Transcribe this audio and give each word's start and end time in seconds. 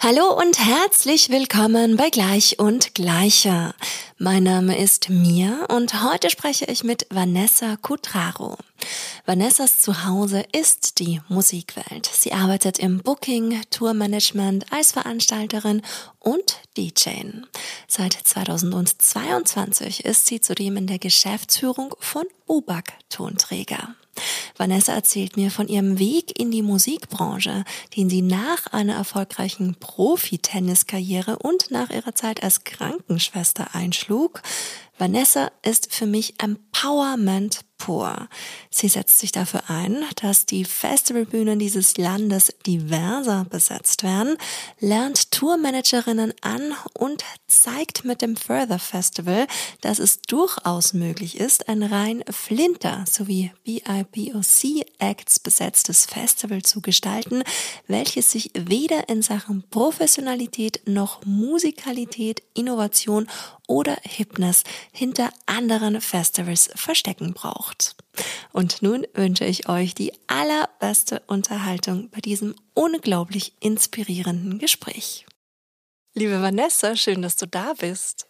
Hallo 0.00 0.32
und 0.32 0.64
herzlich 0.64 1.28
willkommen 1.28 1.96
bei 1.96 2.08
Gleich 2.08 2.60
und 2.60 2.94
Gleicher. 2.94 3.74
Mein 4.16 4.44
Name 4.44 4.78
ist 4.78 5.10
Mia 5.10 5.64
und 5.64 6.04
heute 6.04 6.30
spreche 6.30 6.66
ich 6.66 6.84
mit 6.84 7.08
Vanessa 7.10 7.76
Cutraro. 7.82 8.56
Vanessas 9.26 9.80
Zuhause 9.80 10.44
ist 10.52 11.00
die 11.00 11.20
Musikwelt. 11.28 12.06
Sie 12.06 12.32
arbeitet 12.32 12.78
im 12.78 13.00
Booking, 13.00 13.60
Tourmanagement 13.70 14.72
als 14.72 14.92
Veranstalterin 14.92 15.82
und 16.20 16.60
DJ. 16.76 17.42
Seit 17.88 18.12
2022 18.12 20.04
ist 20.04 20.26
sie 20.26 20.40
zudem 20.40 20.76
in 20.76 20.86
der 20.86 21.00
Geschäftsführung 21.00 21.96
von 21.98 22.24
UBAC 22.46 22.92
Tonträger. 23.10 23.96
Vanessa 24.56 24.92
erzählt 24.92 25.36
mir 25.36 25.50
von 25.50 25.68
ihrem 25.68 25.98
Weg 25.98 26.38
in 26.38 26.50
die 26.50 26.62
Musikbranche, 26.62 27.64
den 27.96 28.10
sie 28.10 28.22
nach 28.22 28.66
einer 28.72 28.94
erfolgreichen 28.94 29.76
Profi-Tenniskarriere 29.78 31.38
und 31.38 31.70
nach 31.70 31.90
ihrer 31.90 32.14
Zeit 32.14 32.42
als 32.42 32.64
Krankenschwester 32.64 33.74
einschlug. 33.74 34.42
Vanessa 34.98 35.50
ist 35.62 35.92
für 35.92 36.06
mich 36.06 36.34
Empowerment 36.42 37.60
pur. 37.78 38.28
Sie 38.70 38.88
setzt 38.88 39.18
sich 39.18 39.32
dafür 39.32 39.62
ein, 39.68 40.04
dass 40.16 40.44
die 40.44 40.64
Festivalbühnen 40.64 41.58
dieses 41.58 41.96
Landes 41.96 42.54
diverser 42.66 43.46
besetzt 43.48 44.02
werden, 44.02 44.36
lernt 44.80 45.30
Tourmanagerinnen 45.30 46.34
an 46.42 46.74
und 46.92 47.24
zeigt 47.46 48.04
mit 48.04 48.20
dem 48.20 48.36
Further 48.36 48.78
Festival, 48.78 49.46
dass 49.80 49.98
es 49.98 50.20
durchaus 50.22 50.92
möglich 50.92 51.38
ist, 51.38 51.68
ein 51.68 51.82
rein 51.82 52.22
Flinter 52.30 53.04
sowie 53.08 53.52
BIPOC-Acts 53.64 55.40
besetztes 55.40 56.06
Festival 56.06 56.62
zu 56.62 56.80
gestalten, 56.80 57.42
welches 57.86 58.32
sich 58.32 58.50
weder 58.54 59.08
in 59.08 59.22
Sachen 59.22 59.62
Professionalität 59.70 60.82
noch 60.86 61.24
Musikalität, 61.24 62.42
Innovation 62.54 63.26
oder 63.66 63.96
Hipness 64.02 64.64
hinter 64.92 65.30
anderen 65.46 66.00
Festivals 66.00 66.70
verstecken 66.74 67.34
braucht. 67.34 67.67
Und 68.52 68.82
nun 68.82 69.06
wünsche 69.14 69.44
ich 69.44 69.68
euch 69.68 69.94
die 69.94 70.12
allerbeste 70.26 71.22
Unterhaltung 71.26 72.10
bei 72.10 72.20
diesem 72.20 72.54
unglaublich 72.74 73.52
inspirierenden 73.60 74.58
Gespräch. 74.58 75.26
Liebe 76.14 76.42
Vanessa, 76.42 76.96
schön, 76.96 77.22
dass 77.22 77.36
du 77.36 77.46
da 77.46 77.74
bist. 77.74 78.26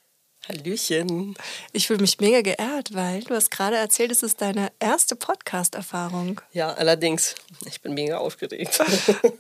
Hallöchen. 0.47 1.35
Ich 1.73 1.87
fühle 1.87 2.01
mich 2.01 2.19
mega 2.21 2.41
geehrt, 2.41 2.95
weil 2.95 3.23
du 3.23 3.35
hast 3.35 3.51
gerade 3.51 3.77
erzählt, 3.77 4.11
es 4.11 4.23
ist 4.23 4.41
deine 4.41 4.73
erste 4.79 5.15
Podcast-Erfahrung. 5.15 6.41
Ja, 6.53 6.73
allerdings. 6.73 7.35
Ich 7.67 7.81
bin 7.83 7.95
mega 7.95 8.19
aufgeregt. 8.19 8.81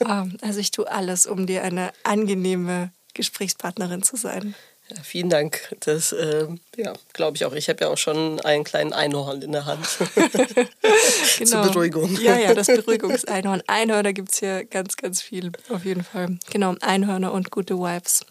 Ah, 0.04 0.26
also 0.42 0.60
ich 0.60 0.70
tue 0.70 0.90
alles, 0.90 1.26
um 1.26 1.46
dir 1.46 1.62
eine 1.62 1.92
angenehme 2.02 2.92
Gesprächspartnerin 3.14 4.02
zu 4.02 4.16
sein. 4.16 4.54
Ja, 4.90 5.02
vielen 5.02 5.28
Dank. 5.28 5.76
Das 5.80 6.12
äh, 6.12 6.46
ja, 6.76 6.94
glaube 7.12 7.36
ich 7.36 7.44
auch. 7.44 7.52
Ich 7.52 7.68
habe 7.68 7.84
ja 7.84 7.90
auch 7.90 7.98
schon 7.98 8.40
einen 8.40 8.64
kleinen 8.64 8.92
Einhorn 8.92 9.42
in 9.42 9.52
der 9.52 9.66
Hand. 9.66 9.86
genau. 11.38 11.62
Zur 11.62 11.72
Beruhigung. 11.72 12.18
Ja, 12.20 12.38
ja, 12.38 12.54
das 12.54 12.68
Beruhigungseinhorn. 12.68 13.62
Einhörner 13.66 14.12
gibt 14.12 14.32
es 14.32 14.38
hier 14.38 14.64
ganz, 14.64 14.96
ganz 14.96 15.20
viel. 15.20 15.52
Auf 15.68 15.84
jeden 15.84 16.04
Fall. 16.04 16.38
Genau, 16.50 16.74
Einhörner 16.80 17.32
und 17.32 17.50
gute 17.50 17.78
Vibes. 17.78 18.24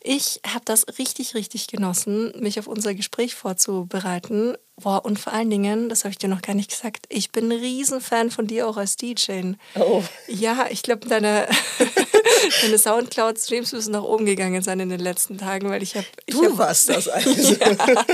Ich 0.00 0.40
habe 0.46 0.64
das 0.64 0.86
richtig, 0.98 1.34
richtig 1.34 1.66
genossen, 1.66 2.32
mich 2.38 2.58
auf 2.58 2.68
unser 2.68 2.94
Gespräch 2.94 3.34
vorzubereiten. 3.34 4.56
Boah, 4.78 5.04
und 5.06 5.18
vor 5.18 5.32
allen 5.32 5.48
Dingen, 5.48 5.88
das 5.88 6.04
habe 6.04 6.10
ich 6.10 6.18
dir 6.18 6.28
noch 6.28 6.42
gar 6.42 6.54
nicht 6.54 6.70
gesagt, 6.70 7.06
ich 7.08 7.32
bin 7.32 7.50
ein 7.50 7.58
Riesenfan 7.58 8.30
von 8.30 8.46
dir 8.46 8.68
auch 8.68 8.76
als 8.76 8.96
DJ. 8.96 9.52
Oh. 9.74 10.02
Ja, 10.28 10.66
ich 10.68 10.82
glaube, 10.82 11.08
deine, 11.08 11.48
deine 12.62 12.78
Soundcloud-Streams 12.78 13.72
müssen 13.72 13.92
nach 13.92 14.02
oben 14.02 14.26
gegangen 14.26 14.62
sein 14.62 14.80
in 14.80 14.88
den 14.88 15.00
letzten 15.00 15.38
Tagen, 15.38 15.68
weil 15.68 15.82
ich 15.82 15.96
habe... 15.96 16.06
Du 16.26 16.44
hab, 16.44 16.58
warst 16.58 16.88
das 16.88 17.08
eigentlich. 17.08 17.58
ja, 17.58 18.04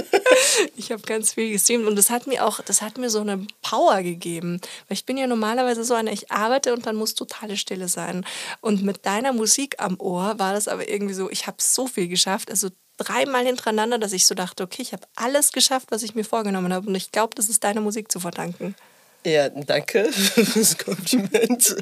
ich 0.77 0.93
habe 0.93 1.03
ganz 1.03 1.35
viel 1.35 1.53
gestreamt 1.53 1.87
und 1.87 1.97
das 1.97 2.11
hat 2.11 2.27
mir 2.27 2.45
auch, 2.45 2.61
das 2.61 2.83
hat 2.83 2.99
mir 2.99 3.11
so 3.11 3.21
eine 3.21 3.47
Power 3.63 4.03
gegeben. 4.03 4.61
Weil 4.89 4.97
ich 4.97 5.07
bin 5.07 5.17
ja 5.17 5.27
normalerweise 5.27 5.85
so 5.85 5.95
eine, 5.95 6.13
ich 6.13 6.31
arbeite 6.31 6.73
und 6.73 6.87
dann 6.87 6.97
muss 6.97 7.15
totale 7.15 7.57
Stille 7.57 7.89
sein. 7.89 8.25
Und 8.61 8.83
mit 8.83 9.07
deiner 9.07 9.33
Musik 9.33 9.77
am 9.79 9.99
Ohr 10.01 10.39
war 10.39 10.53
das 10.55 10.69
aber 10.69 10.89
irgendwie 10.89 11.15
so, 11.15 11.31
ich 11.31 11.47
habe 11.47 11.57
so 11.61 11.87
viel 11.87 12.09
geschafft. 12.09 12.51
Also 12.51 12.69
dreimal 12.99 13.45
hintereinander, 13.45 13.99
dass 13.99 14.13
ich 14.13 14.27
so 14.27 14.35
dachte, 14.35 14.63
okay, 14.63 14.83
ich 14.83 14.93
habe 14.93 15.07
alles 15.17 15.53
geschafft, 15.53 15.89
was 15.91 16.03
ich 16.03 16.15
mir 16.15 16.25
vorgenommen 16.25 16.73
habe. 16.73 16.89
Und 16.89 16.95
ich 16.95 17.13
glaube, 17.13 17.35
das 17.35 17.49
ist 17.49 17.65
deiner 17.65 17.81
Musik 17.81 18.11
zu 18.11 18.21
verdanken. 18.21 18.75
Ja, 19.25 19.49
danke 19.49 20.05
für 20.13 20.59
das 20.59 20.79
Kompliment. 20.79 21.77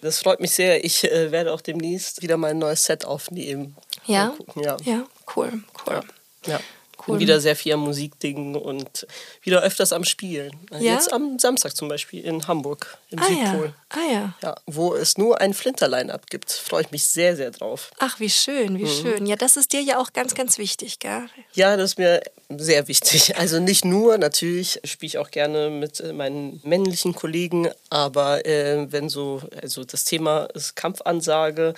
Das 0.00 0.20
freut 0.20 0.40
mich 0.40 0.52
sehr. 0.52 0.84
Ich 0.84 1.04
äh, 1.04 1.32
werde 1.32 1.52
auch 1.52 1.60
demnächst 1.60 2.22
wieder 2.22 2.36
mein 2.36 2.58
neues 2.58 2.84
Set 2.84 3.04
aufnehmen. 3.04 3.76
Ja? 4.06 4.34
Ja. 4.54 4.76
ja, 4.84 5.06
cool, 5.34 5.64
cool. 5.86 6.00
Ja. 6.46 6.52
ja 6.52 6.60
cool. 7.06 7.18
Wieder 7.18 7.40
sehr 7.40 7.56
viel 7.56 7.74
am 7.74 7.80
Musikdingen 7.80 8.56
und 8.56 9.06
wieder 9.42 9.62
öfters 9.62 9.92
am 9.92 10.04
Spielen. 10.04 10.52
Ja? 10.72 10.94
Jetzt 10.94 11.12
am 11.12 11.38
Samstag 11.38 11.76
zum 11.76 11.88
Beispiel 11.88 12.24
in 12.24 12.46
Hamburg, 12.46 12.98
im 13.10 13.18
ah, 13.18 13.26
Südpol. 13.26 13.66
Ja. 13.66 13.74
Ah 13.88 14.12
ja. 14.12 14.34
ja. 14.42 14.54
Wo 14.66 14.94
es 14.94 15.18
nur 15.18 15.40
ein 15.40 15.54
Flinter-Line-Up 15.54 16.28
gibt. 16.28 16.52
Freue 16.52 16.82
ich 16.82 16.90
mich 16.90 17.04
sehr, 17.06 17.36
sehr 17.36 17.50
drauf. 17.50 17.90
Ach, 17.98 18.20
wie 18.20 18.30
schön, 18.30 18.78
wie 18.78 18.84
mhm. 18.84 19.02
schön. 19.02 19.26
Ja, 19.26 19.36
das 19.36 19.56
ist 19.56 19.72
dir 19.72 19.80
ja 19.80 19.98
auch 19.98 20.12
ganz, 20.12 20.34
ganz 20.34 20.58
wichtig, 20.58 20.98
gell? 20.98 21.28
Ja, 21.52 21.76
das 21.76 21.92
ist 21.92 21.98
mir 21.98 22.20
sehr 22.50 22.88
wichtig. 22.88 23.36
Also 23.36 23.60
nicht 23.60 23.84
nur, 23.84 24.18
natürlich 24.18 24.80
spiele 24.84 25.08
ich 25.08 25.18
auch 25.18 25.30
gerne 25.30 25.70
mit 25.70 26.00
äh, 26.00 26.12
meinen 26.12 26.60
männlichen 26.64 27.14
Kollegen, 27.14 27.68
aber 27.90 28.46
äh, 28.46 28.90
wenn 28.90 29.08
so, 29.08 29.42
also 29.60 29.84
das 29.84 30.04
Thema 30.04 30.44
ist 30.54 30.76
Kampfansage, 30.76 31.74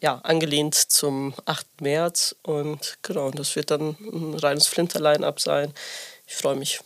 ja, 0.00 0.20
angelehnt 0.22 0.74
zum 0.74 1.34
8. 1.44 1.66
März. 1.80 2.36
Und 2.42 2.98
genau, 3.02 3.30
das 3.30 3.56
wird 3.56 3.70
dann 3.70 3.96
ein 4.00 4.34
reines 4.34 4.66
Flinter-Line-Up 4.70 5.40
sein. 5.40 5.74
Ich 6.26 6.34
freue 6.34 6.56
mich. 6.56 6.80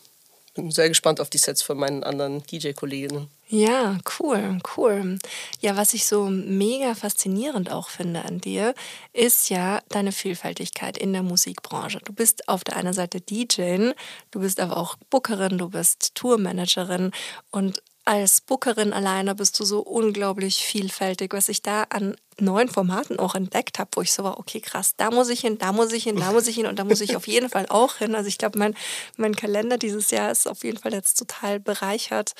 Bin 0.54 0.70
sehr 0.70 0.88
gespannt 0.88 1.20
auf 1.20 1.30
die 1.30 1.38
Sets 1.38 1.62
von 1.62 1.76
meinen 1.76 2.04
anderen 2.04 2.44
DJ-Kolleginnen. 2.44 3.28
Ja, 3.48 3.98
cool, 4.18 4.58
cool. 4.76 5.18
Ja, 5.60 5.76
was 5.76 5.94
ich 5.94 6.06
so 6.06 6.26
mega 6.26 6.94
faszinierend 6.94 7.70
auch 7.72 7.88
finde 7.88 8.24
an 8.24 8.40
dir, 8.40 8.74
ist 9.12 9.50
ja 9.50 9.80
deine 9.88 10.12
Vielfältigkeit 10.12 10.96
in 10.96 11.12
der 11.12 11.24
Musikbranche. 11.24 11.98
Du 12.04 12.12
bist 12.12 12.48
auf 12.48 12.62
der 12.62 12.76
einen 12.76 12.92
Seite 12.92 13.20
DJ, 13.20 13.90
du 14.30 14.40
bist 14.40 14.60
aber 14.60 14.76
auch 14.76 14.96
Bookerin, 15.10 15.58
du 15.58 15.70
bist 15.70 16.14
Tourmanagerin 16.14 17.10
und 17.50 17.82
als 18.04 18.40
Bookerin 18.42 18.92
alleine 18.92 19.34
bist 19.34 19.58
du 19.58 19.64
so 19.64 19.80
unglaublich 19.80 20.64
vielfältig, 20.64 21.32
was 21.32 21.48
ich 21.48 21.62
da 21.62 21.84
an 21.88 22.16
neuen 22.38 22.68
Formaten 22.68 23.18
auch 23.18 23.34
entdeckt 23.34 23.78
habe, 23.78 23.90
wo 23.94 24.02
ich 24.02 24.12
so 24.12 24.24
war, 24.24 24.38
okay, 24.38 24.60
krass, 24.60 24.94
da 24.96 25.10
muss 25.10 25.28
ich 25.28 25.40
hin, 25.40 25.56
da 25.58 25.72
muss 25.72 25.92
ich 25.92 26.04
hin, 26.04 26.16
da 26.16 26.32
muss 26.32 26.46
ich 26.46 26.56
hin 26.56 26.66
und 26.66 26.78
da 26.78 26.84
muss 26.84 27.00
ich 27.00 27.16
auf 27.16 27.26
jeden 27.26 27.48
Fall 27.48 27.66
auch 27.68 27.96
hin. 27.96 28.14
Also 28.14 28.28
ich 28.28 28.38
glaube, 28.38 28.58
mein, 28.58 28.74
mein 29.16 29.34
Kalender 29.34 29.78
dieses 29.78 30.10
Jahr 30.10 30.30
ist 30.30 30.46
auf 30.46 30.64
jeden 30.64 30.78
Fall 30.78 30.92
jetzt 30.92 31.18
total 31.18 31.60
bereichert 31.60 32.34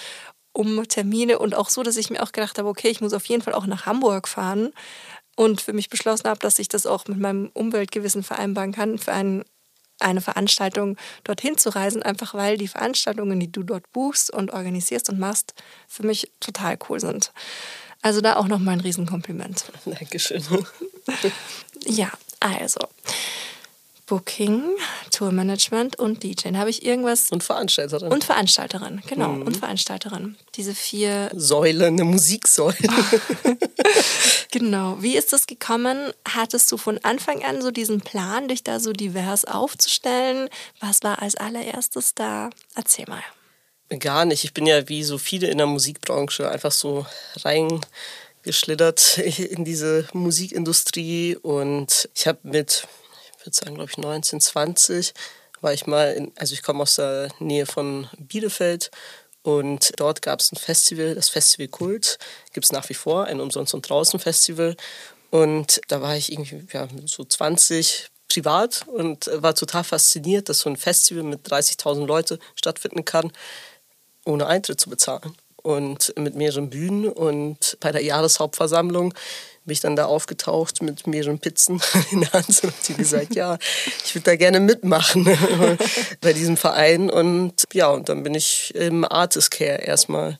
um 0.56 0.86
Termine 0.86 1.41
und 1.41 1.54
auch 1.54 1.69
so, 1.69 1.82
dass 1.82 1.96
ich 1.96 2.10
mir 2.10 2.22
auch 2.22 2.32
gedacht 2.32 2.58
habe, 2.58 2.69
okay, 2.69 2.88
ich 2.88 3.00
muss 3.00 3.12
auf 3.12 3.26
jeden 3.26 3.42
Fall 3.42 3.54
auch 3.54 3.66
nach 3.66 3.86
Hamburg 3.86 4.28
fahren 4.28 4.72
und 5.36 5.60
für 5.60 5.72
mich 5.72 5.91
beschlossen 5.91 6.28
habe, 6.28 6.38
dass 6.38 6.60
ich 6.60 6.69
das 6.69 6.86
auch 6.86 7.06
mit 7.08 7.19
meinem 7.19 7.50
Umweltgewissen 7.52 8.22
vereinbaren 8.22 8.70
kann, 8.70 8.98
für 8.98 9.12
einen 9.12 9.44
eine 10.00 10.21
Veranstaltung 10.21 10.97
dorthin 11.25 11.56
zu 11.56 11.71
reisen, 11.71 12.03
einfach 12.03 12.34
weil 12.34 12.56
die 12.56 12.69
Veranstaltungen, 12.69 13.41
die 13.41 13.50
du 13.50 13.62
dort 13.62 13.91
buchst 13.93 14.32
und 14.32 14.53
organisierst 14.53 15.09
und 15.10 15.19
machst, 15.19 15.55
für 15.88 16.05
mich 16.05 16.31
total 16.41 16.78
cool 16.88 17.00
sind. 17.00 17.32
Also 18.03 18.21
da 18.21 18.37
auch 18.37 18.49
nochmal 18.49 18.75
ein 18.75 18.81
Riesenkompliment. 18.81 19.65
Dankeschön. 19.87 20.44
ja, 21.87 22.10
also. 22.41 22.81
Booking, 24.06 24.62
Tourmanagement 25.11 25.99
und 25.99 26.23
DJ. 26.23 26.55
Habe 26.55 26.70
ich 26.70 26.84
irgendwas? 26.84 27.31
Und 27.31 27.43
Veranstalterin. 27.43 28.12
Und 28.12 28.25
Veranstalterin, 28.25 29.02
genau. 29.06 29.31
Mhm. 29.31 29.43
Und 29.43 29.56
Veranstalterin. 29.56 30.37
Diese 30.55 30.75
vier. 30.75 31.31
Säule, 31.34 31.87
eine 31.87 32.05
Musiksäule. 32.05 32.76
genau. 34.50 34.99
Wie 35.00 35.17
ist 35.17 35.32
das 35.32 35.46
gekommen? 35.46 36.12
Hattest 36.28 36.70
du 36.70 36.76
von 36.76 36.99
Anfang 36.99 37.43
an 37.44 37.62
so 37.62 37.70
diesen 37.70 38.00
Plan, 38.00 38.49
dich 38.49 38.62
da 38.62 38.78
so 38.78 38.93
divers 38.93 39.44
aufzustellen? 39.44 40.49
Was 40.81 41.02
war 41.02 41.23
als 41.23 41.37
allererstes 41.37 42.14
da? 42.14 42.50
Erzähl 42.75 43.06
mal. 43.08 43.23
Gar 43.99 44.25
nicht. 44.25 44.44
Ich 44.44 44.55
bin 44.55 44.67
ja 44.67 44.88
wie 44.88 45.02
so 45.05 45.19
viele 45.19 45.49
in 45.49 45.58
der 45.58 45.67
Musikbranche 45.67 46.50
einfach 46.50 46.73
so 46.73 47.06
reingeschlittert 47.37 49.19
in 49.38 49.64
diese 49.64 50.08
Musikindustrie 50.12 51.37
und 51.37 52.08
ich 52.14 52.26
habe 52.26 52.38
mit 52.43 52.87
würde 53.44 53.56
sagen, 53.56 53.75
glaube 53.75 53.91
ich, 53.91 53.96
1920 53.96 55.14
war 55.61 55.73
ich 55.73 55.87
mal, 55.87 56.12
in, 56.12 56.32
also 56.37 56.55
ich 56.55 56.62
komme 56.62 56.82
aus 56.82 56.96
der 56.96 57.29
Nähe 57.38 57.67
von 57.67 58.08
Bielefeld 58.19 58.91
und 59.43 59.93
dort 60.00 60.23
gab 60.23 60.41
es 60.41 60.52
ein 60.52 60.56
Festival, 60.56 61.14
das 61.14 61.29
Festival 61.29 61.69
Kult, 61.69 62.19
gibt 62.52 62.64
es 62.64 62.73
nach 62.73 62.88
wie 62.88 62.94
vor, 62.94 63.25
ein 63.25 63.41
Umsonst- 63.41 63.75
und 63.75 63.88
Draußen-Festival. 63.88 64.76
Und 65.31 65.81
da 65.88 66.00
war 66.00 66.17
ich 66.17 66.32
irgendwie 66.32 66.67
ja, 66.73 66.88
so 67.05 67.25
20 67.25 68.08
privat 68.29 68.87
und 68.88 69.31
war 69.35 69.55
total 69.55 69.85
fasziniert, 69.85 70.49
dass 70.49 70.61
so 70.61 70.70
ein 70.70 70.76
Festival 70.76 71.25
mit 71.25 71.47
30.000 71.47 72.06
Leuten 72.06 72.38
stattfinden 72.55 73.05
kann, 73.05 73.32
ohne 74.25 74.47
Eintritt 74.47 74.81
zu 74.81 74.88
bezahlen 74.88 75.35
und 75.62 76.14
mit 76.17 76.35
mehreren 76.37 76.70
Bühnen. 76.70 77.08
Und 77.08 77.76
bei 77.81 77.93
der 77.93 78.02
Jahreshauptversammlung 78.02 79.12
bin 79.64 79.72
ich 79.72 79.81
dann 79.81 79.96
da 79.96 80.05
aufgetaucht 80.05 80.82
mit 80.82 81.06
mehreren 81.06 81.38
Pizzen 81.38 81.81
in 82.11 82.20
der 82.20 82.32
Hand 82.32 82.62
und 82.62 82.75
die 82.87 82.94
gesagt, 82.94 83.34
ja, 83.34 83.58
ich 84.05 84.14
würde 84.14 84.25
da 84.25 84.37
gerne 84.37 84.61
mitmachen 84.61 85.25
bei 86.20 86.32
diesem 86.32 86.56
Verein. 86.56 87.11
Und 87.11 87.64
ja, 87.72 87.88
und 87.88 88.08
dann 88.08 88.22
bin 88.22 88.34
ich 88.34 88.75
im 88.75 89.05
Artist 89.05 89.50
Care 89.50 89.82
erstmal 89.82 90.38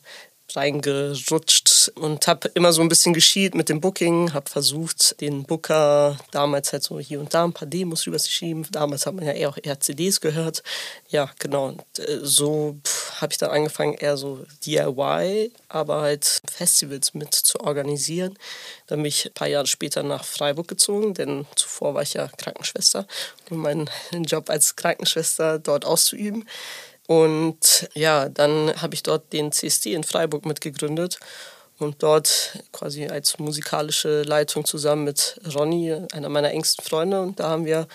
reingerutscht 0.55 1.91
und 1.95 2.27
habe 2.27 2.49
immer 2.53 2.73
so 2.73 2.81
ein 2.81 2.89
bisschen 2.89 3.13
geschielt 3.13 3.55
mit 3.55 3.69
dem 3.69 3.81
Booking, 3.81 4.33
habe 4.33 4.49
versucht, 4.49 5.19
den 5.21 5.43
Booker 5.43 6.17
damals 6.31 6.73
halt 6.73 6.83
so 6.83 6.99
hier 6.99 7.19
und 7.19 7.33
da 7.33 7.43
ein 7.43 7.53
paar 7.53 7.67
Demos 7.67 8.05
rüber 8.07 8.17
zu 8.17 8.29
schieben. 8.29 8.65
Damals 8.71 9.05
hat 9.05 9.15
man 9.15 9.25
ja 9.25 9.31
eher 9.31 9.49
auch 9.49 9.57
eher 9.61 9.79
CDs 9.79 10.21
gehört. 10.21 10.63
Ja, 11.09 11.29
genau. 11.39 11.67
Und 11.67 11.99
äh, 11.99 12.19
so 12.21 12.77
habe 13.21 13.31
ich 13.31 13.37
dann 13.37 13.51
angefangen, 13.51 13.93
eher 13.93 14.17
so 14.17 14.45
DIY, 14.65 15.51
aber 15.69 16.01
halt 16.01 16.41
Festivals 16.51 17.13
mit 17.13 17.33
zu 17.33 17.59
organisieren. 17.59 18.37
Dann 18.87 18.99
bin 18.99 19.07
ich 19.07 19.25
ein 19.25 19.33
paar 19.33 19.47
Jahre 19.47 19.67
später 19.67 20.03
nach 20.03 20.25
Freiburg 20.25 20.67
gezogen, 20.67 21.13
denn 21.13 21.45
zuvor 21.55 21.93
war 21.93 22.01
ich 22.01 22.13
ja 22.13 22.27
Krankenschwester, 22.27 23.07
um 23.49 23.57
meinen 23.57 23.89
Job 24.11 24.49
als 24.49 24.75
Krankenschwester 24.75 25.59
dort 25.59 25.85
auszuüben. 25.85 26.45
Und 27.07 27.89
ja, 27.93 28.29
dann 28.29 28.73
habe 28.81 28.95
ich 28.95 29.03
dort 29.03 29.31
den 29.31 29.51
CSD 29.51 29.93
in 29.93 30.03
Freiburg 30.03 30.45
mitgegründet 30.45 31.19
und 31.77 32.01
dort 32.01 32.59
quasi 32.71 33.07
als 33.07 33.37
musikalische 33.37 34.23
Leitung 34.23 34.65
zusammen 34.65 35.03
mit 35.03 35.39
Ronny, 35.53 35.93
einer 36.11 36.29
meiner 36.29 36.51
engsten 36.51 36.83
Freunde. 36.83 37.21
Und 37.21 37.39
da 37.39 37.49
haben 37.49 37.65
wir 37.65 37.87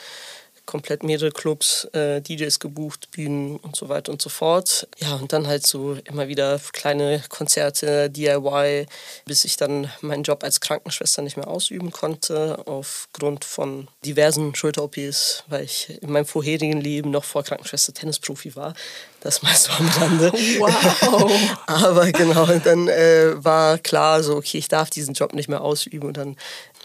komplett 0.71 1.03
mehrere 1.03 1.33
Clubs, 1.33 1.85
äh, 1.95 2.21
DJs 2.21 2.61
gebucht, 2.61 3.11
Bühnen 3.11 3.57
und 3.57 3.75
so 3.75 3.89
weiter 3.89 4.13
und 4.13 4.23
so 4.23 4.29
fort. 4.31 4.87
Ja, 4.99 5.17
und 5.17 5.33
dann 5.33 5.49
halt 5.49 5.67
so 5.67 5.97
immer 6.05 6.29
wieder 6.29 6.61
kleine 6.73 7.21
Konzerte, 7.29 8.09
DIY, 8.09 8.87
bis 9.25 9.45
ich 9.45 9.57
dann 9.57 9.91
meinen 10.01 10.23
Job 10.23 10.45
als 10.45 10.61
Krankenschwester 10.61 11.23
nicht 11.23 11.37
mehr 11.37 11.49
ausüben 11.49 11.91
konnte, 11.91 12.63
aufgrund 12.67 13.45
von 13.45 13.89
diversen 14.05 14.55
Schulter-OPs, 14.55 15.43
weil 15.49 15.65
ich 15.65 16.01
in 16.01 16.13
meinem 16.13 16.27
vorherigen 16.27 16.81
Leben 16.81 17.11
noch 17.11 17.25
vor 17.25 17.43
Krankenschwester 17.43 17.93
Tennisprofi 17.93 18.55
war. 18.55 18.75
Das 19.23 19.43
mal 19.43 19.55
so 19.55 19.73
am 19.73 19.89
Rande. 19.89 20.33
Wow. 20.33 21.31
Aber 21.67 22.11
genau, 22.13 22.47
dann 22.47 22.89
äh, 22.89 23.45
war 23.45 23.77
klar, 23.79 24.23
so, 24.23 24.37
okay, 24.37 24.59
ich 24.59 24.69
darf 24.69 24.89
diesen 24.89 25.15
Job 25.15 25.35
nicht 25.35 25.49
mehr 25.49 25.61
ausüben. 25.61 26.07
Und 26.09 26.17
dann 26.17 26.37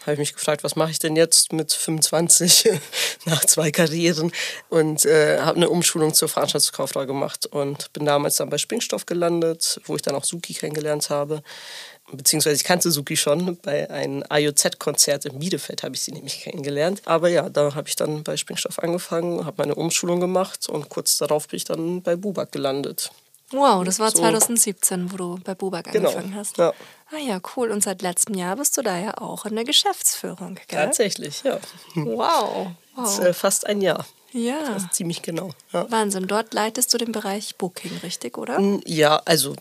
habe 0.06 0.14
ich 0.14 0.18
mich 0.18 0.34
gefragt, 0.34 0.64
was 0.64 0.76
mache 0.76 0.90
ich 0.90 0.98
denn 0.98 1.16
jetzt 1.16 1.52
mit 1.52 1.72
25 1.72 2.70
nach 3.24 3.44
zwei 3.44 3.70
Karrieren 3.70 4.32
und 4.68 5.04
äh, 5.04 5.40
habe 5.40 5.56
eine 5.56 5.68
Umschulung 5.68 6.14
zur 6.14 6.28
Veranstaltungskauffrau 6.28 7.06
gemacht 7.06 7.46
und 7.46 7.92
bin 7.92 8.04
damals 8.04 8.36
dann 8.36 8.50
bei 8.50 8.58
Springstoff 8.58 9.06
gelandet, 9.06 9.80
wo 9.84 9.96
ich 9.96 10.02
dann 10.02 10.14
auch 10.14 10.24
Suki 10.24 10.54
kennengelernt 10.54 11.10
habe. 11.10 11.42
Beziehungsweise 12.12 12.56
ich 12.56 12.64
kannte 12.64 12.90
Suki 12.92 13.16
schon, 13.16 13.56
bei 13.56 13.90
einem 13.90 14.22
IOZ-Konzert 14.30 15.24
in 15.24 15.40
Bielefeld 15.40 15.82
habe 15.82 15.96
ich 15.96 16.02
sie 16.02 16.12
nämlich 16.12 16.40
kennengelernt. 16.40 17.02
Aber 17.04 17.28
ja, 17.28 17.48
da 17.48 17.74
habe 17.74 17.88
ich 17.88 17.96
dann 17.96 18.22
bei 18.22 18.36
Springstoff 18.36 18.78
angefangen, 18.78 19.44
habe 19.44 19.56
meine 19.58 19.74
Umschulung 19.74 20.20
gemacht 20.20 20.68
und 20.68 20.88
kurz 20.88 21.16
darauf 21.16 21.48
bin 21.48 21.56
ich 21.56 21.64
dann 21.64 22.02
bei 22.02 22.14
Bubak 22.14 22.52
gelandet. 22.52 23.10
Wow, 23.50 23.84
das 23.84 23.98
war 23.98 24.10
so. 24.10 24.18
2017, 24.18 25.12
wo 25.12 25.16
du 25.16 25.38
bei 25.42 25.54
Bubak 25.54 25.90
genau. 25.90 26.10
angefangen 26.10 26.34
hast. 26.36 26.58
Ja. 26.58 26.72
Ah 27.12 27.18
ja, 27.18 27.40
cool. 27.56 27.70
Und 27.70 27.82
seit 27.82 28.02
letztem 28.02 28.34
Jahr 28.34 28.56
bist 28.56 28.76
du 28.76 28.82
da 28.82 28.98
ja 28.98 29.18
auch 29.18 29.46
in 29.46 29.54
der 29.54 29.64
Geschäftsführung, 29.64 30.58
gell? 30.66 30.84
Tatsächlich, 30.84 31.42
ja. 31.44 31.58
Wow. 31.94 32.68
wow. 32.94 33.08
ist, 33.08 33.18
äh, 33.20 33.32
fast 33.32 33.66
ein 33.66 33.80
Jahr. 33.80 34.04
Ja. 34.32 34.64
Fast 34.64 34.94
ziemlich 34.94 35.22
genau. 35.22 35.50
Ja. 35.72 35.90
Wahnsinn. 35.90 36.26
Dort 36.26 36.52
leitest 36.52 36.92
du 36.92 36.98
den 36.98 37.12
Bereich 37.12 37.56
Booking, 37.56 37.98
richtig, 38.02 38.36
oder? 38.36 38.60
Ja, 38.84 39.22
also 39.24 39.54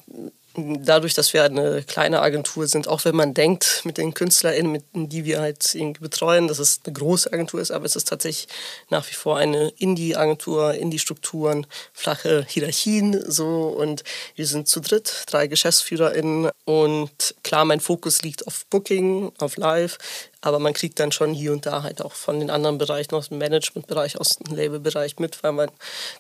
dadurch, 0.56 1.14
dass 1.14 1.34
wir 1.34 1.44
eine 1.44 1.84
kleine 1.84 2.22
Agentur 2.22 2.68
sind, 2.68 2.88
auch 2.88 3.06
wenn 3.06 3.16
man 3.16 3.34
denkt 3.34 3.82
mit 3.84 3.98
den 3.98 4.14
KünstlerInnen, 4.14 4.72
mit 4.72 4.84
die 4.94 5.26
wir 5.26 5.42
halt 5.42 5.78
betreuen, 6.00 6.48
dass 6.48 6.60
es 6.60 6.82
eine 6.86 6.94
große 6.94 7.32
Agentur 7.32 7.62
ist, 7.62 7.72
aber 7.72 7.86
es 7.86 7.96
ist 7.96 8.08
tatsächlich 8.08 8.48
nach 8.90 9.08
wie 9.10 9.14
vor 9.14 9.38
eine 9.38 9.70
Indie-Agentur, 9.78 10.74
Indie-Strukturen, 10.74 11.68
flache 11.94 12.46
Hierarchien 12.48 13.24
so. 13.30 13.68
Und 13.68 14.04
wir 14.36 14.48
sind 14.48 14.68
zu 14.68 14.80
dritt, 14.80 15.24
drei 15.28 15.48
GeschäftsführerInnen. 15.48 16.50
Und 16.66 17.36
klar, 17.44 17.66
mein 17.66 17.80
Fokus 17.80 18.22
liegt 18.22 18.48
auf 18.48 18.66
Booking, 18.68 19.32
auf 19.38 19.58
Live, 19.58 19.98
aber 20.42 20.60
man 20.60 20.74
kriegt 20.74 21.00
dann 21.00 21.12
schon 21.12 21.34
hier 21.34 21.52
und 21.52 21.66
da 21.66 21.84
halt 21.84 22.02
auch 22.02 22.14
von 22.14 22.40
den 22.40 22.50
anderen 22.50 22.78
Bereichen 22.78 23.16
aus 23.16 23.30
dem 23.30 23.40
Managementbereich, 23.40 24.20
aus 24.20 24.38
dem 24.38 24.56
Labelbereich 24.56 25.18
mit, 25.20 25.44
weil 25.44 25.52
man 25.52 25.70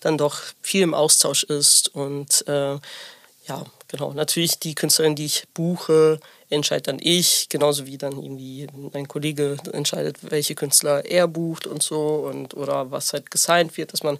dann 0.01 0.17
doch 0.17 0.41
viel 0.61 0.81
im 0.81 0.93
Austausch 0.93 1.43
ist. 1.43 1.93
Und 1.93 2.47
äh, 2.47 2.77
ja, 3.47 3.63
genau. 3.95 4.13
Natürlich 4.13 4.59
die 4.59 4.75
Künstlerin, 4.75 5.15
die 5.15 5.25
ich 5.25 5.45
buche, 5.53 6.19
entscheidet 6.49 6.87
dann 6.87 6.99
ich, 7.01 7.49
genauso 7.49 7.85
wie 7.85 7.97
dann 7.97 8.13
irgendwie 8.13 8.67
mein 8.93 9.07
Kollege 9.07 9.57
entscheidet, 9.71 10.17
welche 10.21 10.55
Künstler 10.55 11.05
er 11.05 11.27
bucht 11.27 11.67
und 11.67 11.81
so 11.81 12.27
und 12.29 12.53
oder 12.55 12.91
was 12.91 13.13
halt 13.13 13.31
gesigned 13.31 13.77
wird, 13.77 13.93
dass 13.93 14.03
man 14.03 14.19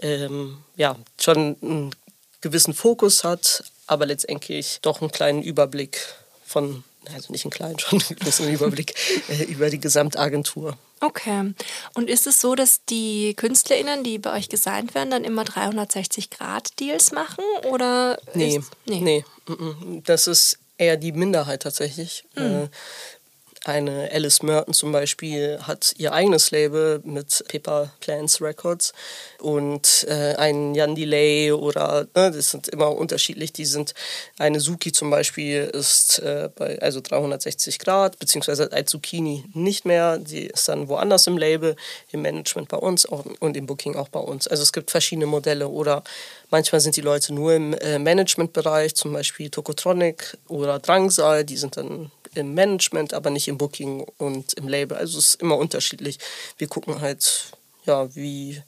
ähm, 0.00 0.58
ja 0.76 0.96
schon 1.20 1.56
einen 1.60 1.94
gewissen 2.40 2.74
Fokus 2.74 3.24
hat, 3.24 3.64
aber 3.86 4.06
letztendlich 4.06 4.78
doch 4.82 5.00
einen 5.00 5.10
kleinen 5.10 5.42
Überblick 5.42 5.98
von 6.46 6.84
also 7.14 7.32
nicht 7.32 7.44
einen 7.44 7.52
kleinen, 7.52 7.78
schon 7.78 8.00
einen 8.00 8.18
gewissen 8.18 8.48
Überblick 8.48 8.94
äh, 9.28 9.44
über 9.44 9.70
die 9.70 9.80
Gesamtagentur. 9.80 10.76
Okay. 11.00 11.54
Und 11.94 12.10
ist 12.10 12.26
es 12.26 12.40
so, 12.40 12.54
dass 12.54 12.84
die 12.86 13.34
KünstlerInnen, 13.34 14.04
die 14.04 14.18
bei 14.18 14.32
euch 14.32 14.48
gesigned 14.48 14.94
werden, 14.94 15.10
dann 15.10 15.24
immer 15.24 15.42
360-Grad-Deals 15.42 17.12
machen? 17.12 17.44
Oder 17.70 18.18
nee, 18.34 18.56
ist, 18.56 18.70
nee. 18.86 19.00
nee. 19.00 19.24
Das 20.04 20.26
ist 20.26 20.58
eher 20.76 20.96
die 20.96 21.12
Minderheit 21.12 21.62
tatsächlich. 21.62 22.24
Mhm. 22.34 22.68
Eine 23.68 24.08
Alice 24.14 24.42
Merton 24.42 24.72
zum 24.72 24.92
Beispiel 24.92 25.58
hat 25.60 25.92
ihr 25.98 26.14
eigenes 26.14 26.52
Label 26.52 27.02
mit 27.04 27.44
Paper 27.48 27.90
Plants 28.00 28.40
Records 28.40 28.94
und 29.40 30.06
äh, 30.08 30.36
ein 30.36 30.74
Jan 30.74 30.94
Delay 30.94 31.52
oder 31.52 32.06
ne, 32.14 32.30
das 32.30 32.50
sind 32.50 32.68
immer 32.68 32.96
unterschiedlich. 32.96 33.52
Die 33.52 33.66
sind 33.66 33.92
eine 34.38 34.60
Suki 34.60 34.90
zum 34.92 35.10
Beispiel 35.10 35.64
ist 35.64 36.18
äh, 36.20 36.48
bei 36.56 36.80
also 36.80 37.02
360 37.02 37.78
Grad 37.78 38.18
beziehungsweise 38.18 38.72
als 38.72 38.90
Zucchini 38.90 39.44
nicht 39.52 39.84
mehr. 39.84 40.16
Die 40.16 40.46
ist 40.46 40.66
dann 40.70 40.88
woanders 40.88 41.26
im 41.26 41.36
Label, 41.36 41.76
im 42.10 42.22
Management 42.22 42.70
bei 42.70 42.78
uns 42.78 43.04
auch, 43.04 43.26
und 43.38 43.54
im 43.54 43.66
Booking 43.66 43.96
auch 43.96 44.08
bei 44.08 44.20
uns. 44.20 44.48
Also 44.48 44.62
es 44.62 44.72
gibt 44.72 44.90
verschiedene 44.90 45.26
Modelle 45.26 45.68
oder 45.68 46.02
manchmal 46.48 46.80
sind 46.80 46.96
die 46.96 47.02
Leute 47.02 47.34
nur 47.34 47.52
im 47.52 47.74
äh, 47.74 47.98
Managementbereich, 47.98 48.94
zum 48.94 49.12
Beispiel 49.12 49.50
Tokotronic 49.50 50.38
oder 50.48 50.78
Drangsal. 50.78 51.44
Die 51.44 51.58
sind 51.58 51.76
dann 51.76 52.10
im 52.38 52.54
Management, 52.54 53.14
aber 53.14 53.30
nicht 53.30 53.48
im 53.48 53.58
Booking 53.58 54.06
und 54.18 54.54
im 54.54 54.68
Label. 54.68 54.96
Also 54.96 55.18
es 55.18 55.30
ist 55.30 55.42
immer 55.42 55.56
unterschiedlich. 55.56 56.18
Wir 56.56 56.68
gucken 56.68 57.00
halt, 57.00 57.52
ja, 57.84 58.14
wie, 58.14 58.62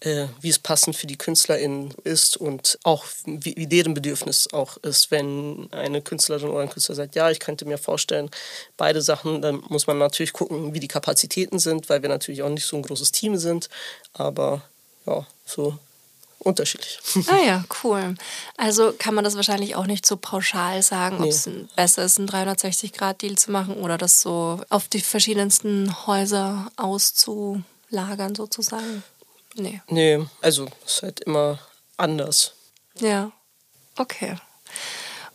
äh, 0.00 0.26
wie 0.40 0.48
es 0.48 0.58
passend 0.58 0.96
für 0.96 1.06
die 1.06 1.16
KünstlerInnen 1.16 1.94
ist 2.04 2.36
und 2.36 2.78
auch 2.84 3.04
wie, 3.24 3.56
wie, 3.56 3.66
deren 3.66 3.94
Bedürfnis 3.94 4.52
auch 4.52 4.76
ist. 4.78 5.10
Wenn 5.10 5.68
eine 5.72 6.02
Künstlerin 6.02 6.50
oder 6.50 6.60
ein 6.60 6.70
Künstler 6.70 6.94
sagt, 6.94 7.16
ja, 7.16 7.30
ich 7.30 7.40
könnte 7.40 7.64
mir 7.64 7.78
vorstellen, 7.78 8.30
beide 8.76 9.02
Sachen, 9.02 9.42
dann 9.42 9.62
muss 9.68 9.86
man 9.86 9.98
natürlich 9.98 10.32
gucken, 10.32 10.74
wie 10.74 10.80
die 10.80 10.88
Kapazitäten 10.88 11.58
sind, 11.58 11.88
weil 11.88 12.02
wir 12.02 12.08
natürlich 12.08 12.42
auch 12.42 12.48
nicht 12.48 12.66
so 12.66 12.76
ein 12.76 12.82
großes 12.82 13.12
Team 13.12 13.36
sind. 13.38 13.68
Aber 14.12 14.62
ja, 15.06 15.26
so 15.44 15.78
unterschiedlich. 16.48 16.98
Ah 17.28 17.44
ja, 17.44 17.64
cool. 17.82 18.14
Also 18.56 18.92
kann 18.98 19.14
man 19.14 19.24
das 19.24 19.36
wahrscheinlich 19.36 19.76
auch 19.76 19.86
nicht 19.86 20.06
so 20.06 20.16
pauschal 20.16 20.82
sagen, 20.82 21.18
nee. 21.20 21.24
ob 21.24 21.30
es 21.30 21.48
besser 21.76 22.04
ist, 22.04 22.18
einen 22.18 22.28
360-Grad-Deal 22.28 23.36
zu 23.36 23.52
machen 23.52 23.74
oder 23.74 23.98
das 23.98 24.20
so 24.20 24.60
auf 24.70 24.88
die 24.88 25.00
verschiedensten 25.00 26.06
Häuser 26.06 26.70
auszulagern 26.76 28.34
sozusagen. 28.34 29.02
Nee. 29.54 29.82
Nee, 29.88 30.26
also 30.40 30.68
es 30.86 30.96
ist 30.96 31.02
halt 31.02 31.20
immer 31.20 31.58
anders. 31.96 32.52
Ja, 32.98 33.30
okay. 33.96 34.36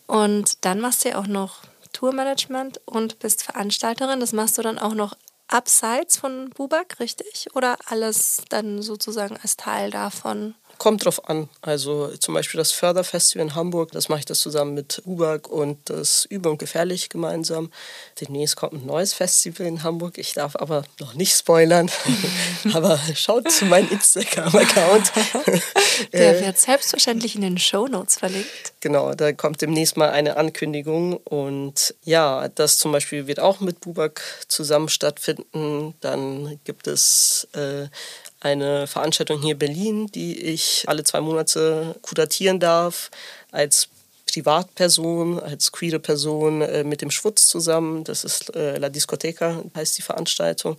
Und 0.08 0.66
dann 0.66 0.80
machst 0.80 1.06
du 1.06 1.10
ja 1.10 1.18
auch 1.20 1.28
noch 1.28 1.60
Tourmanagement 1.94 2.82
und 2.86 3.20
bist 3.20 3.44
Veranstalterin. 3.44 4.20
Das 4.20 4.34
machst 4.34 4.58
du 4.58 4.62
dann 4.62 4.80
auch 4.80 4.94
noch 4.94 5.16
abseits 5.48 6.18
von 6.18 6.50
Bubak, 6.50 7.00
richtig? 7.00 7.48
Oder 7.54 7.78
alles 7.86 8.42
dann 8.50 8.82
sozusagen 8.82 9.38
als 9.42 9.56
Teil 9.58 9.92
davon? 9.92 10.56
Kommt 10.84 11.06
drauf 11.06 11.30
an. 11.30 11.48
Also 11.62 12.10
zum 12.18 12.34
Beispiel 12.34 12.58
das 12.58 12.74
Förderfestival 12.74 13.48
in 13.48 13.56
Hamburg, 13.56 13.94
das 13.94 14.10
mache 14.10 14.20
ich 14.20 14.26
das 14.26 14.40
zusammen 14.40 14.74
mit 14.74 15.02
UBAG 15.06 15.48
und 15.48 15.78
das 15.90 16.26
Übe 16.26 16.50
und 16.50 16.58
Gefährlich 16.58 17.08
gemeinsam. 17.08 17.72
Demnächst 18.20 18.58
kommt 18.58 18.74
ein 18.74 18.86
neues 18.86 19.14
Festival 19.14 19.66
in 19.66 19.84
Hamburg. 19.84 20.18
Ich 20.18 20.34
darf 20.34 20.58
aber 20.58 20.84
noch 21.00 21.14
nicht 21.14 21.38
spoilern. 21.38 21.90
aber 22.74 23.00
schaut 23.16 23.50
zu 23.50 23.64
meinem 23.64 23.90
Instagram-Account. 23.92 25.14
Der 26.12 26.42
wird 26.42 26.60
selbstverständlich 26.60 27.36
in 27.36 27.44
den 27.44 27.58
Show 27.58 27.88
Notes 27.88 28.18
verlinkt. 28.18 28.74
Genau, 28.82 29.14
da 29.14 29.32
kommt 29.32 29.62
demnächst 29.62 29.96
mal 29.96 30.10
eine 30.10 30.36
Ankündigung. 30.36 31.16
Und 31.16 31.96
ja, 32.04 32.50
das 32.50 32.76
zum 32.76 32.92
Beispiel 32.92 33.26
wird 33.28 33.40
auch 33.40 33.62
mit 33.62 33.80
Bubak 33.80 34.22
zusammen 34.50 34.90
stattfinden. 34.90 35.96
Dann 36.02 36.60
gibt 36.66 36.88
es 36.88 37.48
äh, 37.54 37.88
eine 38.44 38.88
Veranstaltung 38.88 39.42
hier 39.42 39.54
in 39.54 39.60
Berlin, 39.60 40.08
die 40.08 40.40
ich 40.40 40.84
alle 40.88 41.04
zwei 41.04 41.22
Monate 41.22 41.96
kuratieren 42.02 42.60
darf 42.60 43.10
als 43.52 43.88
Privatperson, 44.32 45.40
als 45.40 45.72
queere 45.72 46.00
Person 46.00 46.62
äh, 46.62 46.84
mit 46.84 47.02
dem 47.02 47.12
Schwutz 47.12 47.48
zusammen. 47.48 48.04
Das 48.04 48.24
ist 48.24 48.56
äh, 48.56 48.78
La 48.78 48.90
Discoteca, 48.90 49.64
heißt 49.76 49.98
die 49.98 50.02
Veranstaltung. 50.02 50.78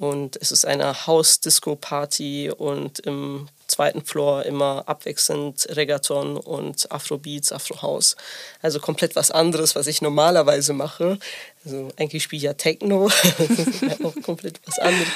Und 0.00 0.38
es 0.40 0.50
ist 0.50 0.64
eine 0.64 1.06
Haus-Disco-Party 1.06 2.50
und 2.56 3.00
im 3.00 3.50
zweiten 3.66 4.02
Floor 4.02 4.46
immer 4.46 4.84
abwechselnd 4.86 5.68
Reggaeton 5.76 6.38
und 6.38 6.90
Afrobeats, 6.90 7.52
Afrohouse. 7.52 8.16
Also 8.62 8.80
komplett 8.80 9.14
was 9.14 9.30
anderes, 9.30 9.76
was 9.76 9.86
ich 9.86 10.00
normalerweise 10.00 10.72
mache. 10.72 11.18
Also 11.66 11.90
eigentlich 11.98 12.22
spiele 12.22 12.38
ich 12.38 12.44
ja 12.44 12.54
Techno, 12.54 13.10
das 13.36 13.58
ist 13.58 13.82
ja 13.82 13.94
auch 14.02 14.14
komplett 14.22 14.58
was 14.64 14.78
anderes. 14.78 15.08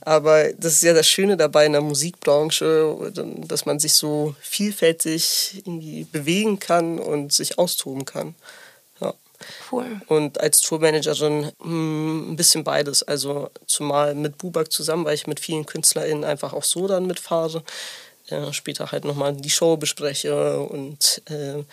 Aber 0.00 0.52
das 0.54 0.72
ist 0.72 0.82
ja 0.82 0.92
das 0.92 1.06
Schöne 1.06 1.36
dabei 1.36 1.66
in 1.66 1.72
der 1.72 1.80
Musikbranche, 1.80 3.12
dass 3.46 3.64
man 3.64 3.78
sich 3.78 3.92
so 3.92 4.34
vielfältig 4.40 5.52
irgendwie 5.58 6.02
bewegen 6.02 6.58
kann 6.58 6.98
und 6.98 7.32
sich 7.32 7.60
austoben 7.60 8.06
kann. 8.06 8.34
Cool. 9.70 10.00
Und 10.06 10.40
als 10.40 10.60
Tourmanagerin 10.60 11.52
hm, 11.60 12.32
ein 12.32 12.36
bisschen 12.36 12.64
beides. 12.64 13.02
Also 13.02 13.50
zumal 13.66 14.14
mit 14.14 14.38
Bubak 14.38 14.72
zusammen, 14.72 15.04
weil 15.04 15.14
ich 15.14 15.26
mit 15.26 15.40
vielen 15.40 15.66
KünstlerInnen 15.66 16.24
einfach 16.24 16.52
auch 16.52 16.64
so 16.64 16.86
dann 16.86 17.06
mitfahre. 17.06 17.62
Äh, 18.28 18.52
später 18.52 18.92
halt 18.92 19.04
nochmal 19.04 19.34
die 19.34 19.50
Show 19.50 19.76
bespreche 19.76 20.60
und 20.60 21.22
äh, 21.26 21.64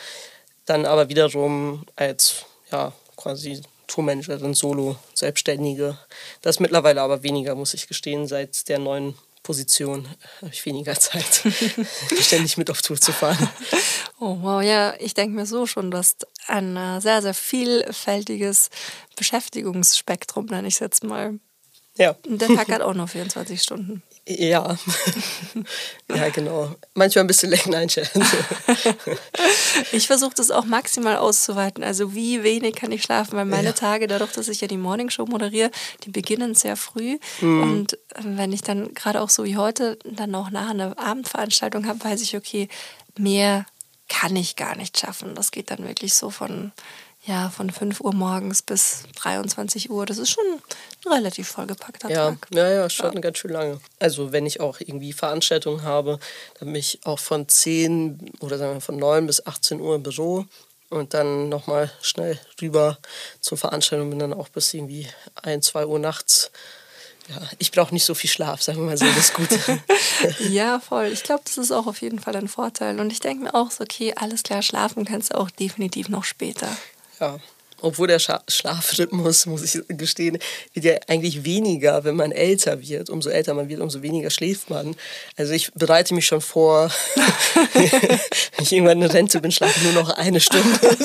dann 0.66 0.86
aber 0.86 1.10
wiederum 1.10 1.86
als 1.96 2.46
ja, 2.72 2.92
quasi 3.16 3.62
Tourmanagerin, 3.88 4.54
Solo, 4.54 4.98
Selbstständige. 5.14 5.98
Das 6.42 6.60
mittlerweile 6.60 7.02
aber 7.02 7.24
weniger, 7.24 7.56
muss 7.56 7.74
ich 7.74 7.88
gestehen, 7.88 8.28
seit 8.28 8.70
der 8.70 8.80
neuen 8.80 9.16
Position 9.44 10.08
habe 10.42 10.52
ich 10.52 10.66
weniger 10.66 10.96
Zeit, 10.96 11.44
ständig 12.20 12.58
mit 12.58 12.70
auf 12.70 12.82
Tour 12.82 13.00
zu 13.00 13.12
fahren. 13.12 13.50
Oh 14.22 14.38
wow, 14.42 14.62
ja, 14.62 14.96
ich 15.00 15.14
denke 15.14 15.34
mir 15.34 15.46
so 15.46 15.66
schon, 15.66 15.92
du 15.92 15.98
hast 15.98 16.28
ein 16.48 16.76
äh, 16.76 17.00
sehr, 17.00 17.22
sehr 17.22 17.34
vielfältiges 17.34 18.70
Beschäftigungsspektrum, 19.16 20.48
nenne 20.48 20.68
ich 20.68 20.74
es 20.74 20.80
jetzt 20.82 21.06
mal. 21.06 21.40
Ja. 22.00 22.16
Und 22.26 22.42
der 22.42 22.48
Tag 22.48 22.70
hat 22.70 22.82
auch 22.82 22.94
noch 22.94 23.10
24 23.10 23.62
Stunden. 23.62 24.02
Ja, 24.26 24.78
ja 26.16 26.30
genau. 26.30 26.74
Manchmal 26.94 27.26
ein 27.26 27.28
bisschen 27.28 27.50
länger 27.50 27.78
einschätzen. 27.78 28.24
ich 29.92 30.08
versuche 30.08 30.34
das 30.34 30.50
auch 30.50 30.64
maximal 30.64 31.18
auszuweiten. 31.18 31.84
Also 31.84 32.16
wie 32.16 32.42
wenig 32.42 32.76
kann 32.76 32.94
ich 32.94 33.04
schlafen, 33.04 33.36
weil 33.36 33.44
meine 33.44 33.70
ja. 33.70 33.74
Tage, 33.74 34.08
dadurch, 34.08 34.32
dass 34.32 34.48
ich 34.48 34.62
ja 34.62 34.70
die 34.70 34.78
Morningshow 34.78 35.26
moderiere, 35.26 35.72
die 36.06 36.10
beginnen 36.10 36.56
sehr 36.56 36.78
früh. 36.78 37.18
Mhm. 37.42 37.64
Und 37.64 37.98
wenn 38.24 38.54
ich 38.54 38.62
dann 38.62 38.94
gerade 38.94 39.20
auch 39.22 39.30
so 39.30 39.44
wie 39.44 39.58
heute 39.58 40.00
dann 40.06 40.34
auch 40.36 40.52
nach 40.52 40.70
einer 40.70 40.98
Abendveranstaltung 40.98 41.86
habe, 41.86 42.02
weiß 42.02 42.22
ich, 42.22 42.38
okay, 42.38 42.70
mehr 43.18 43.66
kann 44.08 44.38
ich 44.38 44.56
gar 44.56 44.78
nicht 44.78 44.98
schaffen. 44.98 45.36
Das 45.36 45.52
geht 45.52 45.70
dann 45.70 45.86
wirklich 45.86 46.14
so 46.14 46.30
von 46.30 46.72
ja, 47.26 47.50
von 47.50 47.70
5 47.70 48.02
Uhr 48.02 48.14
morgens 48.14 48.62
bis 48.62 49.04
23 49.22 49.90
Uhr. 49.90 50.06
Das 50.06 50.18
ist 50.18 50.30
schon 50.30 50.46
ein 51.06 51.12
relativ 51.12 51.50
vollgepackter 51.50 52.10
ja, 52.10 52.30
Tag. 52.32 52.48
Ja, 52.52 52.70
ja, 52.70 52.90
schon 52.90 53.14
ja. 53.14 53.20
ganz 53.20 53.38
schön 53.38 53.52
lange. 53.52 53.80
Also 54.00 54.32
wenn 54.32 54.46
ich 54.46 54.62
auch 54.62 54.80
irgendwie 54.80 55.14
Veranstaltungen 55.14 55.84
habe, 55.84 56.20
dann 56.60 56.70
bin 56.70 56.76
ich 56.76 57.00
auch 57.04 57.20
von 57.20 57.48
10 57.48 58.32
oder 58.40 58.58
sagen 58.58 58.76
wir 58.76 58.82
von 58.82 58.98
9 58.98 59.28
bis 59.28 59.46
18 59.46 59.82
Uhr 59.82 59.96
im 59.96 60.04
Büro 60.04 60.46
und 60.90 61.14
dann 61.14 61.50
nochmal 61.50 61.92
schnell 62.02 62.40
rüber 62.62 62.98
zur 63.42 63.58
Veranstaltung, 63.58 64.10
bin 64.10 64.20
dann 64.20 64.34
auch 64.34 64.50
bis 64.50 64.74
irgendwie 64.74 65.08
1, 65.44 65.68
2 65.68 65.86
Uhr 65.86 66.00
nachts. 66.00 66.52
Ja, 67.28 67.42
ich 67.60 67.72
brauche 67.72 67.94
nicht 67.94 68.06
so 68.06 68.16
viel 68.16 68.30
Schlaf, 68.30 68.64
sagen 68.64 68.80
wir 68.80 68.86
mal 68.86 68.98
so, 68.98 69.06
das 69.06 69.18
ist 69.18 69.34
gut. 69.36 69.50
ja, 70.50 70.80
voll. 70.80 71.08
Ich 71.08 71.22
glaube, 71.22 71.44
das 71.46 71.60
ist 71.60 71.72
auch 71.72 71.86
auf 71.86 72.02
jeden 72.02 72.18
Fall 72.18 72.36
ein 72.36 72.48
Vorteil. 72.48 73.00
Und 73.00 73.12
ich 73.12 73.20
denke 73.20 73.44
mir 73.44 73.54
auch 73.54 73.70
so, 73.70 73.84
okay, 73.84 74.16
alles 74.16 74.42
klar, 74.42 74.64
schlafen 74.64 75.06
kannst 75.06 75.32
du 75.32 75.38
auch 75.38 75.52
definitiv 75.52 76.10
noch 76.10 76.24
später. 76.24 76.76
Ja. 77.20 77.40
Obwohl 77.82 78.08
der 78.08 78.20
Scha 78.20 78.44
Schlafrhythmus, 78.48 79.46
muss 79.46 79.64
ich 79.64 79.82
gestehen, 79.88 80.38
wird 80.74 80.86
ja 80.86 80.98
eigentlich 81.08 81.46
weniger, 81.46 82.04
wenn 82.04 82.16
man 82.16 82.32
älter 82.32 82.82
wird. 82.82 83.10
Umso 83.10 83.30
älter 83.30 83.54
man 83.54 83.70
wird, 83.70 83.80
umso 83.80 84.02
weniger 84.02 84.30
schläft 84.30 84.70
man. 84.70 84.96
Also 85.38 85.54
ich 85.54 85.72
bereite 85.74 86.14
mich 86.14 86.26
schon 86.26 86.42
vor, 86.42 86.92
wenn 87.74 88.20
ich 88.60 88.72
irgendwann 88.72 89.02
in 89.02 89.10
Rente 89.10 89.40
bin, 89.40 89.52
schlafe 89.52 89.80
ich 89.80 89.84
nur 89.84 90.04
noch 90.04 90.10
eine 90.10 90.42
Stunde. 90.42 90.80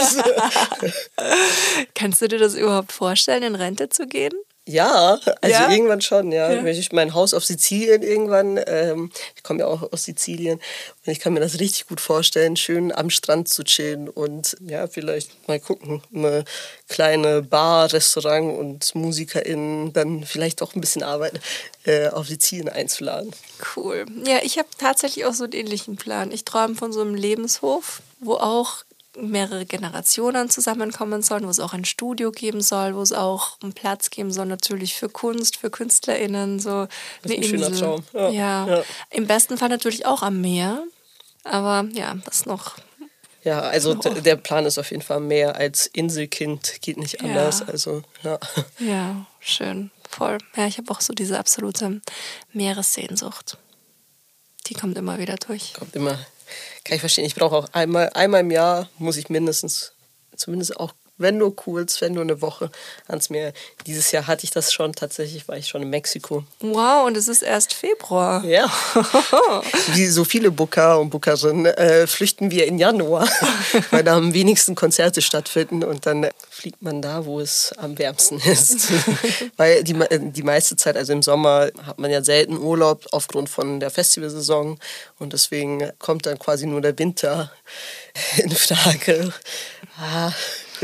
Kannst 1.95 2.23
du 2.23 2.29
dir 2.29 2.39
das 2.39 2.55
überhaupt 2.55 2.93
vorstellen, 2.93 3.45
in 3.45 3.55
Rente 3.55 3.89
zu 3.89 4.07
gehen? 4.07 4.33
Ja, 4.67 5.21
also 5.43 5.55
ja? 5.55 5.71
irgendwann 5.71 6.01
schon, 6.01 6.33
ja. 6.33 6.51
ja. 6.51 6.65
Ich 6.65 6.91
mein 6.91 7.13
Haus 7.13 7.35
auf 7.35 7.45
Sizilien 7.45 8.03
irgendwann, 8.03 8.59
ähm, 8.67 9.11
ich 9.37 9.43
komme 9.43 9.61
ja 9.61 9.67
auch 9.67 9.93
aus 9.93 10.05
Sizilien 10.05 10.59
und 11.05 11.13
ich 11.13 11.21
kann 11.21 11.35
mir 11.35 11.41
das 11.41 11.61
richtig 11.61 11.87
gut 11.87 12.01
vorstellen, 12.01 12.57
schön 12.57 12.91
am 12.91 13.11
Strand 13.11 13.49
zu 13.49 13.63
chillen 13.63 14.09
und 14.09 14.57
ja, 14.61 14.87
vielleicht 14.87 15.49
mal 15.49 15.61
gucken, 15.61 16.03
eine 16.15 16.45
kleine 16.89 17.43
Bar, 17.43 17.93
Restaurant 17.93 18.59
und 18.59 18.95
MusikerInnen 18.95 19.93
dann 19.93 20.25
vielleicht 20.25 20.63
auch 20.63 20.75
ein 20.75 20.81
bisschen 20.81 21.03
Arbeit 21.03 21.41
äh, 21.85 22.09
auf 22.09 22.29
Sizilien 22.29 22.71
einzuladen. 22.71 23.33
Cool. 23.77 24.07
Ja, 24.27 24.39
ich 24.43 24.57
habe 24.57 24.69
tatsächlich 24.79 25.27
auch 25.27 25.35
so 25.35 25.45
einen 25.45 25.53
ähnlichen 25.53 25.97
Plan. 25.97 26.33
Ich 26.33 26.47
träume 26.47 26.75
von 26.75 26.91
so 26.91 27.03
einem 27.03 27.15
Lebenshof, 27.15 28.01
wo 28.19 28.37
auch 28.37 28.85
mehrere 29.17 29.67
Generationen 29.67 30.51
zusammenkommen 30.51 31.23
sollen, 31.23 31.47
wo 31.47 31.51
es 31.51 31.61
auch 31.61 31.73
ein 31.73 31.85
Studio 31.85 32.31
geben 32.33 32.61
soll, 32.61 32.95
wo 32.95 33.03
es 33.03 33.13
auch 33.13 33.59
einen 33.63 33.73
Platz 33.73 34.11
geben 34.11 34.33
soll, 34.33 34.47
natürlich 34.47 34.95
für 34.95 35.09
Kunst, 35.09 35.57
für 35.57 35.71
KünstlerInnen, 35.71 36.59
so 36.59 36.87
das 37.23 37.33
eine 37.33 37.35
ein 37.35 37.43
Insel. 37.43 37.59
Schöner 37.59 37.79
Traum. 37.79 38.05
Ja. 38.13 38.29
Ja. 38.31 38.67
ja. 38.67 38.83
Im 39.11 39.27
besten 39.27 39.59
Fall 39.59 39.69
natürlich 39.69 40.07
auch 40.07 40.23
am 40.23 40.41
Meer, 40.41 40.83
aber 41.45 41.87
ja, 41.93 42.17
das 42.25 42.47
noch. 42.47 42.77
Ja, 43.45 43.61
also 43.61 43.95
der 43.95 44.37
Plan 44.37 44.65
ist 44.65 44.79
auf 44.79 44.91
jeden 44.91 45.03
Fall 45.03 45.21
mehr 45.21 45.57
als 45.57 45.87
Inselkind, 45.87 46.81
geht 46.81 46.97
nicht 46.97 47.21
anders. 47.21 47.61
Ja. 47.61 47.67
Also, 47.67 48.03
ja. 48.23 48.39
ja, 48.79 49.27
schön, 49.39 49.91
voll. 50.09 50.39
Ja, 50.57 50.67
ich 50.67 50.79
habe 50.79 50.91
auch 50.91 51.03
so 51.03 51.13
diese 51.13 51.39
absolute 51.39 52.01
Meeressehnsucht. 52.53 53.59
Die 54.67 54.75
kommt 54.75 54.97
immer 54.97 55.19
wieder 55.19 55.37
durch. 55.37 55.75
Kommt 55.75 55.95
immer 55.95 56.19
kann 56.85 56.97
ich 56.97 57.01
verstehen. 57.01 57.25
Ich 57.25 57.35
brauche 57.35 57.57
auch 57.57 57.69
einmal, 57.73 58.11
einmal 58.15 58.41
im 58.41 58.51
Jahr, 58.51 58.89
muss 58.99 59.17
ich 59.17 59.29
mindestens, 59.29 59.93
zumindest 60.37 60.79
auch 60.79 60.95
wenn 61.17 61.39
nur 61.39 61.55
kurz, 61.55 62.01
wenn 62.01 62.15
nur 62.15 62.23
eine 62.23 62.41
Woche 62.41 62.71
ans 63.07 63.31
Meer. 63.31 63.53
Dieses 63.87 64.11
Jahr 64.11 64.27
hatte 64.27 64.45
ich 64.45 64.51
das 64.51 64.73
schon, 64.73 64.93
tatsächlich 64.93 65.47
war 65.47 65.57
ich 65.57 65.69
schon 65.69 65.83
in 65.83 65.91
Mexiko. 65.91 66.45
Wow, 66.61 67.07
und 67.07 67.17
es 67.17 67.29
ist 67.29 67.43
erst 67.43 67.73
Februar. 67.73 68.45
Ja. 68.45 68.71
Wie 69.93 70.07
so 70.07 70.25
viele 70.25 70.51
Booker 70.51 70.99
und 70.99 71.11
Bookerinnen 71.11 71.67
äh, 71.67 72.07
flüchten 72.07 72.51
wir 72.51 72.67
in 72.67 72.79
Januar, 72.79 73.29
weil 73.91 74.03
da 74.03 74.17
am 74.17 74.35
wenigsten 74.35 74.75
Konzerte 74.75 75.23
stattfinden 75.23 75.85
und 75.85 76.07
dann 76.07 76.29
fliegt 76.51 76.83
man 76.83 77.01
da, 77.01 77.27
wo 77.27 77.41
es 77.41 77.73
am 77.77 77.99
wärmsten 77.99 78.41
ist. 78.41 78.89
weil 79.57 79.85
die, 79.85 79.97
die 80.11 80.43
meiste 80.43 80.77
Zeit, 80.77 80.97
also 80.97 81.13
im 81.13 81.23
Sommer, 81.23 81.71
hat 81.87 81.99
man 81.99 82.11
ja 82.11 82.25
selten 82.25 82.59
Urlaub 82.59 83.07
aufgrund 83.13 83.49
von 83.49 83.79
der 83.79 83.91
Festivalsaison 83.91 84.79
und 85.19 85.33
deswegen 85.33 85.91
kommt 85.99 86.27
dann 86.27 86.39
quasi 86.39 86.67
nur 86.67 86.81
der 86.81 86.99
Winter 86.99 87.53
in 88.37 88.51
Frage. 88.51 89.33
Ah, 89.99 90.33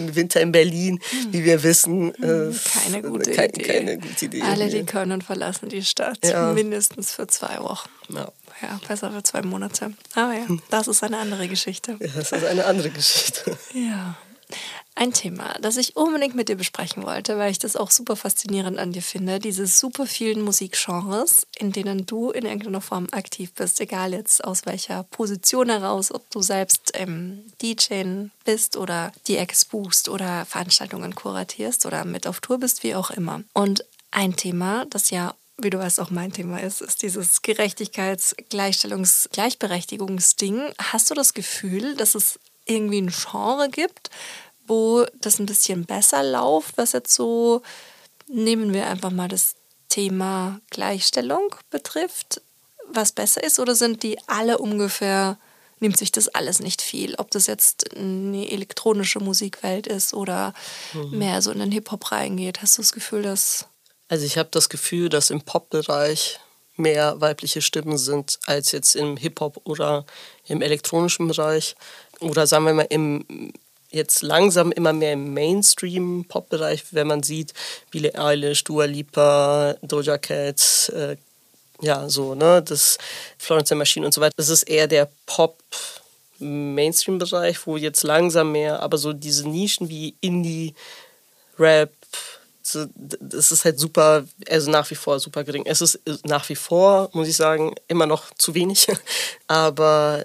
für 0.08 0.16
Winter 0.16 0.40
in 0.40 0.52
Berlin, 0.52 1.00
hm. 1.10 1.32
wie 1.32 1.44
wir 1.44 1.62
wissen. 1.62 2.12
Hm, 2.16 2.58
keine 2.84 3.02
gute 3.02 3.32
kein, 3.32 3.50
Idee. 3.50 3.62
Keine 3.62 3.98
gute 3.98 4.24
Idee. 4.24 4.42
Alle, 4.42 4.68
die 4.68 4.84
können, 4.84 5.22
verlassen 5.22 5.68
die 5.68 5.82
Stadt. 5.82 6.18
Ja. 6.24 6.52
Mindestens 6.52 7.12
für 7.12 7.26
zwei 7.26 7.58
Wochen. 7.60 7.88
Ja. 8.08 8.32
ja. 8.62 8.80
besser 8.86 9.10
für 9.12 9.22
zwei 9.22 9.42
Monate. 9.42 9.92
Aber 10.14 10.34
ja, 10.34 10.48
hm. 10.48 10.62
das 10.70 10.88
ist 10.88 11.02
eine 11.02 11.18
andere 11.18 11.48
Geschichte. 11.48 11.96
Ja, 12.00 12.08
das 12.16 12.32
ist 12.32 12.44
eine 12.44 12.64
andere 12.64 12.90
Geschichte. 12.90 13.56
Ja. 13.74 14.16
Ein 14.94 15.12
Thema, 15.12 15.54
das 15.60 15.76
ich 15.76 15.96
unbedingt 15.96 16.34
mit 16.34 16.48
dir 16.48 16.56
besprechen 16.56 17.04
wollte, 17.04 17.38
weil 17.38 17.50
ich 17.50 17.58
das 17.58 17.76
auch 17.76 17.90
super 17.90 18.16
faszinierend 18.16 18.78
an 18.78 18.92
dir 18.92 19.02
finde, 19.02 19.38
diese 19.38 19.66
super 19.66 20.06
vielen 20.06 20.42
Musikgenres, 20.42 21.46
in 21.58 21.72
denen 21.72 22.06
du 22.06 22.30
in 22.30 22.44
irgendeiner 22.44 22.80
Form 22.80 23.06
aktiv 23.12 23.52
bist, 23.54 23.80
egal 23.80 24.12
jetzt 24.12 24.44
aus 24.44 24.66
welcher 24.66 25.04
Position 25.04 25.70
heraus, 25.70 26.12
ob 26.12 26.28
du 26.30 26.42
selbst 26.42 26.92
ähm, 26.94 27.44
DJ 27.62 28.26
bist 28.44 28.76
oder 28.76 29.12
die 29.26 29.36
Ex 29.36 29.64
buchst 29.64 30.08
oder 30.08 30.44
Veranstaltungen 30.44 31.14
kuratierst 31.14 31.86
oder 31.86 32.04
mit 32.04 32.26
auf 32.26 32.40
Tour 32.40 32.58
bist, 32.58 32.82
wie 32.82 32.94
auch 32.94 33.10
immer. 33.10 33.42
Und 33.54 33.84
ein 34.10 34.36
Thema, 34.36 34.86
das 34.86 35.10
ja 35.10 35.34
wie 35.62 35.70
du 35.70 35.78
weißt, 35.78 36.00
auch 36.00 36.10
mein 36.10 36.32
Thema 36.32 36.58
ist, 36.60 36.80
ist 36.80 37.02
dieses 37.02 37.42
Gerechtigkeits-, 37.42 38.34
Gleichstellungs-, 38.50 39.28
Gleichberechtigungsding. 39.30 40.72
Hast 40.78 41.10
du 41.10 41.14
das 41.14 41.34
Gefühl, 41.34 41.96
dass 41.96 42.14
es 42.14 42.38
irgendwie 42.70 43.00
ein 43.00 43.10
Genre 43.10 43.68
gibt, 43.68 44.10
wo 44.66 45.04
das 45.20 45.38
ein 45.38 45.46
bisschen 45.46 45.84
besser 45.84 46.22
läuft, 46.22 46.76
was 46.76 46.92
jetzt 46.92 47.14
so, 47.14 47.62
nehmen 48.28 48.72
wir 48.72 48.86
einfach 48.86 49.10
mal 49.10 49.28
das 49.28 49.56
Thema 49.88 50.60
Gleichstellung 50.70 51.54
betrifft, 51.70 52.40
was 52.92 53.12
besser 53.12 53.42
ist? 53.42 53.58
Oder 53.58 53.74
sind 53.74 54.02
die 54.02 54.18
alle 54.28 54.58
ungefähr, 54.58 55.38
nimmt 55.80 55.96
sich 55.96 56.12
das 56.12 56.28
alles 56.28 56.60
nicht 56.60 56.82
viel? 56.82 57.14
Ob 57.16 57.30
das 57.30 57.46
jetzt 57.46 57.96
eine 57.96 58.50
elektronische 58.50 59.20
Musikwelt 59.20 59.86
ist 59.86 60.14
oder 60.14 60.54
mhm. 60.92 61.18
mehr 61.18 61.42
so 61.42 61.50
in 61.50 61.58
den 61.58 61.72
Hip-Hop 61.72 62.12
reingeht. 62.12 62.62
Hast 62.62 62.78
du 62.78 62.82
das 62.82 62.92
Gefühl, 62.92 63.22
dass 63.22 63.66
also 64.10 64.26
ich 64.26 64.38
habe 64.38 64.48
das 64.50 64.68
Gefühl, 64.68 65.08
dass 65.08 65.30
im 65.30 65.42
Pop-Bereich 65.42 66.40
mehr 66.76 67.20
weibliche 67.20 67.62
Stimmen 67.62 67.96
sind 67.96 68.40
als 68.44 68.72
jetzt 68.72 68.96
im 68.96 69.16
Hip-Hop 69.16 69.60
oder 69.64 70.04
im 70.46 70.62
elektronischen 70.62 71.28
Bereich. 71.28 71.76
Oder 72.20 72.46
sagen 72.46 72.66
wir 72.66 72.74
mal 72.74 72.86
im 72.90 73.24
jetzt 73.92 74.22
langsam 74.22 74.72
immer 74.72 74.92
mehr 74.92 75.12
im 75.14 75.32
Mainstream-Pop-Bereich, 75.34 76.84
wenn 76.92 77.08
man 77.08 77.22
sieht, 77.22 77.54
Billie 77.90 78.14
Eilish, 78.14 78.64
Dua 78.64 78.84
Lipa, 78.84 79.76
Doja 79.82 80.18
Cat, 80.18 80.92
äh, 80.94 81.16
ja, 81.80 82.08
so, 82.08 82.34
ne, 82.34 82.62
das 82.62 82.98
Florence 83.38 83.74
Machine 83.74 84.06
und 84.06 84.14
so 84.14 84.20
weiter. 84.20 84.34
Das 84.36 84.48
ist 84.48 84.62
eher 84.64 84.86
der 84.86 85.10
Pop-Mainstream-Bereich, 85.26 87.66
wo 87.66 87.76
jetzt 87.76 88.04
langsam 88.04 88.52
mehr, 88.52 88.80
aber 88.80 88.96
so 88.98 89.12
diese 89.12 89.48
Nischen 89.48 89.88
wie 89.88 90.14
Indie, 90.20 90.74
Rap, 91.58 91.90
das 93.20 93.52
ist 93.52 93.64
halt 93.64 93.78
super, 93.78 94.24
also 94.48 94.70
nach 94.70 94.90
wie 94.90 94.94
vor 94.94 95.18
super 95.18 95.44
gering. 95.44 95.64
Es 95.66 95.80
ist 95.80 95.98
nach 96.24 96.48
wie 96.48 96.54
vor, 96.54 97.10
muss 97.12 97.26
ich 97.26 97.36
sagen, 97.36 97.74
immer 97.88 98.06
noch 98.06 98.32
zu 98.34 98.54
wenig. 98.54 98.86
Aber 99.48 100.24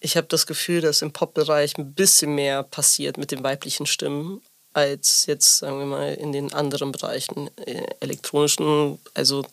ich 0.00 0.16
habe 0.16 0.26
das 0.28 0.46
Gefühl, 0.46 0.80
dass 0.80 1.02
im 1.02 1.12
Pop-Bereich 1.12 1.76
ein 1.76 1.94
bisschen 1.94 2.34
mehr 2.34 2.62
passiert 2.62 3.18
mit 3.18 3.30
den 3.30 3.42
weiblichen 3.42 3.86
Stimmen 3.86 4.42
als 4.72 5.26
jetzt, 5.26 5.58
sagen 5.58 5.78
wir 5.78 5.86
mal, 5.86 6.14
in 6.14 6.32
den 6.32 6.52
anderen 6.52 6.92
Bereichen. 6.92 7.50
Äh, 7.56 7.86
elektronischen, 8.00 8.98
also 9.14 9.44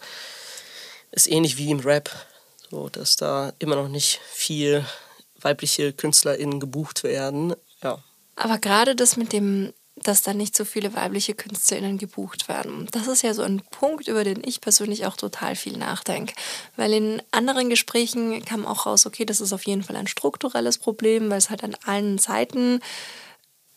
ist 1.12 1.32
ähnlich 1.32 1.58
wie 1.58 1.72
im 1.72 1.80
Rap, 1.80 2.10
so 2.70 2.90
dass 2.90 3.16
da 3.16 3.54
immer 3.60 3.76
noch 3.76 3.88
nicht 3.88 4.20
viel 4.32 4.86
weibliche 5.40 5.94
KünstlerInnen 5.94 6.60
gebucht 6.60 7.04
werden. 7.04 7.56
Ja. 7.82 8.04
Aber 8.36 8.58
gerade 8.58 8.96
das 8.96 9.16
mit 9.16 9.32
dem 9.34 9.74
dass 9.96 10.22
da 10.22 10.34
nicht 10.34 10.56
so 10.56 10.66
viele 10.66 10.94
weibliche 10.94 11.34
KünstlerInnen 11.34 11.98
gebucht 11.98 12.50
werden. 12.50 12.88
Das 12.92 13.08
ist 13.08 13.22
ja 13.22 13.34
so 13.34 13.44
ein 13.44 13.62
Punkt, 13.72 14.08
über 14.08 14.24
den 14.24 14.44
ich 14.44 14.60
persönlich 14.60 15.06
auch 15.06 15.16
total 15.16 15.56
viel 15.56 15.78
nachdenke. 15.78 16.34
Weil 16.76 16.94
in 16.94 17.22
anderen 17.32 17.70
Gesprächen 17.70 18.44
kam 18.44 18.66
auch 18.66 18.86
raus, 18.86 19.06
okay, 19.06 19.26
das 19.26 19.40
ist 19.40 19.54
auf 19.54 19.66
jeden 19.66 19.84
Fall 19.84 19.96
ein 19.96 20.08
strukturelles 20.08 20.78
Problem, 20.80 21.30
weil 21.30 21.38
es 21.38 21.50
halt 21.50 21.64
an 21.64 21.78
allen 21.86 22.18
Seiten 22.18 22.82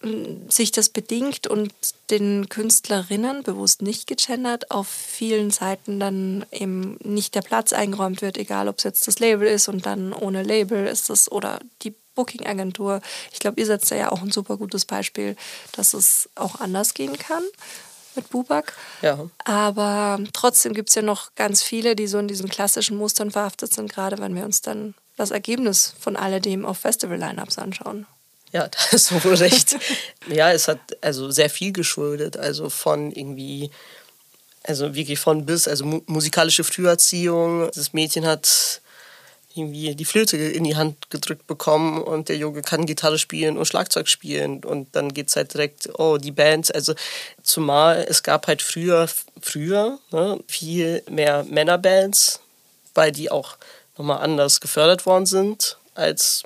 hm, 0.01 0.51
sich 0.51 0.73
das 0.73 0.89
bedingt 0.89 1.47
und 1.47 1.73
den 2.11 2.49
Künstlerinnen 2.49 3.45
bewusst 3.45 3.83
nicht 3.83 4.09
gegendert 4.09 4.73
auf 4.73 4.89
vielen 4.89 5.53
Seiten 5.53 6.01
dann 6.01 6.45
eben 6.51 6.99
nicht 7.05 7.37
der 7.37 7.43
Platz 7.43 7.73
eingeräumt 7.73 8.23
wird, 8.23 8.39
egal 8.39 8.67
ob 8.67 8.79
es 8.79 8.85
jetzt 8.85 9.07
das 9.07 9.21
Label 9.21 9.47
ist 9.47 9.69
und 9.69 9.87
dann 9.87 10.13
ohne 10.13 10.43
Label 10.43 10.85
ist 10.87 11.11
es 11.11 11.31
oder 11.31 11.61
die 11.83 11.95
Booking-Agentur. 12.19 13.01
Ich 13.33 13.39
glaube, 13.39 13.61
ihr 13.61 13.67
setzt 13.67 13.93
da 13.93 13.95
ja 13.95 14.11
auch 14.11 14.23
ein 14.23 14.33
super 14.33 14.57
gutes 14.57 14.85
Beispiel, 14.85 15.37
dass 15.71 15.95
es 15.95 16.29
auch 16.35 16.61
anders 16.61 16.95
gehen 16.95 17.17
kann 17.17 17.45
mit 18.17 18.29
Bubak. 18.31 18.73
Ja. 19.03 19.31
Aber 19.45 20.19
trotzdem 20.33 20.75
gibt 20.75 20.89
es 20.89 20.97
ja 20.97 21.03
noch 21.03 21.35
ganz 21.37 21.63
viele, 21.63 21.95
die 21.95 22.09
so 22.09 22.19
in 22.19 22.27
diesen 22.27 22.49
klassischen 22.49 22.97
Mustern 22.97 23.31
verhaftet 23.31 23.73
sind, 23.73 23.93
gerade 23.93 24.19
wenn 24.19 24.35
wir 24.35 24.45
uns 24.45 24.63
dann 24.63 24.95
das 25.17 25.31
Ergebnis 25.31 25.95
von 26.01 26.17
alledem 26.17 26.67
auf 26.67 26.79
Festival-Lineups 26.79 27.59
anschauen. 27.59 28.07
Ja, 28.51 28.67
da 28.69 28.79
hast 28.91 29.13
du 29.13 29.23
wohl 29.23 29.35
recht. 29.35 29.77
ja, 30.29 30.51
es 30.51 30.67
hat 30.67 30.81
also 31.01 31.31
sehr 31.31 31.51
viel 31.51 31.73
geschuldet, 31.73 32.37
also 32.37 32.69
von 32.69 33.13
irgendwie, 33.13 33.71
also 34.65 34.97
wirklich 34.97 35.21
von 35.21 35.47
bis, 35.47 35.69
also 35.69 36.03
musikalische 36.07 36.65
Früherziehung. 36.65 37.71
Das 37.73 37.93
Mädchen 37.93 38.27
hat 38.27 38.81
irgendwie 39.59 39.95
die 39.95 40.05
Flöte 40.05 40.37
in 40.37 40.65
die 40.65 40.77
Hand 40.77 41.11
gedrückt 41.11 41.47
bekommen 41.47 42.01
und 42.01 42.29
der 42.29 42.37
Junge 42.37 42.63
kann 42.63 42.87
Gitarre 42.87 43.19
spielen 43.19 43.59
und 43.59 43.67
Schlagzeug 43.67 44.09
spielen 44.09 44.65
und 44.65 44.95
dann 44.95 45.13
geht 45.13 45.29
es 45.29 45.37
halt 45.37 45.53
direkt, 45.55 45.91
oh, 45.99 46.17
die 46.17 46.33
Bands, 46.33 46.71
also 46.71 46.95
zumal 47.43 48.07
es 48.09 48.23
gab 48.23 48.47
halt 48.47 48.63
früher, 48.63 49.09
früher 49.41 49.99
ne, 50.11 50.39
viel 50.47 51.03
mehr 51.11 51.45
Männerbands, 51.45 52.41
weil 52.95 53.13
die 53.13 53.31
auch 53.31 53.57
nochmal 53.97 54.19
anders 54.19 54.61
gefördert 54.61 55.05
worden 55.05 55.27
sind 55.27 55.77
als 55.95 56.45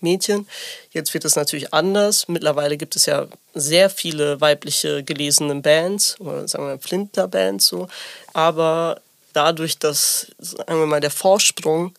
Mädchen. 0.00 0.46
Jetzt 0.90 1.14
wird 1.14 1.24
es 1.24 1.36
natürlich 1.36 1.72
anders. 1.72 2.28
Mittlerweile 2.28 2.76
gibt 2.76 2.96
es 2.96 3.06
ja 3.06 3.26
sehr 3.54 3.90
viele 3.90 4.40
weibliche 4.40 5.02
gelesene 5.02 5.54
Bands 5.56 6.18
oder 6.20 6.46
sagen 6.48 6.66
wir 6.66 6.78
Flinter-Bands 6.78 7.66
so. 7.66 7.88
Aber 8.32 9.00
dadurch, 9.32 9.78
dass, 9.78 10.28
sagen 10.38 10.80
wir 10.80 10.86
mal, 10.86 11.00
der 11.00 11.10
Vorsprung 11.10 11.94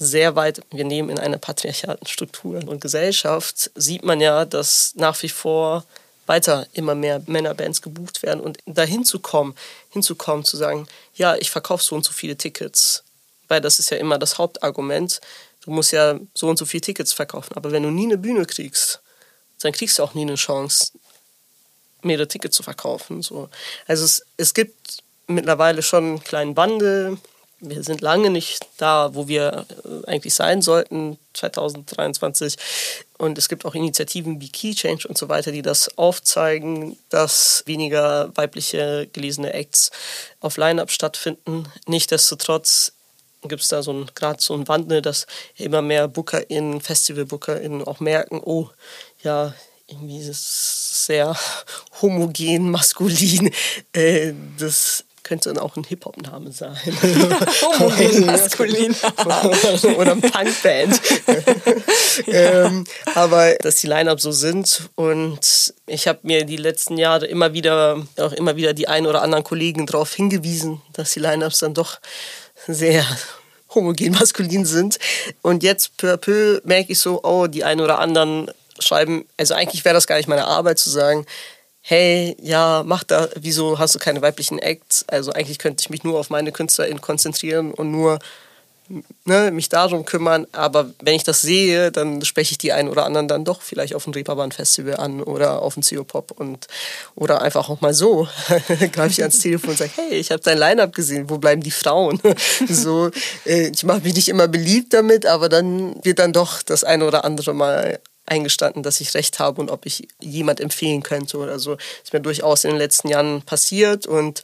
sehr 0.00 0.34
weit, 0.34 0.62
wir 0.70 0.84
nehmen 0.84 1.10
in 1.10 1.18
einer 1.18 1.36
patriarchalischen 1.36 2.06
Struktur 2.06 2.66
und 2.66 2.80
Gesellschaft, 2.80 3.70
sieht 3.74 4.02
man 4.02 4.18
ja, 4.20 4.46
dass 4.46 4.94
nach 4.96 5.22
wie 5.22 5.28
vor 5.28 5.84
weiter 6.26 6.66
immer 6.72 6.94
mehr 6.94 7.22
Männerbands 7.26 7.82
gebucht 7.82 8.22
werden 8.22 8.40
und 8.40 8.58
dahin 8.64 9.04
zu 9.04 9.18
kommen, 9.18 9.54
hinzukommen, 9.90 10.44
zu 10.44 10.56
sagen, 10.56 10.88
ja, 11.14 11.36
ich 11.36 11.50
verkaufe 11.50 11.84
so 11.84 11.94
und 11.94 12.04
so 12.04 12.12
viele 12.12 12.34
Tickets, 12.36 13.04
weil 13.48 13.60
das 13.60 13.78
ist 13.78 13.90
ja 13.90 13.98
immer 13.98 14.18
das 14.18 14.38
Hauptargument. 14.38 15.20
Du 15.60 15.70
musst 15.70 15.92
ja 15.92 16.18
so 16.34 16.48
und 16.48 16.58
so 16.58 16.64
viele 16.64 16.80
Tickets 16.80 17.12
verkaufen, 17.12 17.54
aber 17.54 17.70
wenn 17.70 17.82
du 17.82 17.90
nie 17.90 18.06
eine 18.06 18.16
Bühne 18.16 18.46
kriegst, 18.46 19.02
dann 19.60 19.72
kriegst 19.72 19.98
du 19.98 20.02
auch 20.02 20.14
nie 20.14 20.22
eine 20.22 20.36
Chance, 20.36 20.92
mehrere 22.00 22.26
Tickets 22.26 22.56
zu 22.56 22.62
verkaufen. 22.62 23.20
So. 23.20 23.50
Also 23.86 24.06
es, 24.06 24.24
es 24.38 24.54
gibt 24.54 25.02
mittlerweile 25.26 25.82
schon 25.82 26.04
einen 26.04 26.24
kleinen 26.24 26.56
Wandel, 26.56 27.18
wir 27.60 27.82
sind 27.82 28.00
lange 28.00 28.30
nicht 28.30 28.66
da, 28.78 29.14
wo 29.14 29.28
wir 29.28 29.66
äh, 29.84 30.08
eigentlich 30.08 30.34
sein 30.34 30.62
sollten, 30.62 31.18
2023. 31.34 32.56
Und 33.18 33.38
es 33.38 33.48
gibt 33.48 33.64
auch 33.64 33.74
Initiativen 33.74 34.40
wie 34.40 34.48
Key 34.48 34.74
Change 34.74 35.06
und 35.06 35.18
so 35.18 35.28
weiter, 35.28 35.52
die 35.52 35.62
das 35.62 35.96
aufzeigen, 35.98 36.98
dass 37.10 37.62
weniger 37.66 38.30
weibliche 38.34 39.08
gelesene 39.12 39.52
Acts 39.52 39.90
auf 40.40 40.56
Line-Up 40.56 40.90
stattfinden. 40.90 41.66
Nichtsdestotrotz 41.86 42.92
gibt 43.42 43.62
es 43.62 43.68
da 43.68 43.82
so 43.82 44.06
gerade 44.14 44.42
so 44.42 44.54
einen 44.54 44.68
Wandel, 44.68 45.02
dass 45.02 45.26
immer 45.56 45.82
mehr 45.82 46.08
BookerInnen, 46.08 46.80
FestivalbookerInnen 46.80 47.84
auch 47.84 48.00
merken, 48.00 48.40
oh, 48.42 48.68
ja, 49.22 49.54
irgendwie 49.86 50.18
ist 50.18 50.28
es 50.28 51.06
sehr 51.06 51.36
homogen, 52.00 52.70
maskulin. 52.70 53.52
Äh, 53.92 54.34
das 54.58 55.04
könnte 55.22 55.52
dann 55.52 55.62
auch 55.62 55.76
ein 55.76 55.84
Hip-Hop-Name 55.84 56.52
sein. 56.52 56.76
Homogen 57.62 58.26
maskulin. 58.26 58.94
Oder 59.96 60.12
ein 60.12 60.20
Punkband. 60.20 61.00
ähm, 62.26 62.84
aber 63.14 63.54
dass 63.56 63.76
die 63.76 63.86
Line-Up 63.86 64.20
so 64.20 64.32
sind 64.32 64.88
und 64.94 65.74
ich 65.86 66.08
habe 66.08 66.20
mir 66.22 66.44
die 66.44 66.56
letzten 66.56 66.96
Jahre 66.96 67.26
immer 67.26 67.52
wieder, 67.52 68.06
auch 68.18 68.32
immer 68.32 68.56
wieder 68.56 68.72
die 68.72 68.88
ein 68.88 69.06
oder 69.06 69.22
anderen 69.22 69.44
Kollegen 69.44 69.86
darauf 69.86 70.14
hingewiesen, 70.14 70.80
dass 70.92 71.12
die 71.12 71.20
Line-Ups 71.20 71.60
dann 71.60 71.74
doch 71.74 72.00
sehr 72.66 73.04
homogen 73.74 74.12
maskulin 74.12 74.64
sind. 74.64 74.98
Und 75.42 75.62
jetzt 75.62 75.96
peu 75.96 76.12
à 76.12 76.16
peu 76.16 76.60
merke 76.64 76.92
ich 76.92 76.98
so, 76.98 77.22
oh, 77.22 77.46
die 77.46 77.64
ein 77.64 77.80
oder 77.80 77.98
anderen 77.98 78.50
schreiben, 78.78 79.26
also 79.36 79.54
eigentlich 79.54 79.84
wäre 79.84 79.94
das 79.94 80.06
gar 80.06 80.16
nicht 80.16 80.28
meine 80.28 80.46
Arbeit 80.46 80.78
zu 80.78 80.90
sagen, 80.90 81.26
hey, 81.82 82.36
ja, 82.40 82.82
mach 82.84 83.04
da, 83.04 83.28
wieso 83.36 83.78
hast 83.78 83.94
du 83.94 83.98
keine 83.98 84.22
weiblichen 84.22 84.58
Acts? 84.58 85.04
Also 85.08 85.32
eigentlich 85.32 85.58
könnte 85.58 85.82
ich 85.82 85.90
mich 85.90 86.04
nur 86.04 86.18
auf 86.18 86.30
meine 86.30 86.52
KünstlerInnen 86.52 87.00
konzentrieren 87.00 87.72
und 87.72 87.90
nur 87.90 88.18
ne, 89.24 89.50
mich 89.50 89.68
darum 89.68 90.04
kümmern. 90.04 90.46
Aber 90.52 90.90
wenn 91.02 91.14
ich 91.14 91.22
das 91.22 91.40
sehe, 91.40 91.92
dann 91.92 92.22
spreche 92.24 92.52
ich 92.52 92.58
die 92.58 92.72
einen 92.72 92.88
oder 92.88 93.04
anderen 93.04 93.28
dann 93.28 93.44
doch 93.44 93.62
vielleicht 93.62 93.94
auf 93.94 94.06
ein 94.06 94.14
Reeperbahn-Festival 94.14 94.96
an 94.96 95.22
oder 95.22 95.62
auf 95.62 95.76
ein 95.76 95.82
CO-Pop 95.82 96.32
und 96.32 96.66
oder 97.14 97.42
einfach 97.42 97.68
auch 97.68 97.80
mal 97.80 97.94
so 97.94 98.28
greife 98.92 99.10
ich 99.10 99.20
ans 99.22 99.38
Telefon 99.38 99.70
und 99.70 99.78
sage, 99.78 99.92
hey, 99.94 100.14
ich 100.14 100.30
habe 100.30 100.42
dein 100.42 100.58
Line-Up 100.58 100.94
gesehen, 100.94 101.30
wo 101.30 101.38
bleiben 101.38 101.62
die 101.62 101.70
Frauen? 101.70 102.20
so, 102.68 103.10
äh, 103.46 103.68
ich 103.68 103.84
mache 103.84 104.00
mich 104.00 104.14
nicht 104.14 104.28
immer 104.28 104.48
beliebt 104.48 104.92
damit, 104.92 105.26
aber 105.26 105.48
dann 105.48 106.04
wird 106.04 106.18
dann 106.18 106.32
doch 106.32 106.62
das 106.62 106.84
eine 106.84 107.06
oder 107.06 107.24
andere 107.24 107.54
mal 107.54 108.00
eingestanden, 108.30 108.82
dass 108.82 109.00
ich 109.00 109.12
recht 109.14 109.38
habe 109.38 109.60
und 109.60 109.70
ob 109.70 109.84
ich 109.84 110.08
jemand 110.20 110.60
empfehlen 110.60 111.02
könnte 111.02 111.36
oder 111.36 111.58
so. 111.58 111.74
Das 111.74 111.84
ist 112.04 112.12
mir 112.12 112.20
durchaus 112.20 112.64
in 112.64 112.70
den 112.70 112.78
letzten 112.78 113.08
Jahren 113.08 113.42
passiert 113.42 114.06
und 114.06 114.42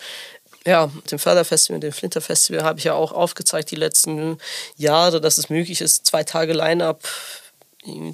ja, 0.66 0.88
mit 0.88 1.12
dem 1.12 1.20
Förderfestival, 1.20 1.78
dem 1.78 1.92
Flinterfestival 1.92 2.64
habe 2.64 2.80
ich 2.80 2.86
ja 2.86 2.94
auch 2.94 3.12
aufgezeigt 3.12 3.70
die 3.70 3.76
letzten 3.76 4.38
Jahre, 4.76 5.20
dass 5.20 5.38
es 5.38 5.48
möglich 5.48 5.80
ist, 5.80 6.06
zwei 6.06 6.24
Tage 6.24 6.52
Line-Up 6.52 7.08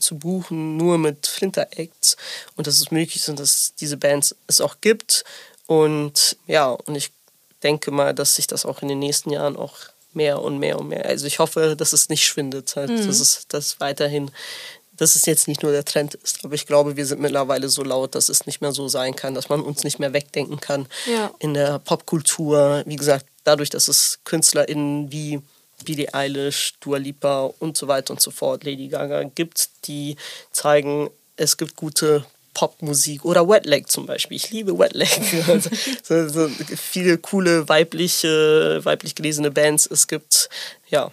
zu 0.01 0.19
buchen, 0.19 0.77
nur 0.77 0.99
mit 0.99 1.27
Flinter-Acts 1.27 2.19
und 2.57 2.67
dass 2.67 2.79
es 2.79 2.91
möglich 2.91 3.17
ist 3.17 3.31
und 3.31 3.41
dass 3.41 3.73
diese 3.81 3.97
Bands 3.97 4.37
es 4.47 4.61
auch 4.61 4.77
gibt. 4.83 5.25
Und 5.67 6.37
ja, 6.47 6.69
und 6.69 6.95
ich 6.95 7.11
denke 7.63 7.91
mal, 7.91 8.13
dass 8.13 8.35
sich 8.35 8.47
das 8.47 8.67
auch 8.67 8.83
in 8.83 8.89
den 8.89 8.99
nächsten 8.99 9.31
Jahren 9.31 9.57
auch 9.57 9.77
mehr 10.13 10.43
und 10.43 10.59
mehr 10.59 10.79
und 10.79 10.89
mehr. 10.89 11.07
Also 11.07 11.27
ich 11.27 11.39
hoffe, 11.39 11.75
dass 11.75 11.95
es 11.95 12.11
nicht 12.11 12.27
schwindet, 12.27 12.77
halt, 12.77 12.91
mhm. 12.91 13.07
dass 13.07 13.19
es 13.19 13.47
das 13.49 13.81
weiterhin, 13.81 14.31
dass 15.03 15.17
es 15.17 15.27
jetzt 15.27 15.49
nicht 15.49 15.65
nur 15.65 15.73
der 15.73 15.85
Trend 15.85 16.15
ist. 16.15 16.45
Aber 16.45 16.55
ich 16.55 16.65
glaube, 16.65 16.97
wir 16.97 17.05
sind 17.07 17.21
mittlerweile 17.21 17.69
so 17.69 17.83
laut, 17.83 18.15
dass 18.15 18.29
es 18.29 18.47
nicht 18.47 18.61
mehr 18.61 18.71
so 18.71 18.87
sein 18.87 19.17
kann, 19.17 19.35
dass 19.35 19.49
man 19.49 19.61
uns 19.61 19.83
nicht 19.83 19.99
mehr 19.99 20.13
wegdenken 20.13 20.61
kann 20.61 20.87
ja. 21.13 21.33
in 21.41 21.55
der 21.55 21.81
Popkultur. 21.81 22.85
Wie 22.87 22.95
gesagt, 22.95 23.27
dadurch, 23.43 23.69
dass 23.69 23.89
es 23.89 24.21
KünstlerInnen 24.25 25.11
wie 25.11 25.41
Billie 25.85 26.15
Eilish, 26.15 26.75
Dua 26.79 26.99
Lipa 26.99 27.51
und 27.59 27.77
so 27.77 27.89
weiter 27.89 28.13
und 28.13 28.21
so 28.21 28.31
fort, 28.31 28.63
Lady 28.63 28.87
Gaga 28.87 29.25
gibt, 29.25 29.71
die 29.87 30.15
zeigen, 30.53 31.11
es 31.35 31.57
gibt 31.57 31.75
gute 31.75 32.25
Popmusik 32.55 33.25
oder 33.25 33.49
Wet 33.49 33.67
Leg 33.67 33.91
zum 33.91 34.07
Beispiel. 34.07 34.37
Ich 34.37 34.53
liebe 34.53 34.79
Wet 34.79 34.95
Leg. 34.95 35.11
Also, 35.49 35.69
so, 36.05 36.29
so 36.29 36.49
viele 36.77 37.19
coole 37.19 37.69
weibliche, 37.69 38.85
weiblich 38.85 39.17
gelesene 39.17 39.51
Bands. 39.51 39.85
Es 39.85 40.07
gibt, 40.07 40.49
ja. 40.91 41.11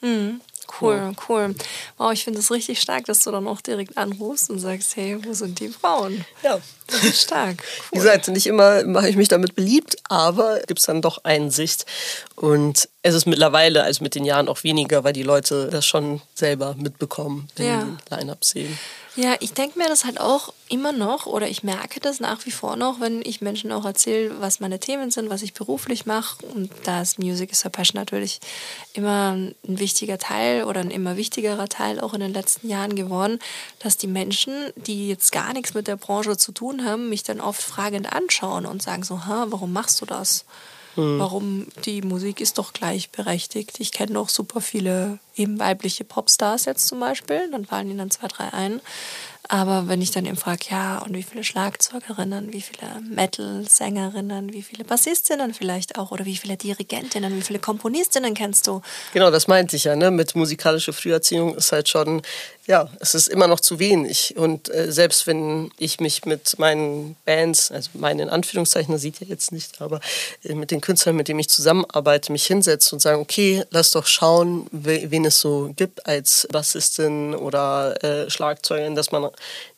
Mhm. 0.00 0.40
Cool, 0.80 1.12
cool. 1.28 1.54
Wow, 1.96 2.12
ich 2.12 2.24
finde 2.24 2.40
es 2.40 2.50
richtig 2.50 2.80
stark, 2.80 3.04
dass 3.06 3.24
du 3.24 3.30
dann 3.30 3.46
auch 3.46 3.60
direkt 3.60 3.96
anrufst 3.96 4.50
und 4.50 4.58
sagst, 4.58 4.96
hey, 4.96 5.18
wo 5.24 5.32
sind 5.32 5.60
die 5.60 5.68
Frauen? 5.68 6.24
Ja. 6.42 6.60
Das 6.88 7.02
ist 7.02 7.22
stark. 7.22 7.56
Cool. 7.86 7.92
Wie 7.92 7.98
gesagt, 7.98 8.28
nicht 8.28 8.46
immer 8.46 8.84
mache 8.84 9.08
ich 9.08 9.16
mich 9.16 9.28
damit 9.28 9.54
beliebt, 9.54 9.96
aber 10.08 10.60
gibt 10.66 10.78
es 10.80 10.86
dann 10.86 11.02
doch 11.02 11.24
Einsicht. 11.24 11.86
Und 12.34 12.88
es 13.02 13.14
ist 13.14 13.26
mittlerweile, 13.26 13.82
also 13.82 14.02
mit 14.02 14.14
den 14.14 14.24
Jahren 14.24 14.48
auch 14.48 14.64
weniger, 14.64 15.04
weil 15.04 15.12
die 15.12 15.22
Leute 15.22 15.68
das 15.68 15.86
schon 15.86 16.20
selber 16.34 16.74
mitbekommen, 16.76 17.48
wenn 17.56 17.66
ja. 17.66 17.84
die 17.84 18.14
Line-Up 18.14 18.44
sehen. 18.44 18.78
Ja, 19.16 19.34
ich 19.40 19.54
denke 19.54 19.78
mir 19.78 19.88
das 19.88 20.04
halt 20.04 20.20
auch 20.20 20.52
immer 20.68 20.92
noch 20.92 21.24
oder 21.24 21.48
ich 21.48 21.62
merke 21.62 22.00
das 22.00 22.20
nach 22.20 22.44
wie 22.44 22.50
vor 22.50 22.76
noch, 22.76 23.00
wenn 23.00 23.22
ich 23.24 23.40
Menschen 23.40 23.72
auch 23.72 23.86
erzähle, 23.86 24.40
was 24.40 24.60
meine 24.60 24.78
Themen 24.78 25.10
sind, 25.10 25.30
was 25.30 25.40
ich 25.40 25.54
beruflich 25.54 26.04
mache. 26.04 26.44
Und 26.44 26.70
da 26.84 27.00
ist 27.00 27.18
Music 27.18 27.50
is 27.50 27.64
a 27.64 27.70
Passion 27.70 27.98
natürlich 27.98 28.40
immer 28.92 29.32
ein 29.32 29.54
wichtiger 29.62 30.18
Teil 30.18 30.64
oder 30.64 30.80
ein 30.80 30.90
immer 30.90 31.16
wichtigerer 31.16 31.68
Teil 31.68 31.98
auch 31.98 32.12
in 32.12 32.20
den 32.20 32.34
letzten 32.34 32.68
Jahren 32.68 32.94
geworden, 32.94 33.38
dass 33.78 33.96
die 33.96 34.06
Menschen, 34.06 34.52
die 34.76 35.08
jetzt 35.08 35.32
gar 35.32 35.54
nichts 35.54 35.72
mit 35.72 35.88
der 35.88 35.96
Branche 35.96 36.36
zu 36.36 36.52
tun 36.52 36.84
haben, 36.84 37.08
mich 37.08 37.22
dann 37.22 37.40
oft 37.40 37.62
fragend 37.62 38.12
anschauen 38.12 38.66
und 38.66 38.82
sagen 38.82 39.02
so, 39.02 39.24
ha, 39.24 39.46
warum 39.48 39.72
machst 39.72 40.02
du 40.02 40.04
das? 40.04 40.44
Mhm. 40.94 41.18
Warum 41.18 41.66
die 41.86 42.02
Musik 42.02 42.42
ist 42.42 42.58
doch 42.58 42.74
gleichberechtigt. 42.74 43.80
Ich 43.80 43.92
kenne 43.92 44.12
noch 44.12 44.28
super 44.28 44.60
viele 44.60 45.18
eben 45.36 45.58
weibliche 45.58 46.04
Popstars 46.04 46.64
jetzt 46.64 46.88
zum 46.88 47.00
Beispiel, 47.00 47.50
dann 47.50 47.64
fallen 47.64 47.88
ihnen 47.88 47.98
dann 47.98 48.10
zwei, 48.10 48.28
drei 48.28 48.52
ein. 48.52 48.80
Aber 49.48 49.86
wenn 49.88 50.02
ich 50.02 50.10
dann 50.10 50.26
eben 50.26 50.36
frage, 50.36 50.64
ja, 50.70 50.98
und 50.98 51.14
wie 51.14 51.22
viele 51.22 51.44
Schlagzeugerinnen, 51.44 52.52
wie 52.52 52.62
viele 52.62 53.00
Metal-Sängerinnen, 53.08 54.52
wie 54.52 54.62
viele 54.62 54.84
Bassistinnen 54.84 55.54
vielleicht 55.54 55.98
auch 55.98 56.10
oder 56.10 56.24
wie 56.24 56.36
viele 56.36 56.56
Dirigentinnen, 56.56 57.36
wie 57.36 57.42
viele 57.42 57.58
Komponistinnen 57.60 58.34
kennst 58.34 58.66
du? 58.66 58.82
Genau, 59.12 59.30
das 59.30 59.46
meinte 59.46 59.76
ich 59.76 59.84
ja, 59.84 59.94
ne? 59.94 60.10
Mit 60.10 60.34
musikalischer 60.34 60.92
Früherziehung 60.92 61.54
ist 61.54 61.70
halt 61.70 61.88
schon, 61.88 62.22
ja, 62.66 62.88
es 62.98 63.14
ist 63.14 63.28
immer 63.28 63.46
noch 63.46 63.60
zu 63.60 63.78
wenig. 63.78 64.36
Und 64.36 64.72
äh, 64.74 64.90
selbst 64.90 65.26
wenn 65.26 65.70
ich 65.78 66.00
mich 66.00 66.24
mit 66.24 66.58
meinen 66.58 67.16
Bands, 67.24 67.70
also 67.70 67.90
meine 67.94 68.22
in 68.22 68.28
Anführungszeichen, 68.28 68.92
das 68.92 69.02
sieht 69.02 69.20
ihr 69.20 69.28
jetzt 69.28 69.52
nicht, 69.52 69.80
aber 69.80 70.00
äh, 70.42 70.54
mit 70.54 70.72
den 70.72 70.80
Künstlern, 70.80 71.14
mit 71.14 71.28
denen 71.28 71.38
ich 71.38 71.48
zusammenarbeite, 71.48 72.32
mich 72.32 72.46
hinsetze 72.46 72.94
und 72.94 73.00
sage, 73.00 73.20
okay, 73.20 73.64
lass 73.70 73.92
doch 73.92 74.06
schauen, 74.06 74.66
wen 74.72 75.24
es 75.26 75.40
so 75.40 75.72
gibt 75.76 76.06
als 76.06 76.46
Bassistin 76.50 77.34
oder 77.34 78.02
äh, 78.02 78.30
Schlagzeugerin, 78.30 78.94
dass 78.94 79.12
man 79.12 79.30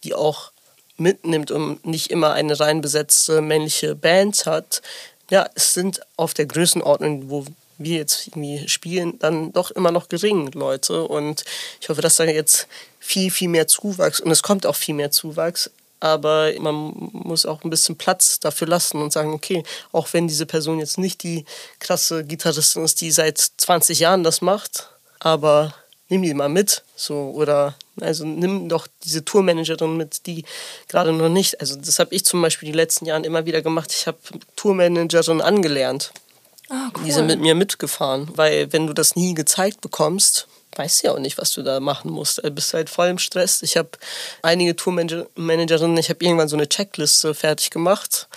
die 0.05 0.15
auch 0.15 0.53
mitnimmt 0.97 1.51
und 1.51 1.85
nicht 1.87 2.11
immer 2.11 2.33
eine 2.33 2.59
rein 2.59 2.81
besetzte 2.81 3.41
männliche 3.41 3.95
Band 3.95 4.47
hat. 4.47 4.83
Ja, 5.31 5.49
es 5.55 5.75
sind 5.75 6.01
auf 6.17 6.35
der 6.35 6.47
Größenordnung, 6.47 7.31
wo 7.31 7.45
wir 7.79 7.97
jetzt 7.97 8.27
irgendwie 8.27 8.69
spielen, 8.69 9.19
dann 9.21 9.53
doch 9.53 9.71
immer 9.71 9.93
noch 9.93 10.09
gering 10.09 10.51
Leute. 10.53 11.05
Und 11.05 11.45
ich 11.81 11.89
hoffe, 11.89 12.03
dass 12.03 12.17
da 12.17 12.25
jetzt 12.25 12.67
viel, 12.99 13.31
viel 13.31 13.49
mehr 13.49 13.69
Zuwachs 13.69 14.21
und 14.21 14.31
es 14.31 14.43
kommt 14.43 14.67
auch 14.67 14.77
viel 14.77 14.95
mehr 14.95 15.11
Zuwachs. 15.11 15.71
Aber 16.01 16.53
man 16.61 16.93
muss 17.13 17.45
auch 17.45 17.65
ein 17.65 17.71
bisschen 17.71 17.97
Platz 17.97 18.39
dafür 18.39 18.69
lassen 18.69 19.03
und 19.03 19.13
sagen, 19.13 19.33
okay, 19.33 19.65
auch 19.91 20.13
wenn 20.13 20.29
diese 20.29 20.47
Person 20.47 20.79
jetzt 20.79 20.99
nicht 20.99 21.25
die 21.25 21.45
krasse 21.81 22.25
Gitarristin 22.25 22.85
ist, 22.85 23.01
die 23.01 23.11
seit 23.11 23.39
20 23.39 23.99
Jahren 23.99 24.23
das 24.23 24.41
macht, 24.41 24.91
aber 25.21 25.75
nimm 26.09 26.23
die 26.23 26.35
mal 26.35 26.49
mit. 26.49 26.83
So, 26.97 27.31
oder 27.35 27.75
also 28.01 28.25
nimm 28.25 28.69
doch 28.69 28.87
diese 29.05 29.25
Tourmanagerin 29.25 29.97
mit, 29.97 30.27
die 30.27 30.45
gerade 30.89 31.13
noch 31.13 31.29
nicht. 31.29 31.61
Also 31.61 31.77
das 31.77 31.99
habe 31.99 32.15
ich 32.15 32.25
zum 32.25 32.43
Beispiel 32.43 32.67
die 32.67 32.77
letzten 32.77 33.07
Jahre 33.07 33.25
immer 33.25 33.47
wieder 33.47 33.63
gemacht. 33.63 33.93
Ich 33.93 34.07
habe 34.07 34.19
Tourmanagerin 34.57 35.41
angelernt. 35.41 36.13
Ah, 36.71 36.91
cool. 36.97 37.05
Die 37.05 37.13
sind 37.13 37.27
mit 37.27 37.41
mir 37.41 37.55
mitgefahren, 37.55 38.29
weil 38.35 38.73
wenn 38.73 38.87
du 38.87 38.93
das 38.93 39.17
nie 39.17 39.35
gezeigt 39.35 39.81
bekommst, 39.81 40.49
weißt 40.77 41.03
du 41.03 41.07
ja 41.07 41.15
auch 41.15 41.19
nicht, 41.19 41.39
was 41.39 41.53
du 41.53 41.63
da 41.63 41.81
machen 41.81 42.11
musst. 42.11 42.45
Du 42.45 42.51
bist 42.51 42.75
halt 42.75 42.91
voll 42.91 43.09
im 43.09 43.19
Stress. 43.19 43.63
Ich 43.63 43.77
habe 43.77 43.91
einige 44.43 44.77
Tourmanagerinnen, 44.77 45.97
ich 45.97 46.11
habe 46.11 46.25
irgendwann 46.25 46.49
so 46.49 46.57
eine 46.57 46.69
Checkliste 46.69 47.35
fertig 47.35 47.71
gemacht 47.71 48.29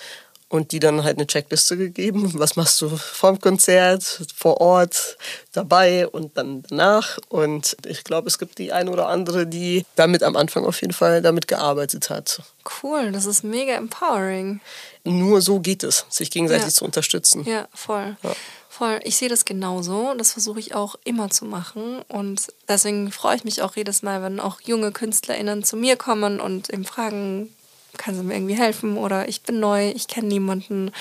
und 0.51 0.73
die 0.73 0.79
dann 0.79 1.05
halt 1.05 1.17
eine 1.17 1.27
Checkliste 1.27 1.77
gegeben. 1.77 2.33
Was 2.35 2.57
machst 2.57 2.81
du 2.81 2.89
vorm 2.89 3.39
Konzert, 3.39 4.03
vor 4.35 4.59
Ort, 4.59 5.17
dabei 5.53 6.07
und 6.09 6.37
dann 6.37 6.63
danach? 6.67 7.17
Und 7.29 7.77
ich 7.85 8.03
glaube, 8.03 8.27
es 8.27 8.37
gibt 8.37 8.57
die 8.57 8.73
eine 8.73 8.91
oder 8.91 9.07
andere, 9.07 9.47
die 9.47 9.85
damit 9.95 10.23
am 10.23 10.35
Anfang 10.35 10.65
auf 10.65 10.81
jeden 10.81 10.93
Fall 10.93 11.21
damit 11.21 11.47
gearbeitet 11.47 12.09
hat. 12.09 12.41
Cool, 12.83 13.13
das 13.13 13.25
ist 13.25 13.45
mega 13.45 13.75
empowering. 13.75 14.59
Nur 15.05 15.41
so 15.41 15.61
geht 15.61 15.83
es, 15.83 16.05
sich 16.09 16.29
gegenseitig 16.29 16.65
ja. 16.65 16.71
zu 16.71 16.85
unterstützen. 16.85 17.45
Ja, 17.45 17.69
voll. 17.73 18.17
Ja. 18.21 18.33
Voll. 18.67 18.99
Ich 19.03 19.15
sehe 19.15 19.29
das 19.29 19.45
genauso. 19.45 20.13
Das 20.17 20.33
versuche 20.33 20.59
ich 20.59 20.75
auch 20.75 20.95
immer 21.05 21.29
zu 21.29 21.45
machen. 21.45 22.01
Und 22.09 22.47
deswegen 22.67 23.11
freue 23.11 23.37
ich 23.37 23.45
mich 23.45 23.61
auch 23.61 23.75
jedes 23.77 24.01
Mal, 24.01 24.21
wenn 24.21 24.39
auch 24.41 24.59
junge 24.61 24.91
KünstlerInnen 24.91 25.63
zu 25.63 25.77
mir 25.77 25.95
kommen 25.95 26.41
und 26.41 26.69
eben 26.69 26.85
fragen, 26.85 27.53
kann 27.97 28.15
sie 28.15 28.23
mir 28.23 28.35
irgendwie 28.35 28.57
helfen 28.57 28.97
oder 28.97 29.27
ich 29.27 29.41
bin 29.41 29.59
neu, 29.59 29.89
ich 29.89 30.07
kenne 30.07 30.27
niemanden. 30.27 30.91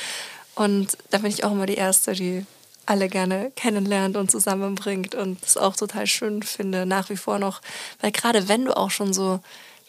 Und 0.54 0.96
da 1.10 1.18
bin 1.18 1.30
ich 1.30 1.44
auch 1.44 1.52
immer 1.52 1.66
die 1.66 1.74
Erste, 1.74 2.12
die 2.12 2.44
alle 2.86 3.08
gerne 3.08 3.52
kennenlernt 3.54 4.16
und 4.16 4.30
zusammenbringt 4.30 5.14
und 5.14 5.42
das 5.44 5.56
auch 5.56 5.76
total 5.76 6.06
schön 6.06 6.42
finde, 6.42 6.86
nach 6.86 7.08
wie 7.08 7.16
vor 7.16 7.38
noch. 7.38 7.60
Weil 8.00 8.10
gerade 8.10 8.48
wenn 8.48 8.64
du 8.64 8.76
auch 8.76 8.90
schon 8.90 9.12
so 9.12 9.40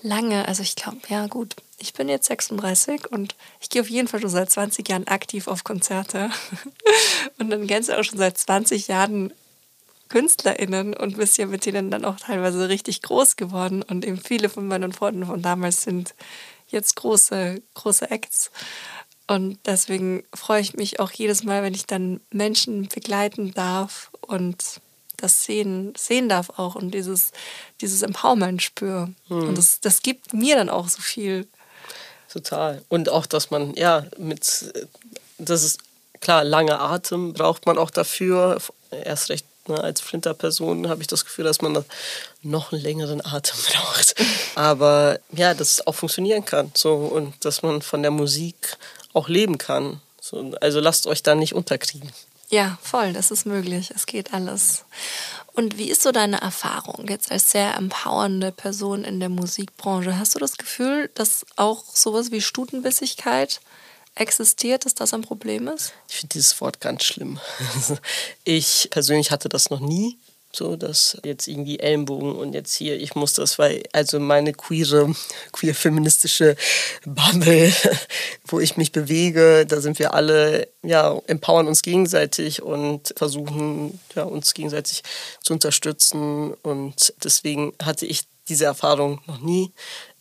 lange, 0.02 0.48
also 0.48 0.62
ich 0.62 0.76
glaube, 0.76 1.00
ja 1.08 1.28
gut, 1.28 1.56
ich 1.80 1.94
bin 1.94 2.10
jetzt 2.10 2.28
36 2.28 3.12
und 3.12 3.36
ich 3.60 3.70
gehe 3.70 3.82
auf 3.82 3.90
jeden 3.90 4.08
Fall 4.08 4.22
schon 4.22 4.30
seit 4.30 4.52
20 4.52 4.88
Jahren 4.88 5.08
aktiv 5.08 5.48
auf 5.48 5.64
Konzerte. 5.64 6.30
Und 7.40 7.50
dann 7.50 7.66
kennst 7.66 7.90
du 7.90 7.98
auch 7.98 8.04
schon 8.04 8.20
seit 8.20 8.38
20 8.38 8.88
Jahren 8.88 9.34
KünstlerInnen 10.10 10.94
und 10.94 11.18
bist 11.18 11.38
ja 11.38 11.46
mit 11.46 11.66
denen 11.66 11.90
dann 11.90 12.04
auch 12.04 12.18
teilweise 12.18 12.68
richtig 12.68 13.02
groß 13.02 13.38
geworden. 13.38 13.82
Und 13.82 14.06
eben 14.06 14.18
viele 14.18 14.50
von 14.50 14.68
meinen 14.68 14.92
Freunden 14.92 15.26
von 15.26 15.42
damals 15.42 15.84
sind 15.84 16.14
jetzt 16.72 16.96
große, 16.96 17.62
große 17.74 18.10
Acts. 18.10 18.52
Und 19.28 19.60
deswegen 19.66 20.24
freue 20.34 20.62
ich 20.62 20.74
mich 20.74 21.00
auch 21.00 21.12
jedes 21.12 21.44
Mal, 21.44 21.64
wenn 21.64 21.74
ich 21.74 21.86
dann 21.86 22.20
Menschen 22.32 22.88
begleiten 22.90 23.54
darf 23.54 24.12
und 24.22 24.82
das 25.18 25.44
sehen, 25.44 25.94
sehen 25.96 26.28
darf 26.28 26.50
auch 26.58 26.76
und 26.76 26.92
dieses, 26.92 27.32
dieses 27.80 28.02
Empowerment 28.02 28.62
spüre. 28.62 29.14
Mhm. 29.30 29.50
Und 29.50 29.58
das, 29.58 29.80
das 29.80 30.02
gibt 30.02 30.34
mir 30.34 30.56
dann 30.56 30.70
auch 30.70 30.90
so 30.90 31.02
viel. 31.02 31.48
Total. 32.32 32.82
Und 32.90 33.10
auch, 33.10 33.26
dass 33.26 33.52
man, 33.52 33.74
ja, 33.76 34.06
mit, 34.18 34.74
das 35.38 35.64
ist 35.64 35.80
klar, 36.20 36.44
lange 36.44 36.80
Atem 36.80 37.34
braucht 37.34 37.66
man 37.66 37.78
auch 37.78 37.92
dafür. 37.92 38.60
Erst 38.90 39.30
recht 39.30 39.46
als 39.68 40.02
Flinterperson 40.02 40.90
habe 40.90 41.02
ich 41.02 41.08
das 41.08 41.26
Gefühl, 41.26 41.46
dass 41.46 41.62
man 41.62 41.84
noch 42.42 42.72
einen 42.72 42.82
längeren 42.82 43.26
Atem 43.26 43.58
braucht. 43.72 44.16
Aber 44.56 45.20
ja, 45.32 45.54
dass 45.54 45.74
es 45.74 45.88
auch 45.88 45.96
funktionieren 45.96 46.46
kann. 46.46 46.72
So, 46.76 46.96
und 46.96 47.46
dass 47.46 47.62
man 47.62 47.82
von 47.82 48.02
der 48.02 48.12
Musik 48.12 48.78
auch 49.14 49.28
leben 49.30 49.58
kann. 49.58 50.02
So, 50.20 50.54
also 50.62 50.80
lasst 50.80 51.08
euch 51.08 51.24
da 51.24 51.36
nicht 51.36 51.54
unterkriegen. 51.54 52.12
Ja, 52.50 52.78
voll, 52.82 53.14
das 53.14 53.32
ist 53.32 53.46
möglich. 53.46 53.92
Es 53.96 54.06
geht 54.06 54.34
alles. 54.34 54.84
Und 55.54 55.78
wie 55.78 55.90
ist 55.90 56.02
so 56.02 56.12
deine 56.12 56.42
Erfahrung 56.42 57.08
jetzt 57.08 57.32
als 57.32 57.52
sehr 57.52 57.76
empowernde 57.76 58.52
Person 58.52 59.04
in 59.04 59.20
der 59.20 59.30
Musikbranche? 59.30 60.18
Hast 60.18 60.36
du 60.36 60.40
das 60.40 60.58
Gefühl, 60.58 61.10
dass 61.16 61.46
auch 61.56 61.84
sowas 61.86 62.32
wie 62.32 62.42
Stutenbissigkeit 62.42 63.62
existiert, 64.16 64.86
dass 64.86 64.96
das 64.96 65.14
ein 65.14 65.22
Problem 65.22 65.68
ist? 65.68 65.94
Ich 66.08 66.16
finde 66.16 66.34
dieses 66.34 66.60
Wort 66.62 66.80
ganz 66.80 67.04
schlimm. 67.04 67.40
Ich 68.44 68.90
persönlich 68.92 69.32
hatte 69.32 69.50
das 69.50 69.70
noch 69.70 69.80
nie. 69.80 70.18
So, 70.54 70.76
dass 70.76 71.18
jetzt 71.24 71.48
irgendwie 71.48 71.80
Ellenbogen 71.80 72.36
und 72.36 72.54
jetzt 72.54 72.74
hier, 72.76 73.00
ich 73.00 73.16
muss 73.16 73.34
das, 73.34 73.58
weil, 73.58 73.84
also 73.94 74.20
meine 74.20 74.52
queere, 74.52 75.16
queer 75.54 75.74
feministische 75.74 76.58
Bubble, 77.06 77.74
wo 78.48 78.60
ich 78.60 78.76
mich 78.76 78.92
bewege, 78.92 79.66
da 79.66 79.80
sind 79.80 79.98
wir 79.98 80.14
alle, 80.14 80.68
ja, 80.84 81.18
empowern 81.28 81.68
uns 81.68 81.84
gegenseitig 81.84 82.62
und 82.62 83.14
versuchen, 83.16 83.98
ja, 84.14 84.24
uns 84.24 84.54
gegenseitig 84.54 85.04
zu 85.42 85.54
unterstützen. 85.54 86.54
Und 86.64 87.14
deswegen 87.24 87.72
hatte 87.82 88.06
ich 88.06 88.24
diese 88.50 88.66
Erfahrung 88.66 89.22
noch 89.28 89.40
nie. 89.40 89.72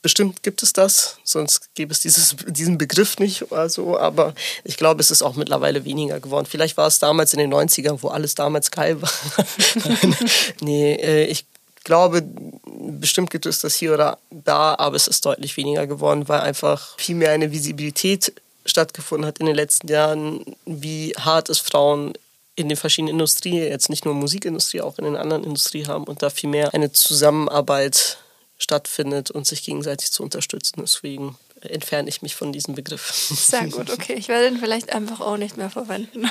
Bestimmt 0.03 0.43
gibt 0.43 0.63
es 0.63 0.73
das, 0.73 1.19
sonst 1.25 1.75
gäbe 1.75 1.93
es 1.93 2.01
dieses, 2.01 2.35
diesen 2.47 2.79
Begriff 2.79 3.19
nicht 3.19 3.53
oder 3.53 3.69
so. 3.69 3.99
Aber 3.99 4.35
ich 4.65 4.79
glaube, 4.79 5.01
es 5.01 5.11
ist 5.11 5.23
auch 5.23 5.37
mittlerweile 5.37 5.85
weniger 5.85 6.21
geworden. 6.21 6.47
Vielleicht 6.47 6.79
war 6.79 6.87
es 6.87 6.99
damals 6.99 7.35
in 7.35 7.39
den 7.39 7.53
90ern, 7.53 7.99
wo 8.01 8.09
alles 8.09 8.35
damals 8.35 8.71
geil 8.71 9.01
war. 9.03 9.11
nee, 10.61 10.95
äh, 10.95 11.25
ich 11.25 11.45
glaube, 11.85 12.23
bestimmt 12.65 13.31
gibt 13.31 13.45
es 13.45 13.61
das 13.61 13.75
hier 13.75 13.93
oder 13.93 14.19
da, 14.31 14.75
aber 14.79 14.97
es 14.97 15.07
ist 15.07 15.27
deutlich 15.27 15.57
weniger 15.57 15.87
geworden, 15.87 16.29
weil 16.29 16.41
einfach 16.41 16.99
viel 16.99 17.17
mehr 17.17 17.33
eine 17.33 17.53
Visibilität 17.53 18.33
stattgefunden 18.65 19.27
hat 19.27 19.39
in 19.39 19.47
den 19.47 19.55
letzten 19.55 19.89
Jahren, 19.89 20.45
wie 20.65 21.15
hart 21.19 21.51
es 21.51 21.59
Frauen 21.59 22.15
in 22.57 22.69
den 22.69 22.77
verschiedenen 22.77 23.15
Industrien, 23.15 23.65
jetzt 23.65 23.89
nicht 23.89 24.05
nur 24.05 24.15
Musikindustrie, 24.15 24.81
auch 24.81 24.99
in 24.99 25.05
den 25.05 25.17
anderen 25.17 25.45
Industrien 25.45 25.89
haben 25.89 26.05
und 26.05 26.23
da 26.23 26.31
viel 26.31 26.51
mehr 26.51 26.75
eine 26.75 26.93
Zusammenarbeit 26.93 28.19
stattfindet 28.61 29.31
und 29.31 29.47
sich 29.47 29.65
gegenseitig 29.65 30.13
zu 30.13 30.23
unterstützen. 30.23 30.77
Deswegen 30.81 31.37
entferne 31.63 32.09
ich 32.09 32.23
mich 32.23 32.37
von 32.37 32.53
diesem 32.53 32.75
Begriff. 32.75 33.11
Sehr 33.11 33.67
gut, 33.69 33.91
okay. 33.93 34.15
Ich 34.15 34.29
werde 34.29 34.49
ihn 34.49 34.59
vielleicht 34.59 34.93
einfach 34.93 35.21
auch 35.21 35.37
nicht 35.37 35.57
mehr 35.57 35.71
verwenden. 35.71 36.31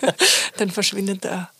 Dann 0.56 0.70
verschwindet 0.70 1.24
er 1.24 1.50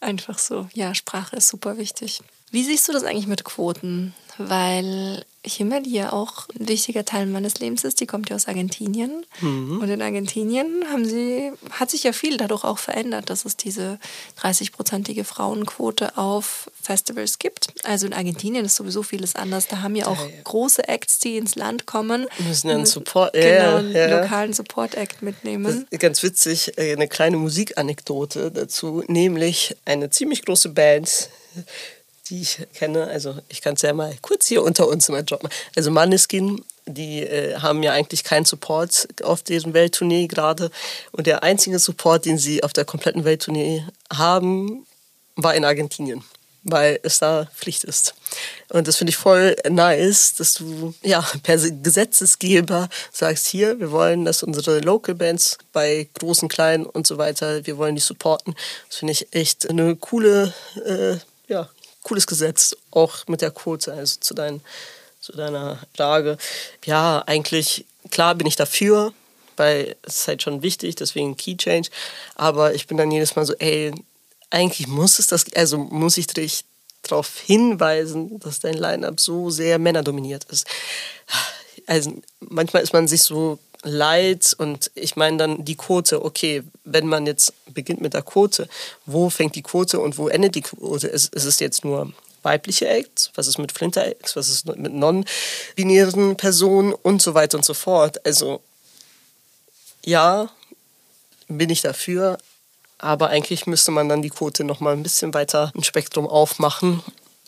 einfach 0.00 0.38
so. 0.38 0.68
Ja, 0.74 0.94
Sprache 0.94 1.36
ist 1.36 1.48
super 1.48 1.76
wichtig. 1.78 2.20
Wie 2.50 2.64
siehst 2.64 2.86
du 2.88 2.92
das 2.92 3.02
eigentlich 3.02 3.26
mit 3.26 3.44
Quoten? 3.44 4.14
Weil 4.38 5.24
Himmel 5.46 5.86
ja 5.86 6.12
auch 6.12 6.48
ein 6.58 6.68
wichtiger 6.68 7.04
Teil 7.04 7.26
meines 7.26 7.60
Lebens 7.60 7.84
ist. 7.84 8.00
Die 8.00 8.06
kommt 8.06 8.30
ja 8.30 8.36
aus 8.36 8.48
Argentinien. 8.48 9.24
Mhm. 9.40 9.80
Und 9.80 9.88
in 9.88 10.02
Argentinien 10.02 10.84
haben 10.90 11.04
sie, 11.04 11.52
hat 11.70 11.90
sich 11.90 12.02
ja 12.02 12.12
viel 12.12 12.36
dadurch 12.36 12.64
auch 12.64 12.78
verändert, 12.78 13.30
dass 13.30 13.44
es 13.44 13.56
diese 13.56 13.98
30-prozentige 14.40 15.24
Frauenquote 15.24 16.16
auf 16.18 16.70
Festivals 16.80 17.38
gibt. 17.38 17.68
Also 17.84 18.06
in 18.06 18.12
Argentinien 18.12 18.64
ist 18.64 18.76
sowieso 18.76 19.02
vieles 19.02 19.36
anders. 19.36 19.68
Da 19.68 19.82
haben 19.82 19.94
ja 19.94 20.06
auch 20.06 20.18
große 20.44 20.88
Acts, 20.88 21.18
die 21.20 21.36
ins 21.36 21.54
Land 21.54 21.86
kommen. 21.86 22.26
Müssen 22.46 22.70
einen 22.70 22.86
Support, 22.86 23.34
genau, 23.34 23.44
ja, 23.46 23.76
einen 23.76 23.94
ja. 23.94 24.20
lokalen 24.20 24.52
Support-Act 24.52 25.22
mitnehmen. 25.22 25.86
ganz 25.98 26.22
witzig, 26.22 26.76
äh, 26.76 26.92
eine 26.92 27.08
kleine 27.08 27.36
Musikanekdote 27.36 28.50
dazu, 28.50 29.04
nämlich 29.06 29.76
eine 29.84 30.10
ziemlich 30.10 30.44
große 30.44 30.70
Band 30.70 31.28
die 32.28 32.42
ich 32.42 32.58
kenne, 32.74 33.06
also 33.06 33.36
ich 33.48 33.62
kann 33.62 33.74
es 33.74 33.82
ja 33.82 33.92
mal 33.92 34.14
kurz 34.22 34.46
hier 34.46 34.62
unter 34.62 34.88
uns 34.88 35.08
mal 35.08 35.24
droppen. 35.24 35.48
Also 35.76 35.90
Maneskin, 35.90 36.64
die 36.86 37.22
äh, 37.22 37.56
haben 37.58 37.82
ja 37.82 37.92
eigentlich 37.92 38.24
keinen 38.24 38.44
Support 38.44 39.08
auf 39.22 39.42
deren 39.42 39.74
Welttournee 39.74 40.26
gerade. 40.26 40.70
Und 41.12 41.26
der 41.26 41.42
einzige 41.42 41.78
Support, 41.78 42.24
den 42.24 42.38
sie 42.38 42.62
auf 42.62 42.72
der 42.72 42.84
kompletten 42.84 43.24
Welttournee 43.24 43.84
haben, 44.12 44.86
war 45.36 45.54
in 45.54 45.64
Argentinien, 45.64 46.24
weil 46.62 46.98
es 47.02 47.18
da 47.18 47.48
Pflicht 47.54 47.84
ist. 47.84 48.14
Und 48.70 48.88
das 48.88 48.96
finde 48.96 49.10
ich 49.10 49.16
voll 49.16 49.56
nice, 49.68 50.34
dass 50.34 50.54
du 50.54 50.94
ja 51.02 51.24
per 51.42 51.58
Gesetzesgeber 51.58 52.88
sagst, 53.12 53.46
hier, 53.46 53.78
wir 53.78 53.90
wollen, 53.90 54.24
dass 54.24 54.42
unsere 54.42 54.80
Local 54.80 55.14
Bands 55.14 55.58
bei 55.72 56.08
großen, 56.14 56.48
kleinen 56.48 56.86
und 56.86 57.06
so 57.06 57.18
weiter, 57.18 57.66
wir 57.66 57.78
wollen 57.78 57.94
die 57.94 58.00
supporten. 58.00 58.54
Das 58.88 58.98
finde 58.98 59.12
ich 59.12 59.32
echt 59.32 59.68
eine 59.68 59.96
coole 59.96 60.54
äh, 60.84 61.16
ja, 61.48 61.68
cooles 62.06 62.28
Gesetz, 62.28 62.76
auch 62.92 63.26
mit 63.26 63.40
der 63.40 63.50
Quote, 63.50 63.92
also 63.92 64.20
zu, 64.20 64.32
dein, 64.32 64.60
zu 65.20 65.32
deiner 65.32 65.80
Frage. 65.96 66.38
Ja, 66.84 67.24
eigentlich, 67.26 67.84
klar 68.10 68.36
bin 68.36 68.46
ich 68.46 68.54
dafür, 68.54 69.12
weil 69.56 69.96
es 70.02 70.20
ist 70.20 70.28
halt 70.28 70.42
schon 70.42 70.62
wichtig, 70.62 70.94
deswegen 70.94 71.36
Key 71.36 71.56
Change. 71.56 71.90
Aber 72.36 72.74
ich 72.74 72.86
bin 72.86 72.96
dann 72.96 73.10
jedes 73.10 73.34
Mal 73.34 73.44
so, 73.44 73.54
ey, 73.54 73.92
eigentlich 74.50 74.86
muss 74.86 75.18
es 75.18 75.26
das, 75.26 75.52
also 75.56 75.78
muss 75.78 76.16
ich 76.16 76.28
dich 76.28 76.64
darauf 77.02 77.40
hinweisen, 77.40 78.38
dass 78.38 78.60
dein 78.60 78.74
Line-Up 78.74 79.18
so 79.18 79.50
sehr 79.50 79.80
männerdominiert 79.80 80.44
ist. 80.44 80.64
Also 81.88 82.14
manchmal 82.38 82.84
ist 82.84 82.92
man 82.92 83.08
sich 83.08 83.22
so 83.22 83.58
Leid 83.86 84.54
und 84.58 84.90
ich 84.94 85.14
meine 85.14 85.36
dann 85.36 85.64
die 85.64 85.76
Quote, 85.76 86.24
okay, 86.24 86.64
wenn 86.84 87.06
man 87.06 87.24
jetzt 87.24 87.52
beginnt 87.72 88.00
mit 88.00 88.14
der 88.14 88.22
Quote, 88.22 88.68
wo 89.06 89.30
fängt 89.30 89.54
die 89.54 89.62
Quote 89.62 90.00
und 90.00 90.18
wo 90.18 90.28
endet 90.28 90.56
die 90.56 90.62
Quote? 90.62 91.06
Ist, 91.06 91.32
ist 91.32 91.44
es 91.44 91.60
jetzt 91.60 91.84
nur 91.84 92.12
weibliche 92.42 92.88
Acts, 92.88 93.30
was 93.34 93.46
ist 93.46 93.58
mit 93.58 93.72
Flinter-Acts, 93.72 94.36
was 94.36 94.48
ist 94.48 94.66
mit 94.66 94.92
non-binären 94.92 96.36
Personen 96.36 96.92
und 96.94 97.22
so 97.22 97.34
weiter 97.34 97.58
und 97.58 97.64
so 97.64 97.74
fort. 97.74 98.24
Also 98.26 98.60
ja, 100.04 100.48
bin 101.48 101.70
ich 101.70 101.82
dafür, 101.82 102.38
aber 102.98 103.28
eigentlich 103.28 103.66
müsste 103.66 103.90
man 103.90 104.08
dann 104.08 104.22
die 104.22 104.30
Quote 104.30 104.64
nochmal 104.64 104.94
ein 104.94 105.02
bisschen 105.02 105.32
weiter 105.34 105.72
ein 105.74 105.84
Spektrum 105.84 106.26
aufmachen 106.26 107.02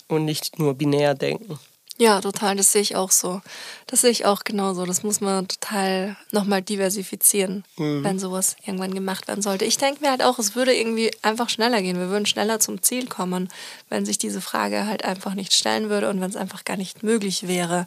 und 0.09 0.25
nicht 0.25 0.59
nur 0.59 0.75
binär 0.75 1.15
denken. 1.15 1.59
Ja, 2.01 2.21
total. 2.21 2.55
Das 2.55 2.71
sehe 2.71 2.81
ich 2.81 2.95
auch 2.95 3.11
so. 3.11 3.43
Das 3.89 4.03
sehe 4.03 4.11
ich 4.11 4.25
auch 4.25 4.45
genauso. 4.45 4.87
Das 4.87 5.03
muss 5.03 5.21
man 5.21 5.49
total 5.49 6.17
nochmal 6.31 6.63
diversifizieren, 6.63 7.65
mhm. 7.77 8.05
wenn 8.05 8.21
sowas 8.21 8.57
irgendwann 8.65 8.95
gemacht 8.95 9.27
werden 9.27 9.43
sollte. 9.43 9.65
Ich 9.65 9.79
denke 9.79 10.01
mir 10.01 10.11
halt 10.11 10.23
auch, 10.23 10.39
es 10.39 10.55
würde 10.55 10.75
irgendwie 10.75 11.11
einfach 11.23 11.49
schneller 11.49 11.83
gehen. 11.83 11.99
Wir 11.99 12.09
würden 12.09 12.27
schneller 12.27 12.61
zum 12.61 12.83
Ziel 12.83 13.09
kommen, 13.09 13.49
wenn 13.89 14.07
sich 14.07 14.17
diese 14.17 14.41
Frage 14.41 14.87
halt 14.87 15.05
einfach 15.05 15.35
nicht 15.35 15.53
stellen 15.53 15.91
würde 15.91 16.09
und 16.09 16.21
wenn 16.21 16.31
es 16.31 16.37
einfach 16.37 16.65
gar 16.65 16.77
nicht 16.77 17.03
möglich 17.03 17.49
wäre, 17.49 17.87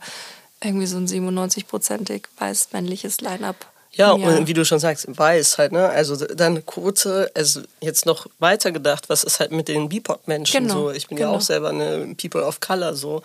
irgendwie 0.62 0.88
so 0.88 0.98
ein 0.98 1.08
97-prozentig 1.08 2.24
weiß-männliches 2.38 3.22
Line-up 3.22 3.66
ja, 3.94 4.14
und 4.14 4.48
wie 4.48 4.54
du 4.54 4.64
schon 4.64 4.80
sagst, 4.80 5.06
weiß 5.10 5.58
halt, 5.58 5.74
ne? 5.74 5.90
Also 5.90 6.16
dann 6.16 6.66
Quote, 6.66 7.30
also 7.36 7.60
jetzt 7.82 8.06
noch 8.06 8.26
weiter 8.40 8.72
gedacht, 8.72 9.10
was 9.10 9.26
ist 9.26 9.42
halt 9.42 9.52
mit 9.52 9.68
den 9.68 9.90
BIPOC-Menschen 9.90 10.64
genau, 10.64 10.74
so? 10.74 10.92
Ich 10.92 11.08
bin 11.08 11.18
genau. 11.18 11.32
ja 11.32 11.38
auch 11.38 11.42
selber 11.42 11.70
eine 11.70 12.16
People 12.16 12.46
of 12.46 12.62
Color 12.62 12.96
so 12.96 13.22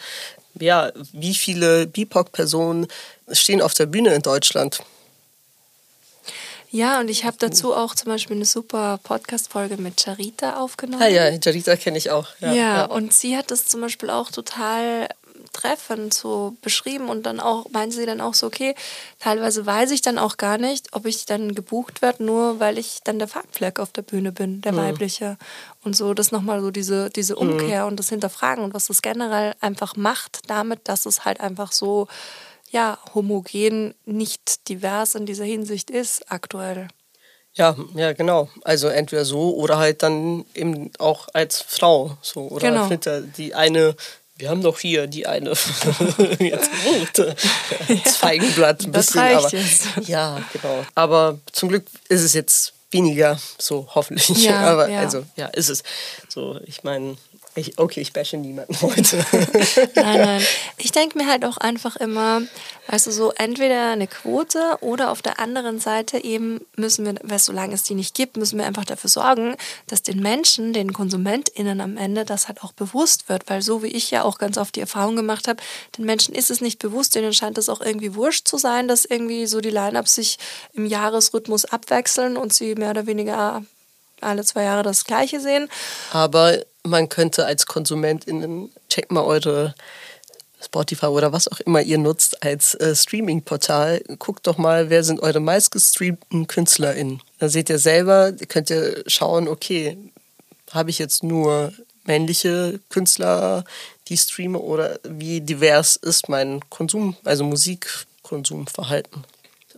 ja, 0.60 0.92
wie 1.12 1.34
viele 1.34 1.86
BIPOC-Personen 1.86 2.86
stehen 3.32 3.62
auf 3.62 3.74
der 3.74 3.86
Bühne 3.86 4.14
in 4.14 4.22
Deutschland? 4.22 4.80
Ja, 6.70 7.00
und 7.00 7.08
ich 7.08 7.24
habe 7.24 7.36
dazu 7.38 7.74
auch 7.74 7.94
zum 7.94 8.10
Beispiel 8.10 8.36
eine 8.36 8.44
super 8.44 8.98
Podcast-Folge 9.02 9.76
mit 9.76 10.00
Charita 10.02 10.56
aufgenommen. 10.58 11.02
Ah 11.02 11.08
ja, 11.08 11.30
Charita 11.38 11.76
kenne 11.76 11.96
ich 11.96 12.10
auch. 12.10 12.28
Ja, 12.40 12.52
ja, 12.52 12.54
ja, 12.54 12.84
und 12.84 13.12
sie 13.12 13.36
hat 13.36 13.50
das 13.50 13.66
zum 13.66 13.80
Beispiel 13.80 14.10
auch 14.10 14.30
total 14.30 15.08
treffend 15.56 16.12
so 16.12 16.54
beschrieben 16.60 17.08
und 17.08 17.24
dann 17.24 17.40
auch, 17.40 17.70
meinte 17.70 17.96
sie 17.96 18.04
dann 18.04 18.20
auch 18.20 18.34
so, 18.34 18.46
okay, 18.46 18.74
teilweise 19.18 19.64
weiß 19.64 19.90
ich 19.90 20.02
dann 20.02 20.18
auch 20.18 20.36
gar 20.36 20.58
nicht, 20.58 20.92
ob 20.92 21.06
ich 21.06 21.24
dann 21.24 21.54
gebucht 21.54 22.02
werde, 22.02 22.24
nur 22.24 22.60
weil 22.60 22.76
ich 22.78 23.00
dann 23.04 23.18
der 23.18 23.28
Farbfleck 23.28 23.80
auf 23.80 23.90
der 23.90 24.02
Bühne 24.02 24.32
bin, 24.32 24.60
der 24.60 24.72
mhm. 24.72 24.76
weibliche. 24.76 25.38
Und 25.82 25.96
so, 25.96 26.12
das 26.12 26.30
nochmal 26.30 26.60
so 26.60 26.70
diese, 26.70 27.08
diese 27.08 27.34
mhm. 27.34 27.52
Umkehr 27.52 27.82
mhm. 27.82 27.88
und 27.88 27.96
das 27.96 28.10
Hinterfragen 28.10 28.62
und 28.62 28.74
was 28.74 28.86
das 28.86 29.00
generell 29.00 29.54
einfach 29.60 29.96
macht 29.96 30.40
damit, 30.48 30.80
dass 30.84 31.06
es 31.06 31.24
halt 31.24 31.40
einfach 31.40 31.72
so, 31.72 32.06
ja, 32.70 32.98
homogen, 33.14 33.94
nicht 34.04 34.68
divers 34.68 35.14
in 35.14 35.24
dieser 35.24 35.44
Hinsicht 35.44 35.90
ist 35.90 36.30
aktuell. 36.30 36.88
Ja, 37.54 37.74
ja, 37.94 38.12
genau. 38.12 38.50
Also 38.64 38.88
entweder 38.88 39.24
so 39.24 39.54
oder 39.54 39.78
halt 39.78 40.02
dann 40.02 40.44
eben 40.54 40.90
auch 40.98 41.28
als 41.32 41.62
Frau 41.62 42.18
so 42.20 42.48
oder 42.48 42.88
genau. 42.88 43.22
die 43.38 43.54
eine 43.54 43.96
wir 44.38 44.50
haben 44.50 44.62
doch 44.62 44.78
hier 44.78 45.06
die 45.06 45.26
eine 45.26 45.50
jetzt 46.38 46.70
rote 46.86 47.34
Feigenblatt 48.18 48.84
ein 48.84 48.92
bisschen, 48.92 49.20
aber 49.20 49.50
jetzt. 49.50 49.86
ja, 50.06 50.42
genau. 50.52 50.84
Aber 50.94 51.38
zum 51.52 51.70
Glück 51.70 51.86
ist 52.08 52.22
es 52.22 52.34
jetzt 52.34 52.74
weniger 52.90 53.38
so 53.58 53.88
hoffentlich. 53.94 54.44
Ja, 54.44 54.60
aber 54.72 54.88
ja. 54.88 55.00
also 55.00 55.24
ja, 55.36 55.46
ist 55.46 55.70
es 55.70 55.82
so. 56.28 56.60
Ich 56.66 56.84
meine, 56.84 57.16
ich, 57.56 57.78
okay, 57.78 58.00
ich 58.02 58.12
bashe 58.12 58.36
niemanden 58.36 58.78
heute. 58.82 59.16
nein, 59.94 60.20
nein. 60.20 60.42
Ich 60.76 60.92
denke 60.92 61.16
mir 61.16 61.26
halt 61.26 61.44
auch 61.44 61.56
einfach 61.56 61.96
immer, 61.96 62.42
weißt 62.88 63.06
du, 63.06 63.10
so 63.10 63.32
entweder 63.32 63.92
eine 63.92 64.06
Quote 64.06 64.76
oder 64.82 65.10
auf 65.10 65.22
der 65.22 65.40
anderen 65.40 65.80
Seite 65.80 66.22
eben 66.22 66.60
müssen 66.76 67.06
wir, 67.06 67.14
weil 67.22 67.38
solange 67.38 67.74
es 67.74 67.82
die 67.82 67.94
nicht 67.94 68.14
gibt, 68.14 68.36
müssen 68.36 68.58
wir 68.58 68.66
einfach 68.66 68.84
dafür 68.84 69.08
sorgen, 69.08 69.56
dass 69.86 70.02
den 70.02 70.20
Menschen, 70.20 70.74
den 70.74 70.92
KonsumentInnen 70.92 71.80
am 71.80 71.96
Ende 71.96 72.26
das 72.26 72.48
halt 72.48 72.62
auch 72.62 72.72
bewusst 72.72 73.30
wird. 73.30 73.48
Weil 73.48 73.62
so 73.62 73.82
wie 73.82 73.88
ich 73.88 74.10
ja 74.10 74.22
auch 74.22 74.36
ganz 74.36 74.58
oft 74.58 74.76
die 74.76 74.80
Erfahrung 74.80 75.16
gemacht 75.16 75.48
habe, 75.48 75.62
den 75.96 76.04
Menschen 76.04 76.34
ist 76.34 76.50
es 76.50 76.60
nicht 76.60 76.78
bewusst, 76.78 77.14
denen 77.14 77.32
scheint 77.32 77.56
es 77.56 77.70
auch 77.70 77.80
irgendwie 77.80 78.14
wurscht 78.14 78.46
zu 78.46 78.58
sein, 78.58 78.86
dass 78.86 79.06
irgendwie 79.06 79.46
so 79.46 79.62
die 79.62 79.70
Line-Ups 79.70 80.14
sich 80.14 80.38
im 80.74 80.84
Jahresrhythmus 80.84 81.64
abwechseln 81.64 82.36
und 82.36 82.52
sie 82.52 82.74
mehr 82.74 82.90
oder 82.90 83.06
weniger 83.06 83.64
alle 84.20 84.44
zwei 84.44 84.64
Jahre 84.64 84.82
das 84.82 85.04
Gleiche 85.04 85.40
sehen. 85.40 85.68
Aber 86.12 86.58
man 86.82 87.08
könnte 87.08 87.46
als 87.46 87.66
KonsumentInnen, 87.66 88.70
checkt 88.88 89.12
mal 89.12 89.24
eure 89.24 89.74
Spotify 90.62 91.06
oder 91.06 91.32
was 91.32 91.48
auch 91.48 91.60
immer 91.60 91.82
ihr 91.82 91.98
nutzt 91.98 92.42
als 92.42 92.74
äh, 92.74 92.94
Streaming-Portal, 92.94 94.02
guckt 94.18 94.46
doch 94.46 94.58
mal, 94.58 94.90
wer 94.90 95.04
sind 95.04 95.20
eure 95.20 95.40
meistgestreamten 95.40 96.46
KünstlerInnen. 96.46 97.20
Dann 97.38 97.48
seht 97.48 97.70
ihr 97.70 97.78
selber, 97.78 98.32
könnt 98.32 98.70
ihr 98.70 99.04
schauen, 99.06 99.48
okay, 99.48 99.96
habe 100.72 100.90
ich 100.90 100.98
jetzt 100.98 101.22
nur 101.22 101.72
männliche 102.04 102.80
Künstler, 102.88 103.64
die 104.08 104.16
streame 104.16 104.58
oder 104.58 104.98
wie 105.04 105.40
divers 105.40 105.96
ist 105.96 106.28
mein 106.28 106.60
Konsum, 106.70 107.16
also 107.24 107.44
Musikkonsumverhalten. 107.44 109.24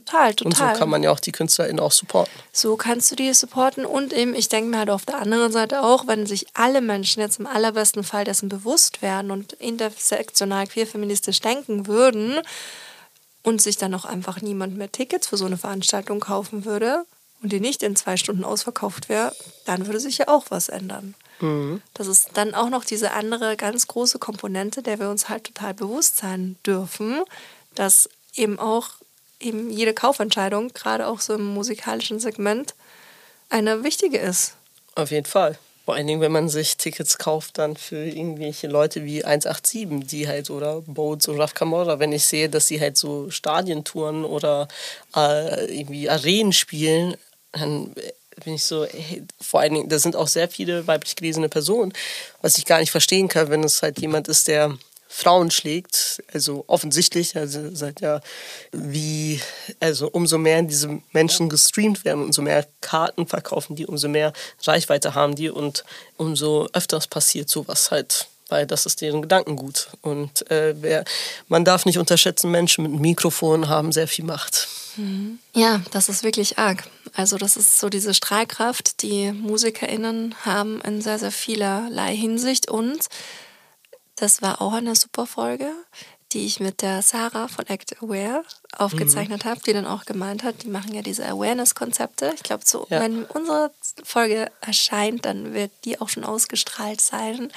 Total, 0.08 0.34
total. 0.34 0.46
Und 0.46 0.56
so 0.56 0.78
kann 0.78 0.88
man 0.88 1.02
ja 1.02 1.10
auch 1.10 1.20
die 1.20 1.32
KünstlerInnen 1.32 1.80
auch 1.80 1.92
supporten. 1.92 2.32
So 2.52 2.76
kannst 2.76 3.10
du 3.10 3.16
die 3.16 3.32
supporten 3.34 3.84
und 3.84 4.12
eben, 4.12 4.34
ich 4.34 4.48
denke 4.48 4.70
mir 4.70 4.78
halt 4.78 4.90
auf 4.90 5.04
der 5.04 5.18
anderen 5.18 5.52
Seite 5.52 5.82
auch, 5.82 6.06
wenn 6.06 6.26
sich 6.26 6.46
alle 6.54 6.80
Menschen 6.80 7.20
jetzt 7.20 7.38
im 7.38 7.46
allerbesten 7.46 8.04
Fall 8.04 8.24
dessen 8.24 8.48
bewusst 8.48 9.02
werden 9.02 9.30
und 9.30 9.52
intersektional 9.54 10.66
queer-feministisch 10.66 11.40
denken 11.40 11.86
würden 11.86 12.40
und 13.42 13.60
sich 13.60 13.76
dann 13.76 13.94
auch 13.94 14.06
einfach 14.06 14.40
niemand 14.40 14.76
mehr 14.78 14.90
Tickets 14.90 15.26
für 15.26 15.36
so 15.36 15.44
eine 15.44 15.58
Veranstaltung 15.58 16.20
kaufen 16.20 16.64
würde 16.64 17.04
und 17.42 17.52
die 17.52 17.60
nicht 17.60 17.82
in 17.82 17.94
zwei 17.94 18.16
Stunden 18.16 18.44
ausverkauft 18.44 19.08
wäre, 19.08 19.34
dann 19.66 19.86
würde 19.86 20.00
sich 20.00 20.18
ja 20.18 20.28
auch 20.28 20.46
was 20.48 20.70
ändern. 20.70 21.14
Mhm. 21.40 21.82
Das 21.92 22.06
ist 22.06 22.30
dann 22.32 22.54
auch 22.54 22.70
noch 22.70 22.84
diese 22.84 23.12
andere 23.12 23.56
ganz 23.56 23.86
große 23.86 24.18
Komponente, 24.18 24.82
der 24.82 24.98
wir 24.98 25.10
uns 25.10 25.28
halt 25.28 25.44
total 25.44 25.74
bewusst 25.74 26.16
sein 26.16 26.56
dürfen, 26.64 27.22
dass 27.74 28.08
eben 28.34 28.58
auch 28.58 28.92
eben 29.40 29.70
jede 29.70 29.94
Kaufentscheidung, 29.94 30.72
gerade 30.72 31.06
auch 31.06 31.20
so 31.20 31.34
im 31.34 31.44
musikalischen 31.44 32.20
Segment, 32.20 32.74
eine 33.50 33.84
wichtige 33.84 34.18
ist. 34.18 34.54
Auf 34.94 35.10
jeden 35.10 35.26
Fall. 35.26 35.58
Vor 35.84 35.94
allen 35.94 36.06
Dingen, 36.06 36.20
wenn 36.20 36.32
man 36.32 36.50
sich 36.50 36.76
Tickets 36.76 37.16
kauft, 37.16 37.56
dann 37.56 37.74
für 37.74 38.04
irgendwelche 38.04 38.66
Leute 38.66 39.04
wie 39.04 39.24
187, 39.24 40.06
die 40.06 40.28
halt, 40.28 40.50
oder 40.50 40.82
Boats 40.82 41.28
oder 41.30 41.44
Raf 41.44 41.54
Camora, 41.54 41.98
wenn 41.98 42.12
ich 42.12 42.26
sehe, 42.26 42.50
dass 42.50 42.66
sie 42.66 42.78
halt 42.78 42.98
so 42.98 43.30
Stadientouren 43.30 44.26
oder 44.26 44.68
äh, 45.16 45.64
irgendwie 45.74 46.10
Arenen 46.10 46.52
spielen, 46.52 47.16
dann 47.52 47.94
bin 48.44 48.54
ich 48.54 48.64
so, 48.64 48.84
hey, 48.84 49.22
vor 49.40 49.60
allen 49.60 49.74
Dingen, 49.74 49.88
da 49.88 49.98
sind 49.98 50.14
auch 50.14 50.28
sehr 50.28 50.48
viele 50.48 50.86
weiblich 50.86 51.16
gelesene 51.16 51.48
Personen, 51.48 51.92
was 52.42 52.58
ich 52.58 52.66
gar 52.66 52.80
nicht 52.80 52.90
verstehen 52.90 53.28
kann, 53.28 53.48
wenn 53.48 53.64
es 53.64 53.82
halt 53.82 53.98
jemand 53.98 54.28
ist, 54.28 54.48
der 54.48 54.76
Frauen 55.08 55.50
schlägt, 55.50 56.22
also 56.32 56.64
offensichtlich, 56.66 57.36
also 57.36 57.74
seit 57.74 58.00
ja, 58.00 58.20
wie, 58.72 59.40
also 59.80 60.08
umso 60.08 60.36
mehr 60.38 60.62
diese 60.62 61.00
Menschen 61.12 61.48
gestreamt 61.48 62.04
werden, 62.04 62.24
umso 62.24 62.42
mehr 62.42 62.66
Karten 62.82 63.26
verkaufen 63.26 63.74
die, 63.74 63.86
umso 63.86 64.08
mehr 64.08 64.32
Reichweite 64.62 65.14
haben 65.14 65.34
die 65.34 65.48
und 65.50 65.84
umso 66.18 66.68
öfters 66.72 67.06
passiert 67.06 67.48
sowas 67.48 67.90
halt 67.90 68.28
weil 68.50 68.66
das 68.66 68.86
ist 68.86 69.02
deren 69.02 69.22
Gedankengut. 69.22 69.88
Und 70.00 70.50
äh, 70.50 70.74
wer, 70.80 71.04
man 71.48 71.64
darf 71.64 71.84
nicht 71.84 71.98
unterschätzen, 71.98 72.50
Menschen 72.50 72.84
mit 72.84 73.00
Mikrofon 73.00 73.68
haben 73.68 73.92
sehr 73.92 74.08
viel 74.08 74.24
Macht. 74.24 74.68
Mhm. 74.96 75.38
Ja, 75.54 75.82
das 75.90 76.08
ist 76.08 76.22
wirklich 76.22 76.58
arg. 76.58 76.84
Also 77.14 77.36
das 77.36 77.56
ist 77.56 77.78
so 77.78 77.88
diese 77.88 78.14
Strahlkraft, 78.14 79.02
die 79.02 79.32
MusikerInnen 79.32 80.34
haben 80.44 80.80
in 80.80 81.02
sehr, 81.02 81.18
sehr 81.18 81.30
vielerlei 81.30 82.16
Hinsicht 82.16 82.70
und 82.70 83.06
das 84.20 84.42
war 84.42 84.60
auch 84.60 84.72
eine 84.72 84.94
super 84.94 85.26
Folge, 85.26 85.70
die 86.32 86.44
ich 86.44 86.60
mit 86.60 86.82
der 86.82 87.02
Sarah 87.02 87.48
von 87.48 87.66
Act 87.66 88.02
Aware 88.02 88.42
aufgezeichnet 88.76 89.44
mhm. 89.44 89.48
habe, 89.48 89.60
die 89.66 89.72
dann 89.72 89.86
auch 89.86 90.04
gemeint 90.04 90.42
hat, 90.42 90.62
die 90.62 90.68
machen 90.68 90.94
ja 90.94 91.02
diese 91.02 91.26
Awareness-Konzepte. 91.26 92.32
Ich 92.34 92.42
glaube, 92.42 92.64
so, 92.66 92.86
ja. 92.90 93.00
wenn 93.00 93.24
unsere 93.24 93.70
Folge 94.04 94.50
erscheint, 94.60 95.24
dann 95.24 95.54
wird 95.54 95.70
die 95.84 96.00
auch 96.00 96.08
schon 96.08 96.24
ausgestrahlt 96.24 97.00
sein. 97.00 97.52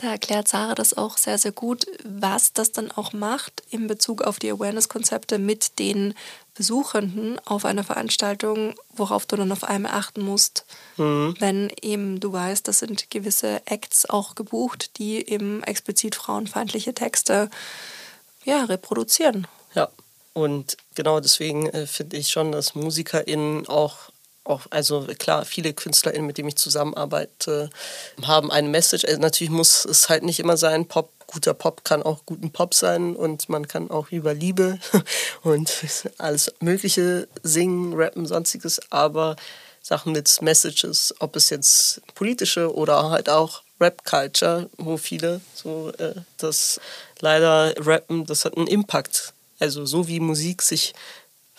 Da 0.00 0.08
erklärt 0.10 0.48
Sarah 0.48 0.74
das 0.74 0.96
auch 0.96 1.18
sehr, 1.18 1.38
sehr 1.38 1.52
gut, 1.52 1.86
was 2.04 2.52
das 2.52 2.72
dann 2.72 2.90
auch 2.90 3.12
macht 3.12 3.62
in 3.70 3.86
Bezug 3.86 4.22
auf 4.22 4.38
die 4.38 4.50
Awareness-Konzepte 4.50 5.38
mit 5.38 5.78
den 5.78 6.14
Besuchenden 6.54 7.38
auf 7.44 7.66
einer 7.66 7.84
Veranstaltung, 7.84 8.74
worauf 8.94 9.26
du 9.26 9.36
dann 9.36 9.52
auf 9.52 9.62
einmal 9.62 9.92
achten 9.92 10.22
musst, 10.22 10.64
mhm. 10.96 11.34
wenn 11.38 11.70
eben 11.82 12.18
du 12.18 12.32
weißt, 12.32 12.66
das 12.66 12.78
sind 12.78 13.10
gewisse 13.10 13.60
Acts 13.66 14.08
auch 14.08 14.34
gebucht, 14.34 14.98
die 14.98 15.28
eben 15.28 15.62
explizit 15.62 16.14
frauenfeindliche 16.14 16.94
Texte 16.94 17.50
ja, 18.44 18.64
reproduzieren. 18.64 19.46
Ja, 19.74 19.90
und 20.32 20.78
genau 20.94 21.20
deswegen 21.20 21.66
äh, 21.68 21.86
finde 21.86 22.16
ich 22.16 22.28
schon, 22.28 22.52
dass 22.52 22.74
MusikerInnen 22.74 23.66
auch 23.68 24.10
auch, 24.46 24.62
also 24.70 25.06
klar, 25.18 25.44
viele 25.44 25.72
KünstlerInnen, 25.72 26.26
mit 26.26 26.38
denen 26.38 26.48
ich 26.48 26.56
zusammenarbeite, 26.56 27.70
haben 28.22 28.50
eine 28.50 28.68
Message. 28.68 29.04
Also 29.04 29.20
natürlich 29.20 29.50
muss 29.50 29.84
es 29.84 30.08
halt 30.08 30.22
nicht 30.22 30.40
immer 30.40 30.56
sein, 30.56 30.86
Pop 30.86 31.10
guter 31.26 31.54
Pop 31.54 31.84
kann 31.84 32.02
auch 32.02 32.24
guten 32.24 32.52
Pop 32.52 32.74
sein 32.74 33.16
und 33.16 33.48
man 33.48 33.66
kann 33.66 33.90
auch 33.90 34.10
über 34.10 34.32
Liebe 34.32 34.78
und 35.42 35.72
alles 36.18 36.52
Mögliche 36.60 37.28
singen, 37.42 37.94
rappen, 37.94 38.26
sonstiges, 38.26 38.80
aber 38.90 39.36
Sachen 39.82 40.12
mit 40.12 40.42
Messages, 40.42 41.14
ob 41.20 41.36
es 41.36 41.50
jetzt 41.50 42.00
politische 42.14 42.74
oder 42.74 43.10
halt 43.10 43.28
auch 43.28 43.62
Rap-Culture, 43.80 44.70
wo 44.78 44.96
viele 44.96 45.40
so 45.54 45.92
äh, 45.98 46.14
das 46.38 46.80
leider 47.20 47.74
rappen, 47.78 48.24
das 48.26 48.44
hat 48.44 48.56
einen 48.56 48.66
Impact. 48.66 49.32
Also 49.58 49.86
so 49.86 50.08
wie 50.08 50.20
Musik 50.20 50.62
sich 50.62 50.94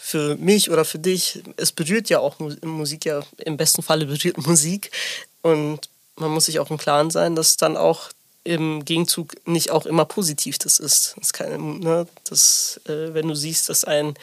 für 0.08 0.38
mich 0.38 0.72
oder 0.72 0.86
für 0.86 1.00
dich, 1.00 1.44
es 1.58 1.74
berührt 1.74 2.08
ja 2.10 2.20
auch 2.20 2.40
Musik, 2.62 3.04
ja 3.04 3.24
im 3.40 3.58
besten 3.58 3.82
Falle 3.82 4.06
berührt 4.06 4.38
Musik 4.48 4.90
und 5.42 5.90
man 6.16 6.32
muss 6.32 6.46
sich 6.46 6.60
auch 6.60 6.72
im 6.72 6.78
Klaren 6.78 7.12
sein, 7.12 7.36
dass 7.36 7.58
dann 7.58 7.76
auch 7.76 8.10
im 8.46 8.86
Gegenzug 8.86 9.36
nicht 9.46 9.70
auch 9.70 9.86
immer 9.86 10.06
positiv 10.06 10.60
das 10.60 10.80
ist. 10.80 11.16
Das 11.18 11.34
kann, 11.34 11.82
ne, 11.82 12.08
das, 12.24 12.80
äh, 12.86 13.14
wenn 13.14 13.28
du 13.28 13.36
siehst, 13.36 13.68
dass 13.68 13.84
ein 13.84 14.14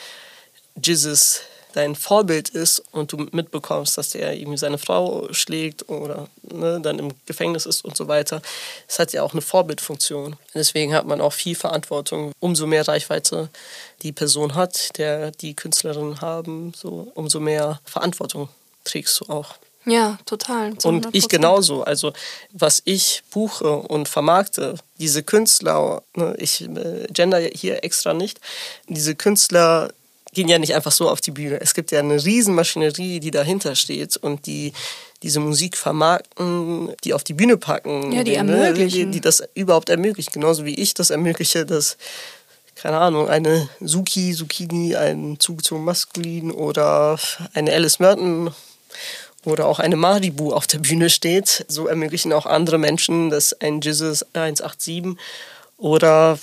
Jesus 0.82 1.40
dein 1.74 1.96
Vorbild 1.96 2.50
ist 2.50 2.82
und 2.92 3.12
du 3.12 3.26
mitbekommst, 3.32 3.98
dass 3.98 4.10
der 4.10 4.34
irgendwie 4.34 4.58
seine 4.58 4.78
Frau 4.78 5.32
schlägt 5.32 5.88
oder 5.88 6.28
ne, 6.42 6.80
dann 6.80 6.98
im 6.98 7.10
Gefängnis 7.26 7.66
ist 7.66 7.84
und 7.84 7.96
so 7.96 8.06
weiter, 8.06 8.40
das 8.86 8.98
hat 8.98 9.12
ja 9.12 9.22
auch 9.22 9.32
eine 9.32 9.42
Vorbildfunktion. 9.42 10.36
Deswegen 10.54 10.94
hat 10.94 11.06
man 11.06 11.20
auch 11.20 11.32
viel 11.32 11.56
Verantwortung. 11.56 12.32
Umso 12.38 12.66
mehr 12.66 12.86
Reichweite 12.86 13.48
die 14.02 14.12
Person 14.12 14.54
hat, 14.54 14.96
der 14.98 15.32
die 15.32 15.54
Künstlerinnen 15.54 16.20
haben, 16.20 16.72
so 16.76 17.10
umso 17.14 17.40
mehr 17.40 17.80
Verantwortung 17.84 18.48
trägst 18.84 19.20
du 19.20 19.32
auch. 19.32 19.56
Ja, 19.86 20.18
total. 20.24 20.72
Und 20.84 21.08
ich 21.12 21.28
genauso. 21.28 21.82
Also 21.82 22.12
was 22.52 22.80
ich 22.84 23.22
buche 23.30 23.70
und 23.70 24.08
vermarkte, 24.08 24.76
diese 24.98 25.22
Künstler, 25.22 26.02
ne, 26.14 26.34
ich 26.38 26.62
äh, 26.62 27.06
gender 27.10 27.38
hier 27.40 27.84
extra 27.84 28.14
nicht, 28.14 28.40
diese 28.88 29.14
Künstler 29.14 29.92
gehen 30.34 30.48
ja 30.48 30.58
nicht 30.58 30.74
einfach 30.74 30.92
so 30.92 31.08
auf 31.08 31.20
die 31.20 31.30
Bühne. 31.30 31.60
Es 31.60 31.74
gibt 31.74 31.90
ja 31.90 32.00
eine 32.00 32.22
Riesenmaschinerie, 32.22 33.20
die 33.20 33.30
dahinter 33.30 33.74
steht 33.74 34.16
und 34.16 34.46
die 34.46 34.72
diese 35.22 35.40
Musik 35.40 35.76
vermarkten, 35.78 36.92
die 37.02 37.14
auf 37.14 37.24
die 37.24 37.32
Bühne 37.32 37.56
packen. 37.56 38.12
Ja, 38.12 38.22
die 38.24 38.32
ne, 38.32 38.36
ermöglichen. 38.36 39.10
Die, 39.10 39.18
die 39.18 39.20
das 39.22 39.42
überhaupt 39.54 39.88
ermöglichen. 39.88 40.32
Genauso 40.32 40.66
wie 40.66 40.74
ich 40.74 40.92
das 40.92 41.08
ermögliche, 41.10 41.64
dass 41.64 41.96
keine 42.74 42.98
Ahnung, 42.98 43.28
eine 43.28 43.68
Suki, 43.80 44.34
Zucchini, 44.34 44.96
ein 44.96 45.38
Zug 45.38 45.64
zum 45.64 45.84
Maskulin 45.84 46.50
oder 46.50 47.18
eine 47.54 47.72
Alice 47.72 48.00
Merton 48.00 48.52
oder 49.44 49.66
auch 49.66 49.78
eine 49.78 49.96
Maribu 49.96 50.52
auf 50.52 50.66
der 50.66 50.78
Bühne 50.78 51.08
steht. 51.08 51.64
So 51.68 51.86
ermöglichen 51.86 52.32
auch 52.32 52.46
andere 52.46 52.78
Menschen, 52.78 53.30
dass 53.30 53.58
ein 53.60 53.80
Jesus 53.80 54.24
187 54.34 55.16
oder 55.78 56.38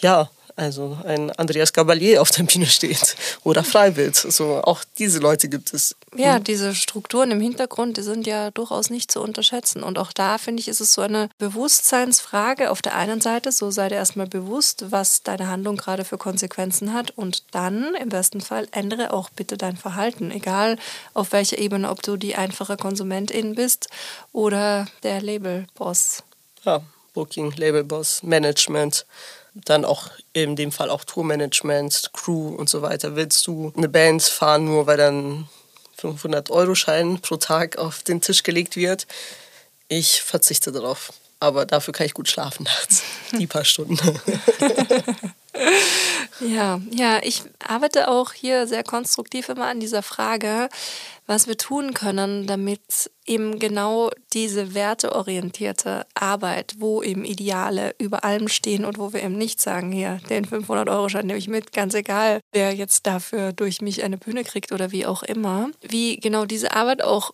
ja, 0.00 0.30
also 0.56 0.98
ein 1.04 1.30
Andreas 1.32 1.74
Gabalier 1.74 2.22
auf 2.22 2.30
der 2.30 2.44
Bühne 2.44 2.66
steht 2.66 3.14
oder 3.44 3.62
Freiwild. 3.62 4.16
So, 4.16 4.62
auch 4.62 4.84
diese 4.98 5.18
Leute 5.18 5.48
gibt 5.48 5.74
es. 5.74 5.94
Ja, 6.16 6.38
diese 6.38 6.74
Strukturen 6.74 7.30
im 7.30 7.40
Hintergrund, 7.40 7.98
die 7.98 8.02
sind 8.02 8.26
ja 8.26 8.50
durchaus 8.50 8.88
nicht 8.88 9.12
zu 9.12 9.20
unterschätzen. 9.20 9.82
Und 9.82 9.98
auch 9.98 10.12
da, 10.12 10.38
finde 10.38 10.60
ich, 10.60 10.68
ist 10.68 10.80
es 10.80 10.94
so 10.94 11.02
eine 11.02 11.28
Bewusstseinsfrage. 11.38 12.70
Auf 12.70 12.80
der 12.80 12.96
einen 12.96 13.20
Seite, 13.20 13.52
so 13.52 13.70
sei 13.70 13.90
dir 13.90 13.96
erstmal 13.96 14.26
bewusst, 14.26 14.86
was 14.90 15.22
deine 15.22 15.48
Handlung 15.48 15.76
gerade 15.76 16.06
für 16.06 16.16
Konsequenzen 16.16 16.94
hat. 16.94 17.10
Und 17.10 17.44
dann, 17.50 17.94
im 17.94 18.08
besten 18.08 18.40
Fall, 18.40 18.66
ändere 18.70 19.12
auch 19.12 19.28
bitte 19.28 19.58
dein 19.58 19.76
Verhalten. 19.76 20.30
Egal 20.30 20.78
auf 21.12 21.32
welcher 21.32 21.58
Ebene, 21.58 21.90
ob 21.90 22.02
du 22.02 22.16
die 22.16 22.34
einfache 22.34 22.78
Konsumentin 22.78 23.54
bist 23.54 23.88
oder 24.32 24.86
der 25.02 25.20
Labelboss. 25.20 26.22
Ja, 26.64 26.80
Booking, 27.12 27.52
Labelboss, 27.56 28.22
Management 28.22 29.04
dann 29.64 29.84
auch 29.84 30.10
in 30.32 30.56
dem 30.56 30.72
Fall 30.72 30.90
auch 30.90 31.04
Tourmanagement, 31.04 32.10
Crew 32.12 32.54
und 32.54 32.68
so 32.68 32.82
weiter. 32.82 33.16
Willst 33.16 33.46
du 33.46 33.72
eine 33.76 33.88
Band 33.88 34.22
fahren, 34.22 34.66
nur 34.66 34.86
weil 34.86 34.96
dann 34.96 35.48
500-Euro-Schein 36.00 37.20
pro 37.20 37.36
Tag 37.36 37.78
auf 37.78 38.02
den 38.02 38.20
Tisch 38.20 38.42
gelegt 38.42 38.76
wird? 38.76 39.06
Ich 39.88 40.22
verzichte 40.22 40.72
darauf. 40.72 41.12
Aber 41.38 41.66
dafür 41.66 41.92
kann 41.92 42.06
ich 42.06 42.14
gut 42.14 42.28
schlafen 42.28 42.64
nachts. 42.64 43.02
Die 43.38 43.46
paar 43.46 43.64
Stunden. 43.64 43.98
ja, 46.40 46.80
ja, 46.90 47.20
ich 47.22 47.42
arbeite 47.66 48.08
auch 48.08 48.32
hier 48.32 48.66
sehr 48.66 48.82
konstruktiv 48.82 49.48
immer 49.48 49.66
an 49.66 49.80
dieser 49.80 50.02
Frage, 50.02 50.68
was 51.26 51.48
wir 51.48 51.56
tun 51.56 51.92
können, 51.92 52.46
damit 52.46 53.10
eben 53.26 53.58
genau 53.58 54.10
diese 54.32 54.74
werteorientierte 54.74 56.06
Arbeit, 56.14 56.76
wo 56.78 57.02
eben 57.02 57.24
Ideale 57.24 57.94
über 57.98 58.24
allem 58.24 58.48
stehen 58.48 58.84
und 58.84 58.98
wo 58.98 59.12
wir 59.12 59.22
eben 59.22 59.36
nicht 59.36 59.60
sagen, 59.60 59.90
hier, 59.90 60.20
den 60.28 60.46
500-Euro-Schein 60.46 61.26
nehme 61.26 61.38
ich 61.38 61.48
mit, 61.48 61.72
ganz 61.72 61.94
egal, 61.94 62.40
wer 62.52 62.74
jetzt 62.74 63.06
dafür 63.06 63.52
durch 63.52 63.80
mich 63.80 64.04
eine 64.04 64.18
Bühne 64.18 64.44
kriegt 64.44 64.72
oder 64.72 64.92
wie 64.92 65.06
auch 65.06 65.22
immer, 65.22 65.70
wie 65.80 66.16
genau 66.16 66.44
diese 66.44 66.74
Arbeit 66.74 67.02
auch 67.02 67.32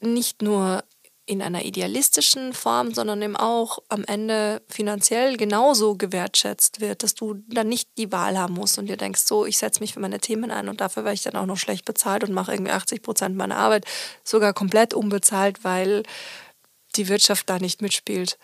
nicht 0.00 0.42
nur 0.42 0.84
in 1.28 1.42
einer 1.42 1.64
idealistischen 1.64 2.54
Form, 2.54 2.94
sondern 2.94 3.20
eben 3.20 3.36
auch 3.36 3.80
am 3.88 4.02
Ende 4.04 4.62
finanziell 4.68 5.36
genauso 5.36 5.94
gewertschätzt 5.94 6.80
wird, 6.80 7.02
dass 7.02 7.14
du 7.14 7.42
dann 7.48 7.68
nicht 7.68 7.90
die 7.98 8.10
Wahl 8.10 8.38
haben 8.38 8.54
musst 8.54 8.78
und 8.78 8.86
dir 8.86 8.96
denkst, 8.96 9.22
so, 9.26 9.44
ich 9.44 9.58
setze 9.58 9.80
mich 9.80 9.92
für 9.92 10.00
meine 10.00 10.20
Themen 10.20 10.50
ein 10.50 10.70
und 10.70 10.80
dafür 10.80 11.04
werde 11.04 11.14
ich 11.14 11.22
dann 11.22 11.36
auch 11.36 11.44
noch 11.44 11.58
schlecht 11.58 11.84
bezahlt 11.84 12.24
und 12.24 12.32
mache 12.32 12.52
irgendwie 12.52 12.72
80 12.72 13.02
Prozent 13.02 13.36
meiner 13.36 13.56
Arbeit 13.56 13.84
sogar 14.24 14.54
komplett 14.54 14.94
unbezahlt, 14.94 15.64
weil 15.64 16.02
die 16.96 17.08
Wirtschaft 17.08 17.50
da 17.50 17.58
nicht 17.58 17.82
mitspielt. 17.82 18.38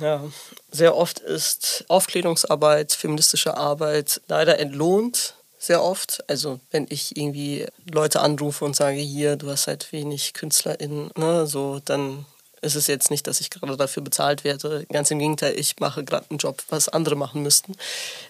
Ja, 0.00 0.22
sehr 0.70 0.96
oft 0.96 1.20
ist 1.20 1.86
Aufklärungsarbeit, 1.88 2.92
feministische 2.92 3.56
Arbeit 3.56 4.20
leider 4.28 4.58
entlohnt. 4.58 5.34
Sehr 5.66 5.82
oft. 5.82 6.22
Also 6.30 6.60
wenn 6.70 6.86
ich 6.90 7.16
irgendwie 7.16 7.66
Leute 7.90 8.20
anrufe 8.20 8.64
und 8.64 8.76
sage, 8.76 8.98
hier, 8.98 9.34
du 9.34 9.50
hast 9.50 9.66
halt 9.66 9.90
wenig 9.90 10.32
KünstlerInnen, 10.32 11.10
ne, 11.16 11.48
so, 11.48 11.80
dann 11.84 12.24
ist 12.60 12.76
es 12.76 12.86
jetzt 12.86 13.10
nicht, 13.10 13.26
dass 13.26 13.40
ich 13.40 13.50
gerade 13.50 13.76
dafür 13.76 14.04
bezahlt 14.04 14.44
werde. 14.44 14.86
Ganz 14.92 15.10
im 15.10 15.18
Gegenteil, 15.18 15.58
ich 15.58 15.80
mache 15.80 16.04
gerade 16.04 16.26
einen 16.30 16.38
Job, 16.38 16.62
was 16.68 16.88
andere 16.88 17.16
machen 17.16 17.42
müssten. 17.42 17.74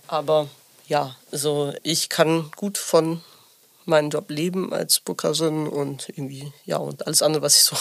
Aber 0.07 0.49
ja, 0.89 1.15
so 1.31 1.75
ich 1.83 2.09
kann 2.09 2.51
gut 2.57 2.79
von 2.79 3.21
meinen 3.85 4.09
Job 4.09 4.31
leben 4.31 4.73
als 4.73 5.01
Bookerin 5.01 5.69
und 5.69 6.09
irgendwie, 6.09 6.55
ja, 6.65 6.79
und 6.79 7.07
alles 7.07 7.21
andere, 7.21 7.43
was 7.43 7.57
ich 7.57 7.65
so 7.65 7.77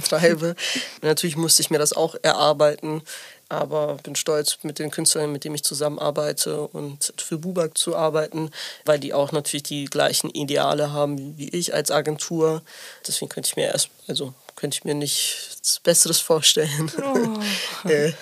treibe. 0.10 0.56
Natürlich 1.00 1.38
musste 1.38 1.62
ich 1.62 1.70
mir 1.70 1.78
das 1.78 1.94
auch 1.94 2.16
erarbeiten, 2.20 3.00
aber 3.50 3.96
bin 4.02 4.16
stolz, 4.16 4.58
mit 4.62 4.78
den 4.78 4.90
Künstlern, 4.90 5.32
mit 5.32 5.44
denen 5.44 5.56
ich 5.56 5.64
zusammenarbeite 5.64 6.62
und 6.62 7.12
für 7.18 7.36
Bubak 7.36 7.76
zu 7.76 7.96
arbeiten, 7.96 8.50
weil 8.84 8.98
die 8.98 9.12
auch 9.12 9.32
natürlich 9.32 9.64
die 9.64 9.86
gleichen 9.86 10.30
Ideale 10.30 10.92
haben 10.92 11.36
wie 11.36 11.48
ich 11.48 11.74
als 11.74 11.90
Agentur. 11.90 12.62
Deswegen 13.06 13.28
könnte 13.28 13.48
ich 13.48 13.56
mir 13.56 13.66
erst, 13.66 13.90
also 14.06 14.32
könnte 14.56 14.76
ich 14.78 14.84
mir 14.84 14.94
nichts 14.94 15.80
Besseres 15.80 16.20
vorstellen. 16.20 16.90
Oh. 17.02 17.40
Äh, 17.88 18.12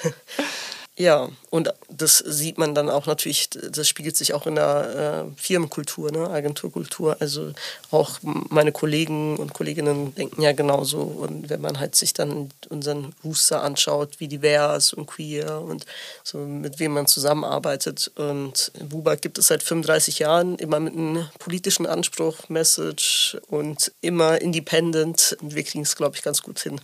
ja, 0.98 1.28
und 1.50 1.72
das 1.88 2.18
sieht 2.18 2.58
man 2.58 2.74
dann 2.74 2.90
auch 2.90 3.06
natürlich, 3.06 3.48
das 3.50 3.86
spiegelt 3.86 4.16
sich 4.16 4.34
auch 4.34 4.48
in 4.48 4.56
der 4.56 5.28
äh, 5.28 5.40
Firmenkultur, 5.40 6.10
ne, 6.10 6.28
Agenturkultur. 6.28 7.16
Also 7.20 7.52
auch 7.92 8.18
meine 8.22 8.72
Kollegen 8.72 9.36
und 9.36 9.54
Kolleginnen 9.54 10.12
denken 10.16 10.42
ja 10.42 10.50
genauso. 10.50 11.02
Und 11.02 11.50
wenn 11.50 11.60
man 11.60 11.78
halt 11.78 11.94
sich 11.94 12.14
dann 12.14 12.50
unseren 12.68 13.14
Booster 13.22 13.62
anschaut, 13.62 14.18
wie 14.18 14.26
divers 14.26 14.92
und 14.92 15.06
queer 15.06 15.60
und 15.60 15.86
so 16.24 16.38
mit 16.38 16.80
wem 16.80 16.94
man 16.94 17.06
zusammenarbeitet. 17.06 18.10
Und 18.16 18.72
Buba 18.88 19.14
gibt 19.14 19.38
es 19.38 19.46
seit 19.46 19.62
35 19.62 20.18
Jahren, 20.18 20.56
immer 20.56 20.80
mit 20.80 20.94
einem 20.94 21.28
politischen 21.38 21.86
Anspruch, 21.86 22.48
Message 22.48 23.38
und 23.46 23.92
immer 24.00 24.40
independent. 24.40 25.36
Und 25.40 25.54
wir 25.54 25.62
kriegen 25.62 25.84
es, 25.84 25.94
glaube 25.94 26.16
ich, 26.16 26.22
ganz 26.22 26.42
gut 26.42 26.58
hin. 26.58 26.80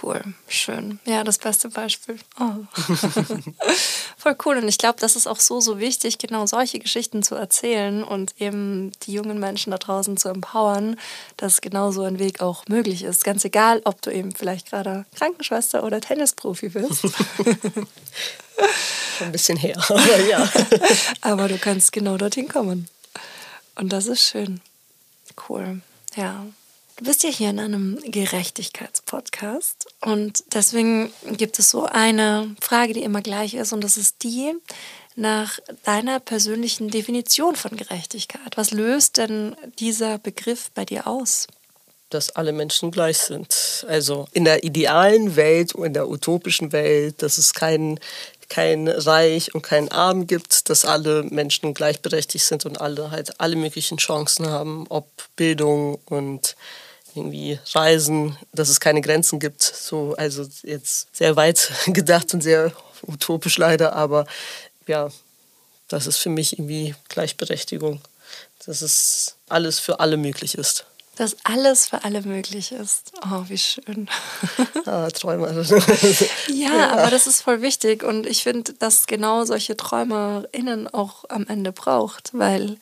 Cool, 0.00 0.22
schön. 0.48 1.00
Ja, 1.04 1.24
das 1.24 1.38
beste 1.38 1.68
Beispiel. 1.68 2.18
Oh. 2.40 2.64
Voll 4.16 4.36
cool. 4.44 4.58
Und 4.58 4.68
ich 4.68 4.78
glaube, 4.78 4.98
das 5.00 5.16
ist 5.16 5.26
auch 5.26 5.40
so, 5.40 5.60
so 5.60 5.78
wichtig, 5.78 6.18
genau 6.18 6.46
solche 6.46 6.78
Geschichten 6.78 7.22
zu 7.22 7.34
erzählen 7.34 8.02
und 8.02 8.34
eben 8.40 8.92
die 9.02 9.12
jungen 9.12 9.38
Menschen 9.38 9.70
da 9.70 9.78
draußen 9.78 10.16
zu 10.16 10.28
empowern, 10.28 10.96
dass 11.36 11.60
genau 11.60 11.90
so 11.90 12.02
ein 12.02 12.18
Weg 12.18 12.40
auch 12.40 12.64
möglich 12.68 13.02
ist. 13.02 13.24
Ganz 13.24 13.44
egal, 13.44 13.82
ob 13.84 14.00
du 14.02 14.10
eben 14.10 14.34
vielleicht 14.34 14.70
gerade 14.70 15.04
Krankenschwester 15.16 15.84
oder 15.84 16.00
Tennisprofi 16.00 16.70
bist. 16.70 17.02
Schon 19.18 19.26
ein 19.26 19.32
bisschen 19.32 19.56
her, 19.56 19.76
aber 19.88 20.20
ja. 20.20 20.50
aber 21.20 21.48
du 21.48 21.58
kannst 21.58 21.92
genau 21.92 22.16
dorthin 22.16 22.48
kommen. 22.48 22.88
Und 23.74 23.92
das 23.92 24.06
ist 24.06 24.22
schön. 24.22 24.60
Cool. 25.48 25.80
Ja. 26.14 26.46
Bist 27.04 27.24
ja 27.24 27.30
hier 27.30 27.50
in 27.50 27.58
einem 27.58 27.98
Gerechtigkeitspodcast 28.04 29.88
und 30.02 30.44
deswegen 30.54 31.12
gibt 31.32 31.58
es 31.58 31.68
so 31.68 31.84
eine 31.84 32.54
Frage, 32.60 32.92
die 32.92 33.02
immer 33.02 33.22
gleich 33.22 33.54
ist 33.54 33.72
und 33.72 33.82
das 33.82 33.96
ist 33.96 34.22
die 34.22 34.54
nach 35.16 35.58
deiner 35.82 36.20
persönlichen 36.20 36.90
Definition 36.90 37.56
von 37.56 37.76
Gerechtigkeit. 37.76 38.56
Was 38.56 38.70
löst 38.70 39.16
denn 39.16 39.56
dieser 39.80 40.18
Begriff 40.18 40.70
bei 40.74 40.84
dir 40.84 41.08
aus? 41.08 41.48
dass 42.10 42.28
alle 42.36 42.52
Menschen 42.52 42.90
gleich 42.90 43.16
sind. 43.16 43.86
Also 43.88 44.26
in 44.32 44.44
der 44.44 44.64
idealen 44.64 45.34
Welt 45.34 45.74
und 45.74 45.86
in 45.86 45.94
der 45.94 46.10
utopischen 46.10 46.70
Welt, 46.70 47.22
dass 47.22 47.38
es 47.38 47.54
kein, 47.54 47.98
kein 48.50 48.86
Reich 48.86 49.54
und 49.54 49.62
kein 49.62 49.90
Arm 49.90 50.26
gibt, 50.26 50.68
dass 50.68 50.84
alle 50.84 51.22
Menschen 51.22 51.72
gleichberechtigt 51.72 52.44
sind 52.44 52.66
und 52.66 52.82
alle 52.82 53.10
halt 53.10 53.40
alle 53.40 53.56
möglichen 53.56 53.96
Chancen 53.96 54.46
haben, 54.50 54.84
ob 54.90 55.06
Bildung 55.36 55.98
und 56.04 56.54
irgendwie 57.16 57.58
Reisen, 57.72 58.36
dass 58.52 58.68
es 58.68 58.80
keine 58.80 59.00
Grenzen 59.00 59.38
gibt. 59.38 59.62
So, 59.62 60.14
also 60.16 60.46
jetzt 60.62 61.14
sehr 61.14 61.36
weit 61.36 61.72
gedacht 61.86 62.32
und 62.34 62.42
sehr 62.42 62.72
utopisch 63.06 63.58
leider, 63.58 63.94
aber 63.94 64.26
ja, 64.86 65.10
das 65.88 66.06
ist 66.06 66.18
für 66.18 66.30
mich 66.30 66.58
irgendwie 66.58 66.94
Gleichberechtigung. 67.08 68.00
Dass 68.64 68.80
es 68.80 69.36
alles 69.48 69.80
für 69.80 70.00
alle 70.00 70.16
möglich 70.16 70.54
ist. 70.54 70.86
Dass 71.16 71.36
alles 71.44 71.88
für 71.88 72.04
alle 72.04 72.22
möglich 72.22 72.72
ist. 72.72 73.12
Oh, 73.24 73.44
wie 73.48 73.58
schön. 73.58 74.08
Ah, 74.86 75.08
Träume. 75.10 75.64
ja, 76.48 76.48
ja, 76.48 76.90
aber 76.90 77.10
das 77.10 77.28
ist 77.28 77.42
voll 77.42 77.62
wichtig 77.62 78.02
und 78.02 78.26
ich 78.26 78.42
finde, 78.42 78.72
dass 78.72 79.06
genau 79.06 79.44
solche 79.44 79.76
TräumerInnen 79.76 80.92
auch 80.92 81.24
am 81.28 81.46
Ende 81.46 81.70
braucht, 81.70 82.30
weil 82.32 82.78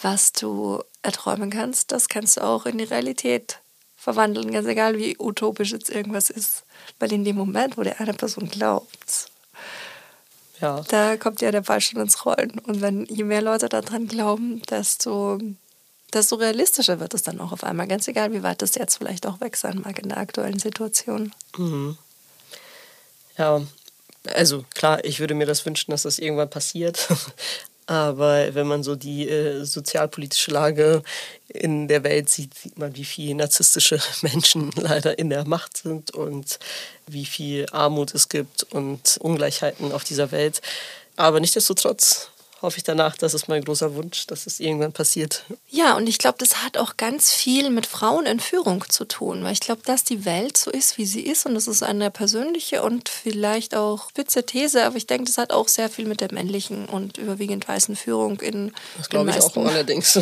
was 0.00 0.32
du 0.32 0.82
erträumen 1.02 1.50
kannst, 1.50 1.92
das 1.92 2.08
kannst 2.08 2.36
du 2.36 2.44
auch 2.44 2.66
in 2.66 2.78
die 2.78 2.84
Realität 2.84 3.60
verwandeln, 3.96 4.52
ganz 4.52 4.66
egal 4.66 4.98
wie 4.98 5.16
utopisch 5.18 5.72
jetzt 5.72 5.90
irgendwas 5.90 6.30
ist. 6.30 6.64
Weil 6.98 7.12
in 7.12 7.24
dem 7.24 7.36
Moment, 7.36 7.76
wo 7.76 7.82
der 7.82 8.00
eine 8.00 8.14
Person 8.14 8.48
glaubt, 8.48 9.30
ja. 10.60 10.82
da 10.88 11.16
kommt 11.16 11.40
ja 11.40 11.50
der 11.50 11.62
Ball 11.62 11.80
schon 11.80 12.00
ins 12.00 12.24
Rollen. 12.24 12.58
Und 12.60 12.80
wenn 12.82 13.06
je 13.06 13.24
mehr 13.24 13.42
Leute 13.42 13.68
daran 13.68 14.06
glauben, 14.06 14.62
desto, 14.62 15.40
desto 16.12 16.36
realistischer 16.36 17.00
wird 17.00 17.14
es 17.14 17.22
dann 17.22 17.40
auch 17.40 17.52
auf 17.52 17.64
einmal. 17.64 17.88
Ganz 17.88 18.06
egal, 18.06 18.32
wie 18.32 18.42
weit 18.42 18.62
das 18.62 18.74
jetzt 18.74 18.96
vielleicht 18.96 19.26
auch 19.26 19.40
weg 19.40 19.56
sein 19.56 19.80
mag 19.84 19.98
in 19.98 20.10
der 20.10 20.18
aktuellen 20.18 20.58
Situation. 20.58 21.32
Mhm. 21.56 21.98
Ja, 23.38 23.62
also 24.34 24.64
klar, 24.74 25.04
ich 25.04 25.20
würde 25.20 25.34
mir 25.34 25.46
das 25.46 25.66
wünschen, 25.66 25.90
dass 25.90 26.02
das 26.02 26.18
irgendwann 26.18 26.50
passiert. 26.50 27.08
Aber 27.86 28.52
wenn 28.54 28.66
man 28.66 28.82
so 28.82 28.96
die 28.96 29.28
äh, 29.28 29.64
sozialpolitische 29.64 30.50
Lage 30.50 31.02
in 31.48 31.86
der 31.86 32.02
Welt 32.02 32.28
sieht, 32.28 32.52
sieht 32.54 32.78
man, 32.78 32.96
wie 32.96 33.04
viele 33.04 33.36
narzisstische 33.36 34.00
Menschen 34.22 34.72
leider 34.74 35.18
in 35.18 35.30
der 35.30 35.46
Macht 35.46 35.76
sind 35.76 36.10
und 36.10 36.58
wie 37.06 37.26
viel 37.26 37.66
Armut 37.70 38.12
es 38.14 38.28
gibt 38.28 38.64
und 38.72 39.18
Ungleichheiten 39.20 39.92
auf 39.92 40.02
dieser 40.02 40.32
Welt. 40.32 40.60
Aber 41.14 41.38
nichtsdestotrotz 41.38 42.30
hoffe 42.66 42.78
ich 42.78 42.82
danach, 42.82 43.16
das 43.16 43.32
ist 43.32 43.46
mein 43.48 43.62
großer 43.62 43.94
Wunsch, 43.94 44.26
dass 44.26 44.46
es 44.46 44.58
irgendwann 44.58 44.92
passiert. 44.92 45.44
Ja, 45.70 45.96
und 45.96 46.08
ich 46.08 46.18
glaube, 46.18 46.38
das 46.38 46.64
hat 46.64 46.76
auch 46.76 46.96
ganz 46.96 47.32
viel 47.32 47.70
mit 47.70 47.86
Frauenentführung 47.86 48.84
zu 48.88 49.04
tun, 49.04 49.44
weil 49.44 49.52
ich 49.52 49.60
glaube, 49.60 49.82
dass 49.84 50.02
die 50.02 50.24
Welt 50.24 50.56
so 50.56 50.72
ist, 50.72 50.98
wie 50.98 51.06
sie 51.06 51.20
ist 51.20 51.46
und 51.46 51.54
das 51.54 51.68
ist 51.68 51.84
eine 51.84 52.10
persönliche 52.10 52.82
und 52.82 53.08
vielleicht 53.08 53.76
auch 53.76 54.10
spitze 54.10 54.44
These, 54.44 54.84
aber 54.84 54.96
ich 54.96 55.06
denke, 55.06 55.26
das 55.26 55.38
hat 55.38 55.52
auch 55.52 55.68
sehr 55.68 55.88
viel 55.88 56.06
mit 56.06 56.20
der 56.20 56.34
männlichen 56.34 56.86
und 56.86 57.18
überwiegend 57.18 57.68
weißen 57.68 57.94
Führung 57.94 58.40
in 58.40 58.72
Das 58.98 59.08
glaube 59.08 59.30
ich 59.30 59.40
auch 59.40 59.56
allerdings. 59.56 60.14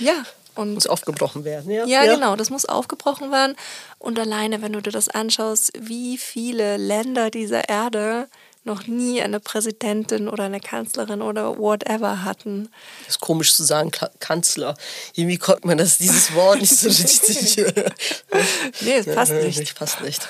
ja, 0.00 0.24
und 0.56 0.74
muss 0.74 0.88
aufgebrochen 0.88 1.44
werden, 1.44 1.70
ja? 1.70 1.86
ja? 1.86 2.04
Ja, 2.04 2.14
genau, 2.14 2.34
das 2.34 2.50
muss 2.50 2.66
aufgebrochen 2.66 3.30
werden. 3.30 3.54
Und 4.00 4.18
alleine, 4.18 4.62
wenn 4.62 4.72
du 4.72 4.82
dir 4.82 4.90
das 4.90 5.08
anschaust, 5.08 5.72
wie 5.78 6.18
viele 6.18 6.76
Länder 6.76 7.30
dieser 7.30 7.68
Erde 7.68 8.26
noch 8.64 8.86
nie 8.86 9.22
eine 9.22 9.40
Präsidentin 9.40 10.28
oder 10.28 10.44
eine 10.44 10.60
Kanzlerin 10.60 11.22
oder 11.22 11.58
whatever 11.58 12.24
hatten. 12.24 12.68
Das 13.06 13.16
ist 13.16 13.20
komisch 13.20 13.54
zu 13.54 13.64
sagen, 13.64 13.90
Kanzler. 14.20 14.76
Irgendwie 15.14 15.38
kommt 15.38 15.64
man 15.64 15.78
das, 15.78 15.98
dieses 15.98 16.34
Wort 16.34 16.60
nicht 16.60 16.76
so 16.76 16.88
richtig. 16.88 17.56
nee, 18.82 18.96
es 18.96 19.06
passt 19.06 19.32
nicht. 19.32 19.58
Es 19.60 19.74
passt 19.74 20.02
nicht. 20.02 20.28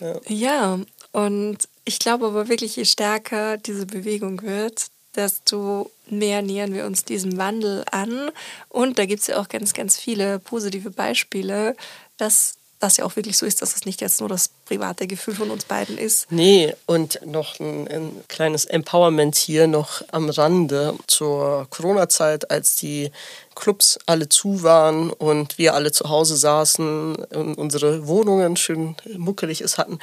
ja. 0.00 0.20
ja, 0.28 0.78
und 1.12 1.58
ich 1.84 1.98
glaube 1.98 2.26
aber 2.26 2.48
wirklich, 2.48 2.76
je 2.76 2.84
stärker 2.84 3.56
diese 3.56 3.86
Bewegung 3.86 4.42
wird, 4.42 4.86
desto 5.14 5.90
mehr 6.10 6.42
nähern 6.42 6.74
wir 6.74 6.84
uns 6.84 7.04
diesem 7.04 7.38
Wandel 7.38 7.84
an. 7.90 8.30
Und 8.68 8.98
da 8.98 9.06
gibt 9.06 9.22
es 9.22 9.28
ja 9.28 9.40
auch 9.40 9.48
ganz, 9.48 9.72
ganz 9.72 9.98
viele 9.98 10.38
positive 10.38 10.90
Beispiele, 10.90 11.74
dass 12.18 12.54
das 12.78 12.98
ja 12.98 13.04
auch 13.04 13.16
wirklich 13.16 13.38
so 13.38 13.46
ist, 13.46 13.62
dass 13.62 13.74
es 13.74 13.86
nicht 13.86 14.02
jetzt 14.02 14.20
nur 14.20 14.28
das 14.28 14.50
private 14.66 15.06
Gefühl 15.06 15.34
von 15.34 15.50
uns 15.50 15.64
beiden 15.64 15.96
ist. 15.96 16.30
Nee, 16.30 16.74
und 16.86 17.20
noch 17.24 17.58
ein, 17.60 17.88
ein 17.88 18.24
kleines 18.28 18.64
Empowerment 18.64 19.36
hier 19.36 19.66
noch 19.66 20.02
am 20.10 20.28
Rande 20.28 20.94
zur 21.06 21.66
Corona-Zeit, 21.70 22.50
als 22.50 22.76
die 22.76 23.10
Clubs 23.56 23.98
alle 24.06 24.28
zu 24.28 24.62
waren 24.62 25.10
und 25.10 25.58
wir 25.58 25.74
alle 25.74 25.90
zu 25.90 26.08
Hause 26.08 26.36
saßen 26.36 27.16
und 27.16 27.54
unsere 27.58 28.06
Wohnungen 28.06 28.56
schön 28.56 28.94
muckelig 29.16 29.62
es 29.62 29.78
hatten, 29.78 29.98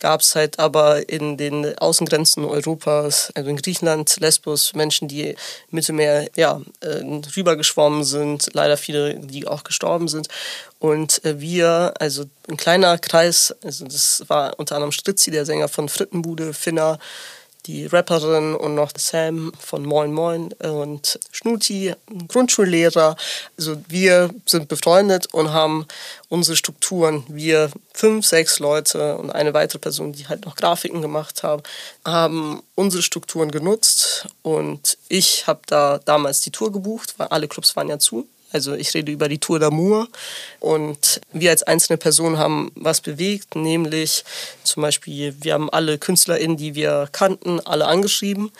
gab 0.00 0.20
es 0.20 0.34
halt 0.34 0.58
aber 0.58 1.08
in 1.08 1.36
den 1.36 1.78
Außengrenzen 1.78 2.44
Europas, 2.44 3.32
also 3.34 3.48
in 3.48 3.56
Griechenland, 3.56 4.16
Lesbos, 4.20 4.74
Menschen, 4.74 5.08
die 5.08 5.36
Mittelmeer 5.70 6.28
ja, 6.36 6.60
äh, 6.80 7.02
rübergeschwommen 7.36 8.04
sind, 8.04 8.50
leider 8.52 8.76
viele, 8.76 9.14
die 9.20 9.46
auch 9.46 9.62
gestorben 9.62 10.08
sind. 10.08 10.28
Und 10.78 11.24
äh, 11.24 11.40
wir, 11.40 11.94
also 12.00 12.24
ein 12.48 12.56
kleiner 12.56 12.98
Kreis, 12.98 13.54
also 13.62 13.84
das 13.84 14.24
war 14.28 14.58
unter 14.58 14.76
anderem 14.76 14.92
Stritzi, 14.92 15.30
der 15.30 15.46
Sänger 15.46 15.68
von 15.68 15.88
Frittenbude, 15.88 16.54
Finner, 16.54 16.98
die 17.66 17.86
Rapperin 17.86 18.54
und 18.54 18.74
noch 18.74 18.92
Sam 18.96 19.52
von 19.58 19.84
Moin 19.84 20.12
Moin 20.12 20.52
und 20.52 21.18
Schnuti, 21.32 21.94
Grundschullehrer. 22.28 23.16
Also 23.58 23.76
wir 23.88 24.30
sind 24.46 24.68
befreundet 24.68 25.32
und 25.34 25.52
haben 25.52 25.86
unsere 26.28 26.56
Strukturen. 26.56 27.24
Wir 27.28 27.70
fünf, 27.92 28.24
sechs 28.24 28.58
Leute 28.60 29.16
und 29.16 29.30
eine 29.30 29.52
weitere 29.52 29.78
Person, 29.78 30.12
die 30.12 30.28
halt 30.28 30.44
noch 30.44 30.56
Grafiken 30.56 31.02
gemacht 31.02 31.42
haben, 31.42 31.62
haben 32.04 32.62
unsere 32.74 33.02
Strukturen 33.02 33.50
genutzt 33.50 34.28
und 34.42 34.96
ich 35.08 35.46
habe 35.46 35.60
da 35.66 35.98
damals 36.04 36.40
die 36.40 36.52
Tour 36.52 36.72
gebucht, 36.72 37.14
weil 37.16 37.28
alle 37.28 37.48
Clubs 37.48 37.74
waren 37.74 37.88
ja 37.88 37.98
zu. 37.98 38.28
Also 38.52 38.74
ich 38.74 38.94
rede 38.94 39.12
über 39.12 39.28
die 39.28 39.38
Tour 39.38 39.58
d'Amour. 39.58 40.06
Und 40.60 41.20
wir 41.32 41.50
als 41.50 41.62
einzelne 41.62 41.96
Person 41.96 42.38
haben 42.38 42.70
was 42.74 43.00
bewegt, 43.00 43.54
nämlich 43.54 44.24
zum 44.64 44.82
Beispiel, 44.82 45.34
wir 45.40 45.54
haben 45.54 45.70
alle 45.70 45.98
KünstlerInnen, 45.98 46.56
die 46.56 46.74
wir 46.74 47.08
kannten, 47.12 47.60
alle 47.60 47.86
angeschrieben. 47.86 48.50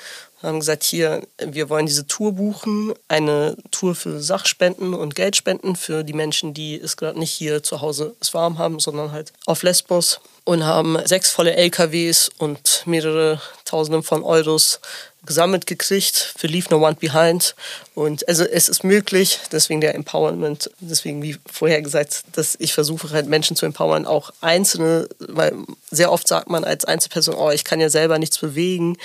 Haben 0.43 0.61
gesagt, 0.61 0.85
hier, 0.85 1.27
wir 1.39 1.71
wollen 1.71 1.87
diese 1.87 2.07
Tour 2.07 2.33
buchen, 2.33 2.93
eine 3.09 3.57
Tour 3.71 3.95
für 3.95 4.21
Sachspenden 4.21 4.93
und 4.93 5.15
Geldspenden 5.15 5.77
für 5.77 6.05
die 6.05 6.13
Menschen, 6.13 6.53
die 6.53 6.79
es 6.79 6.97
gerade 6.97 7.19
nicht 7.19 7.33
hier 7.33 7.63
zu 7.63 7.81
Hause 7.81 8.15
es 8.21 8.35
warm 8.35 8.59
haben, 8.59 8.79
sondern 8.79 9.13
halt 9.13 9.33
auf 9.47 9.63
Lesbos. 9.63 10.21
Und 10.45 10.65
haben 10.65 10.99
sechs 11.07 11.31
volle 11.31 11.57
LKWs 11.57 12.31
und 12.39 12.83
mehrere 12.85 13.41
Tausende 13.65 14.03
von 14.03 14.23
Euros 14.23 14.81
gesammelt 15.27 15.67
gekriegt 15.67 16.35
für 16.37 16.47
Leave 16.47 16.69
No 16.71 16.85
One 16.85 16.97
Behind. 16.99 17.55
Und 17.95 18.27
also 18.29 18.45
es 18.45 18.69
ist 18.69 18.85
möglich, 18.85 19.41
deswegen 19.53 19.81
der 19.81 19.95
Empowerment, 19.95 20.71
deswegen 20.81 21.23
wie 21.23 21.37
vorher 21.51 21.83
gesagt, 21.83 22.25
dass 22.33 22.57
ich 22.59 22.73
versuche 22.73 23.11
halt 23.11 23.27
Menschen 23.27 23.57
zu 23.57 23.67
empowern, 23.67 24.07
auch 24.07 24.33
Einzelne, 24.41 25.09
weil 25.19 25.55
sehr 25.91 26.13
oft 26.13 26.27
sagt 26.29 26.49
man 26.49 26.65
als 26.65 26.85
Einzelperson, 26.85 27.35
oh, 27.35 27.51
ich 27.51 27.65
kann 27.65 27.81
ja 27.81 27.91
selber 27.91 28.19
nichts 28.19 28.39
bewegen. 28.39 28.97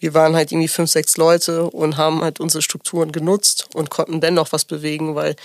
Wir 0.00 0.14
waren 0.14 0.34
halt 0.34 0.52
irgendwie 0.52 0.68
fünf, 0.68 0.90
sechs 0.90 1.16
Leute 1.16 1.64
und 1.64 1.96
haben 1.96 2.22
halt 2.22 2.40
unsere 2.40 2.62
Strukturen 2.62 3.12
genutzt 3.12 3.68
und 3.74 3.90
konnten 3.90 4.20
dennoch 4.20 4.52
was 4.52 4.64
bewegen, 4.64 5.14
weil 5.14 5.36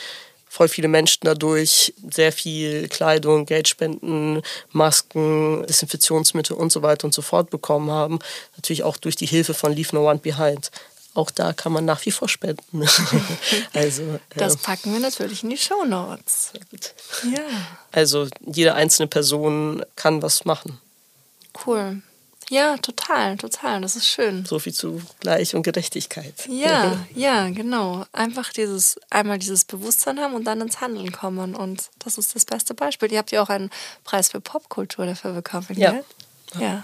voll 0.52 0.68
viele 0.68 0.90
Menschen 0.90 1.22
dadurch 1.24 1.94
sehr 2.12 2.34
viel 2.34 2.90
Kleidung, 2.90 3.46
Geldspenden, 3.46 4.42
Masken, 4.74 5.66
Desinfektionsmittel 5.66 6.58
und 6.58 6.74
so 6.74 6.82
weiter 6.82 7.06
und 7.06 7.14
so 7.14 7.22
fort 7.22 7.50
bekommen 7.50 7.90
haben. 7.90 8.20
Natürlich 8.58 8.84
auch 8.84 8.98
durch 8.98 9.16
die 9.16 9.26
Hilfe 9.26 9.54
von 9.54 9.72
Leave 9.72 9.96
No 9.96 10.10
One 10.10 10.20
Behind. 10.20 10.70
Auch 11.14 11.32
da 11.32 11.54
kann 11.54 11.72
man 11.72 11.86
nach 11.86 12.06
wie 12.06 12.12
vor 12.12 12.28
spenden. 12.28 12.86
also, 13.74 14.20
das 14.36 14.58
packen 14.58 14.92
wir 14.92 15.00
natürlich 15.00 15.44
in 15.44 15.52
die 15.52 15.58
Show 15.58 15.86
Notes. 15.86 16.52
Ja. 17.24 17.46
Also 17.94 18.28
jede 18.46 18.74
einzelne 18.74 19.08
Person 19.08 19.86
kann 19.96 20.22
was 20.22 20.44
machen. 20.44 20.82
Cool. 21.66 22.02
Ja, 22.52 22.76
total, 22.76 23.38
total. 23.38 23.80
Das 23.80 23.96
ist 23.96 24.08
schön. 24.08 24.46
So 24.46 24.60
viel 24.60 24.74
zu 24.74 25.02
Gleich 25.22 25.56
und 25.56 25.64
Gerechtigkeit. 25.64 26.34
Ja, 26.50 26.98
ja, 27.16 27.50
genau. 27.50 28.06
Einfach 28.12 28.52
dieses, 28.52 29.00
einmal 29.10 29.40
dieses 29.40 29.64
Bewusstsein 29.64 30.20
haben 30.20 30.34
und 30.34 30.44
dann 30.44 30.60
ins 30.60 30.82
Handeln 30.82 31.14
kommen. 31.14 31.56
Und 31.56 31.90
das 32.00 32.18
ist 32.18 32.36
das 32.36 32.44
beste 32.44 32.74
Beispiel. 32.74 33.10
Ihr 33.10 33.20
habt 33.20 33.32
ja 33.32 33.42
auch 33.42 33.48
einen 33.48 33.70
Preis 34.04 34.32
für 34.32 34.42
Popkultur 34.42 35.06
dafür 35.06 35.32
bekommen, 35.32 35.66
ja. 35.76 35.92
Gell? 35.92 36.04
Ja. 36.60 36.84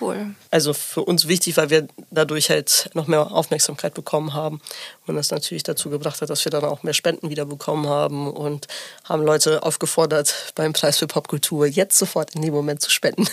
Cool. 0.00 0.34
Also 0.50 0.74
für 0.74 1.02
uns 1.02 1.28
wichtig, 1.28 1.56
weil 1.56 1.70
wir 1.70 1.88
dadurch 2.10 2.50
halt 2.50 2.90
noch 2.94 3.06
mehr 3.06 3.30
Aufmerksamkeit 3.30 3.94
bekommen 3.94 4.34
haben 4.34 4.60
und 5.06 5.16
das 5.16 5.30
natürlich 5.30 5.62
dazu 5.62 5.90
gebracht 5.90 6.20
hat, 6.20 6.30
dass 6.30 6.44
wir 6.44 6.50
dann 6.50 6.64
auch 6.64 6.82
mehr 6.82 6.94
Spenden 6.94 7.30
wieder 7.30 7.44
bekommen 7.44 7.88
haben 7.88 8.30
und 8.30 8.66
haben 9.04 9.22
Leute 9.22 9.62
aufgefordert, 9.62 10.52
beim 10.54 10.72
Preis 10.72 10.98
für 10.98 11.06
Popkultur 11.06 11.66
jetzt 11.66 11.98
sofort 11.98 12.34
in 12.34 12.42
dem 12.42 12.52
Moment 12.52 12.82
zu 12.82 12.90
spenden. 12.90 13.26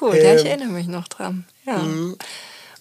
cool, 0.00 0.16
ja, 0.16 0.34
ich 0.34 0.40
ähm, 0.42 0.46
erinnere 0.46 0.68
mich 0.68 0.86
noch 0.86 1.08
dran. 1.08 1.46
Ja. 1.66 1.78
Mhm. 1.78 2.16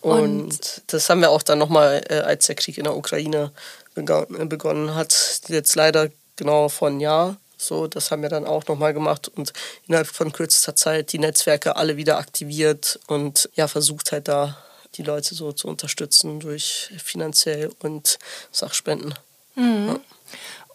Und, 0.02 0.22
und 0.22 0.82
das 0.88 1.10
haben 1.10 1.22
wir 1.22 1.32
auch 1.32 1.42
dann 1.42 1.58
nochmal, 1.60 2.04
äh, 2.10 2.20
als 2.20 2.46
der 2.46 2.56
Krieg 2.56 2.78
in 2.78 2.84
der 2.84 2.96
Ukraine 2.96 3.52
begonnen 3.96 4.94
hat, 4.94 5.42
jetzt 5.48 5.76
leider 5.76 6.10
genau 6.36 6.70
vor 6.70 6.88
einem 6.88 7.00
Jahr 7.00 7.38
so, 7.58 7.88
das 7.88 8.12
haben 8.12 8.22
wir 8.22 8.30
dann 8.30 8.46
auch 8.46 8.66
nochmal 8.68 8.94
gemacht 8.94 9.28
und 9.28 9.52
innerhalb 9.88 10.08
von 10.08 10.32
kürzester 10.32 10.76
Zeit 10.76 11.12
die 11.12 11.20
Netzwerke 11.20 11.76
alle 11.76 11.98
wieder 11.98 12.18
aktiviert 12.18 13.00
und 13.08 13.50
ja, 13.56 13.68
versucht 13.68 14.12
halt 14.12 14.28
da 14.28 14.58
die 14.96 15.04
Leute 15.04 15.36
so 15.36 15.52
zu 15.52 15.68
unterstützen 15.68 16.40
durch 16.40 16.92
finanziell 17.04 17.72
und 17.80 18.20
Sachspenden. 18.52 19.14
Mhm. 19.56 19.88
Ja. 19.88 20.00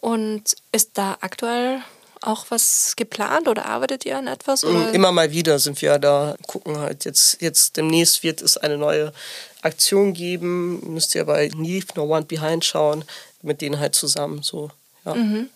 Und 0.01 0.55
ist 0.71 0.91
da 0.95 1.17
aktuell 1.21 1.81
auch 2.21 2.45
was 2.49 2.95
geplant 2.95 3.47
oder 3.47 3.65
arbeitet 3.65 4.05
ihr 4.05 4.17
an 4.17 4.27
etwas? 4.27 4.63
Oder? 4.63 4.91
Mm, 4.91 4.93
immer 4.93 5.11
mal 5.11 5.31
wieder 5.31 5.59
sind 5.59 5.81
wir 5.81 5.99
da, 5.99 6.35
gucken 6.47 6.77
halt 6.77 7.05
jetzt, 7.05 7.41
jetzt 7.41 7.77
demnächst 7.77 8.23
wird 8.23 8.41
es 8.41 8.57
eine 8.57 8.77
neue 8.77 9.13
Aktion 9.61 10.13
geben, 10.13 10.93
müsst 10.93 11.15
ihr 11.15 11.25
bei 11.25 11.47
Leave 11.47 11.87
No 11.95 12.03
One 12.03 12.25
Behind 12.25 12.63
schauen, 12.63 13.05
mit 13.41 13.61
denen 13.61 13.79
halt 13.79 13.95
zusammen 13.95 14.41
so. 14.41 14.71
Ja. 15.05 15.15
Mhm. 15.15 15.49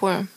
Cool. 0.00 0.28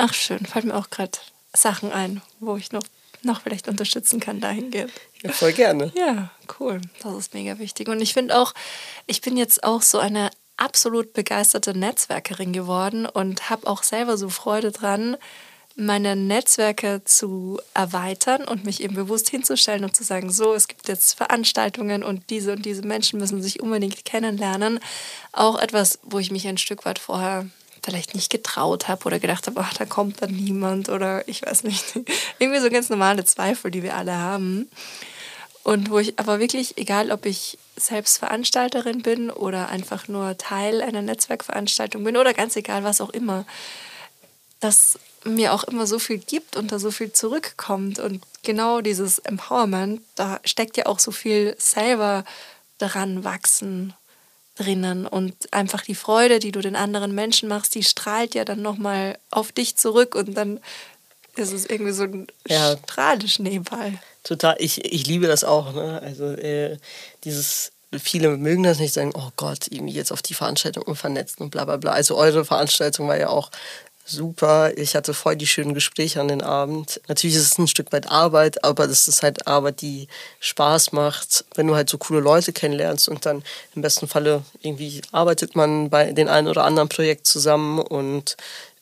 Ach 0.00 0.14
schön, 0.14 0.46
fallen 0.46 0.68
mir 0.68 0.76
auch 0.76 0.90
gerade 0.90 1.18
Sachen 1.52 1.90
ein, 1.90 2.22
wo 2.38 2.56
ich 2.56 2.70
noch, 2.70 2.84
noch 3.22 3.40
vielleicht 3.40 3.66
unterstützen 3.66 4.20
kann 4.20 4.40
dahingehend. 4.40 4.92
Ja, 5.24 5.32
voll 5.32 5.52
gerne. 5.52 5.92
Ja, 5.96 6.30
cool. 6.60 6.80
Das 7.02 7.16
ist 7.16 7.34
mega 7.34 7.58
wichtig. 7.58 7.88
Und 7.88 8.00
ich 8.00 8.14
finde 8.14 8.38
auch, 8.38 8.54
ich 9.08 9.22
bin 9.22 9.36
jetzt 9.36 9.64
auch 9.64 9.82
so 9.82 9.98
eine 9.98 10.30
absolut 10.56 11.14
begeisterte 11.14 11.76
Netzwerkerin 11.76 12.52
geworden 12.52 13.06
und 13.06 13.50
habe 13.50 13.66
auch 13.66 13.82
selber 13.82 14.16
so 14.16 14.28
Freude 14.28 14.70
dran, 14.70 15.16
meine 15.74 16.14
Netzwerke 16.14 17.02
zu 17.04 17.60
erweitern 17.74 18.44
und 18.44 18.64
mich 18.64 18.84
eben 18.84 18.94
bewusst 18.94 19.28
hinzustellen 19.28 19.82
und 19.82 19.96
zu 19.96 20.04
sagen, 20.04 20.30
so, 20.30 20.54
es 20.54 20.68
gibt 20.68 20.86
jetzt 20.86 21.14
Veranstaltungen 21.14 22.04
und 22.04 22.30
diese 22.30 22.52
und 22.52 22.64
diese 22.64 22.82
Menschen 22.82 23.18
müssen 23.18 23.42
sich 23.42 23.60
unbedingt 23.60 24.04
kennenlernen. 24.04 24.78
Auch 25.32 25.58
etwas, 25.58 25.98
wo 26.04 26.20
ich 26.20 26.30
mich 26.30 26.46
ein 26.46 26.58
Stück 26.58 26.84
weit 26.84 27.00
vorher 27.00 27.46
vielleicht 27.88 28.14
nicht 28.14 28.30
getraut 28.30 28.86
habe 28.86 29.06
oder 29.06 29.18
gedacht 29.18 29.46
habe, 29.46 29.64
da 29.78 29.84
kommt 29.86 30.20
dann 30.20 30.30
niemand 30.30 30.90
oder 30.90 31.26
ich 31.26 31.40
weiß 31.40 31.64
nicht. 31.64 31.84
Irgendwie 32.38 32.60
so 32.60 32.68
ganz 32.68 32.90
normale 32.90 33.24
Zweifel, 33.24 33.70
die 33.70 33.82
wir 33.82 33.96
alle 33.96 34.14
haben. 34.14 34.68
Und 35.62 35.90
wo 35.90 35.98
ich 35.98 36.18
aber 36.18 36.38
wirklich, 36.38 36.76
egal 36.76 37.10
ob 37.10 37.24
ich 37.24 37.56
selbst 37.76 38.18
Veranstalterin 38.18 39.00
bin 39.00 39.30
oder 39.30 39.70
einfach 39.70 40.06
nur 40.06 40.36
Teil 40.36 40.82
einer 40.82 41.00
Netzwerkveranstaltung 41.00 42.04
bin 42.04 42.18
oder 42.18 42.34
ganz 42.34 42.56
egal, 42.56 42.84
was 42.84 43.00
auch 43.00 43.10
immer, 43.10 43.46
dass 44.60 44.98
mir 45.24 45.54
auch 45.54 45.64
immer 45.64 45.86
so 45.86 45.98
viel 45.98 46.18
gibt 46.18 46.56
und 46.56 46.72
da 46.72 46.78
so 46.78 46.90
viel 46.90 47.12
zurückkommt. 47.12 48.00
Und 48.00 48.22
genau 48.42 48.82
dieses 48.82 49.18
Empowerment, 49.18 50.02
da 50.14 50.40
steckt 50.44 50.76
ja 50.76 50.84
auch 50.84 50.98
so 50.98 51.10
viel 51.10 51.54
selber 51.58 52.24
daran 52.76 53.24
wachsen 53.24 53.94
drinnen 54.58 55.06
und 55.06 55.34
einfach 55.52 55.82
die 55.82 55.94
Freude, 55.94 56.38
die 56.38 56.52
du 56.52 56.60
den 56.60 56.76
anderen 56.76 57.14
Menschen 57.14 57.48
machst, 57.48 57.74
die 57.74 57.84
strahlt 57.84 58.34
ja 58.34 58.44
dann 58.44 58.62
nochmal 58.62 59.18
auf 59.30 59.52
dich 59.52 59.76
zurück 59.76 60.14
und 60.14 60.34
dann 60.34 60.60
ist 61.36 61.52
es 61.52 61.66
irgendwie 61.66 61.92
so 61.92 62.04
ein 62.04 62.26
ja. 62.48 62.76
Strahleschneeball. 62.76 63.94
Total, 64.24 64.56
ich, 64.58 64.84
ich 64.84 65.06
liebe 65.06 65.26
das 65.26 65.44
auch. 65.44 65.72
Ne? 65.72 66.00
Also 66.02 66.32
äh, 66.32 66.78
dieses, 67.24 67.70
viele 67.96 68.36
mögen 68.36 68.64
das 68.64 68.78
nicht, 68.78 68.92
sagen, 68.92 69.12
oh 69.14 69.30
Gott, 69.36 69.68
irgendwie 69.70 69.94
jetzt 69.94 70.12
auf 70.12 70.22
die 70.22 70.34
Veranstaltung 70.34 70.94
vernetzen 70.96 71.44
und 71.44 71.50
bla 71.50 71.64
bla 71.64 71.76
bla. 71.76 71.92
Also 71.92 72.16
eure 72.16 72.44
Veranstaltung 72.44 73.08
war 73.08 73.16
ja 73.16 73.28
auch 73.28 73.50
super. 74.08 74.76
Ich 74.76 74.94
hatte 74.94 75.14
voll 75.14 75.36
die 75.36 75.46
schönen 75.46 75.74
Gespräche 75.74 76.20
an 76.20 76.28
den 76.28 76.42
Abend. 76.42 77.00
Natürlich 77.08 77.36
ist 77.36 77.52
es 77.52 77.58
ein 77.58 77.68
Stück 77.68 77.92
weit 77.92 78.10
Arbeit, 78.10 78.64
aber 78.64 78.86
das 78.86 79.08
ist 79.08 79.22
halt 79.22 79.46
Arbeit, 79.46 79.80
die 79.82 80.08
Spaß 80.40 80.92
macht, 80.92 81.44
wenn 81.54 81.66
du 81.66 81.76
halt 81.76 81.90
so 81.90 81.98
coole 81.98 82.20
Leute 82.20 82.52
kennenlernst 82.52 83.08
und 83.08 83.26
dann 83.26 83.42
im 83.74 83.82
besten 83.82 84.08
Falle 84.08 84.42
irgendwie 84.62 85.02
arbeitet 85.12 85.56
man 85.56 85.90
bei 85.90 86.12
den 86.12 86.28
einen 86.28 86.48
oder 86.48 86.64
anderen 86.64 86.88
Projekt 86.88 87.26
zusammen 87.26 87.80
und 87.80 88.36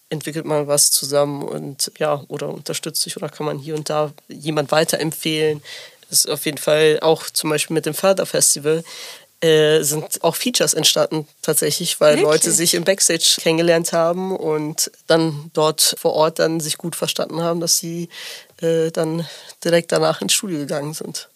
entwickelt 0.09 0.45
man 0.45 0.69
was 0.69 0.91
zusammen 0.91 1.43
und 1.43 1.91
ja, 1.99 2.23
oder 2.29 2.49
unterstützt 2.49 3.03
sich 3.03 3.17
oder 3.17 3.29
kann 3.29 3.47
man 3.47 3.59
hier 3.59 3.75
und 3.75 3.91
da 3.91 4.13
jemand 4.29 4.71
weiterempfehlen. 4.71 5.63
Das 6.09 6.21
ist 6.21 6.31
auf 6.31 6.45
jeden 6.47 6.59
Fall 6.59 7.01
auch 7.03 7.25
zum 7.31 7.51
Beispiel 7.51 7.75
mit 7.75 7.87
dem 7.87 7.95
Förderfestival 7.95 8.85
äh, 9.47 9.83
sind 9.83 10.23
auch 10.23 10.37
Features 10.37 10.75
entstanden 10.75 11.27
tatsächlich, 11.43 12.01
weil 12.01 12.17
Wirklich? 12.17 12.25
Leute 12.27 12.53
sich 12.53 12.75
im 12.75 12.85
Backstage 12.85 13.37
kennengelernt 13.41 13.93
haben 13.93 14.37
und 14.37 14.91
dann 15.07 15.51
dort 15.55 15.97
vor 15.99 16.13
Ort 16.13 16.39
dann 16.39 16.61
sich 16.61 16.79
gut 16.79 16.97
verstanden 16.97 17.43
haben, 17.43 17.61
dass 17.61 17.79
sie 17.79 18.09
äh, 18.61 18.91
dann 18.91 19.27
direkt 19.65 19.93
danach 19.93 20.21
ins 20.21 20.33
Studio 20.33 20.59
gegangen 20.59 20.95
sind. 20.95 21.29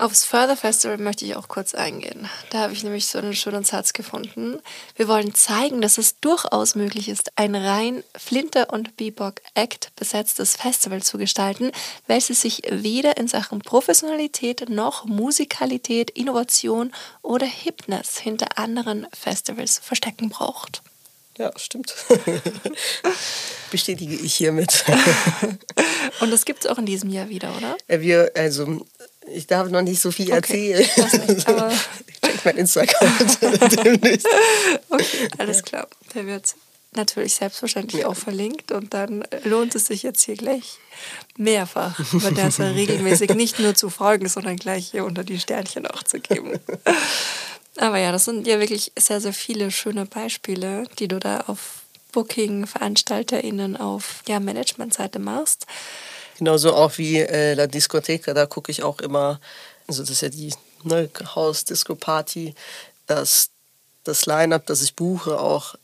Aufs 0.00 0.24
Further 0.24 0.56
Festival 0.56 0.96
möchte 0.98 1.24
ich 1.24 1.34
auch 1.34 1.48
kurz 1.48 1.74
eingehen. 1.74 2.28
Da 2.50 2.60
habe 2.60 2.72
ich 2.72 2.84
nämlich 2.84 3.08
so 3.08 3.18
einen 3.18 3.34
schönen 3.34 3.64
Satz 3.64 3.92
gefunden. 3.92 4.60
Wir 4.94 5.08
wollen 5.08 5.34
zeigen, 5.34 5.80
dass 5.80 5.98
es 5.98 6.20
durchaus 6.20 6.76
möglich 6.76 7.08
ist, 7.08 7.32
ein 7.34 7.56
rein 7.56 8.04
Flinter- 8.16 8.72
und 8.72 8.96
Bebop-Act 8.96 9.90
besetztes 9.96 10.54
Festival 10.54 11.02
zu 11.02 11.18
gestalten, 11.18 11.72
welches 12.06 12.42
sich 12.42 12.62
weder 12.70 13.16
in 13.16 13.26
Sachen 13.26 13.58
Professionalität 13.58 14.68
noch 14.68 15.04
Musikalität, 15.04 16.10
Innovation 16.10 16.92
oder 17.22 17.46
Hipness 17.46 18.18
hinter 18.18 18.56
anderen 18.56 19.08
Festivals 19.12 19.80
verstecken 19.80 20.28
braucht. 20.28 20.80
Ja, 21.38 21.52
stimmt. 21.56 21.94
Bestätige 23.70 24.14
ich 24.14 24.34
hiermit. 24.34 24.84
Und 26.20 26.32
das 26.32 26.44
gibt 26.44 26.64
es 26.64 26.70
auch 26.70 26.78
in 26.78 26.86
diesem 26.86 27.10
Jahr 27.10 27.28
wieder, 27.28 27.52
oder? 27.56 27.76
Wir, 28.00 28.32
also, 28.34 28.84
ich 29.32 29.46
darf 29.46 29.68
noch 29.70 29.82
nicht 29.82 30.00
so 30.00 30.10
viel 30.10 30.26
Okay, 30.32 30.72
erzählen. 30.72 30.88
das 30.96 31.28
nicht, 31.28 31.48
aber- 31.48 31.72
ich 32.06 32.20
check 32.20 32.44
mein 32.44 32.56
Instagram 32.56 33.12
demnächst. 33.84 34.26
Okay, 34.88 35.28
alles 35.38 35.62
klar. 35.62 35.88
Der 36.14 36.26
wird 36.26 36.54
natürlich 36.92 37.34
selbstverständlich 37.34 38.06
auch 38.06 38.16
verlinkt 38.16 38.72
und 38.72 38.94
dann 38.94 39.22
lohnt 39.44 39.74
es 39.74 39.86
sich 39.86 40.02
jetzt 40.02 40.22
hier 40.22 40.36
gleich 40.36 40.78
mehrfach 41.36 41.94
Vanessa 42.12 42.64
regelmäßig 42.70 43.34
nicht 43.34 43.58
nur 43.60 43.74
zu 43.74 43.90
folgen, 43.90 44.28
sondern 44.28 44.56
gleich 44.56 44.90
hier 44.90 45.04
unter 45.04 45.22
die 45.22 45.38
Sternchen 45.38 45.86
auch 45.86 46.02
zu 46.02 46.18
geben. 46.18 46.58
Aber 47.76 47.98
ja, 47.98 48.10
das 48.10 48.24
sind 48.24 48.46
ja 48.46 48.58
wirklich 48.58 48.90
sehr, 48.98 49.20
sehr 49.20 49.34
viele 49.34 49.70
schöne 49.70 50.06
Beispiele, 50.06 50.84
die 50.98 51.06
du 51.08 51.18
da 51.20 51.40
auf 51.46 51.82
Booking, 52.12 52.66
VeranstalterInnen 52.66 53.76
auf 53.76 54.22
ja, 54.26 54.40
Managementseite 54.40 55.18
machst. 55.18 55.66
Genauso 56.38 56.72
auch 56.72 56.98
wie 56.98 57.18
äh, 57.18 57.54
La 57.54 57.66
Discoteca, 57.66 58.32
da 58.32 58.46
gucke 58.46 58.70
ich 58.70 58.84
auch 58.84 59.00
immer, 59.00 59.40
also 59.88 60.02
das 60.02 60.10
ist 60.10 60.22
ja 60.22 60.28
die 60.28 60.54
ne, 60.84 61.10
Haus-Disco-Party, 61.34 62.54
dass 63.06 63.50
das 64.04 64.24
Line-Up, 64.26 64.64
das 64.66 64.82
ich 64.82 64.94
buche, 64.94 65.40
auch 65.40 65.74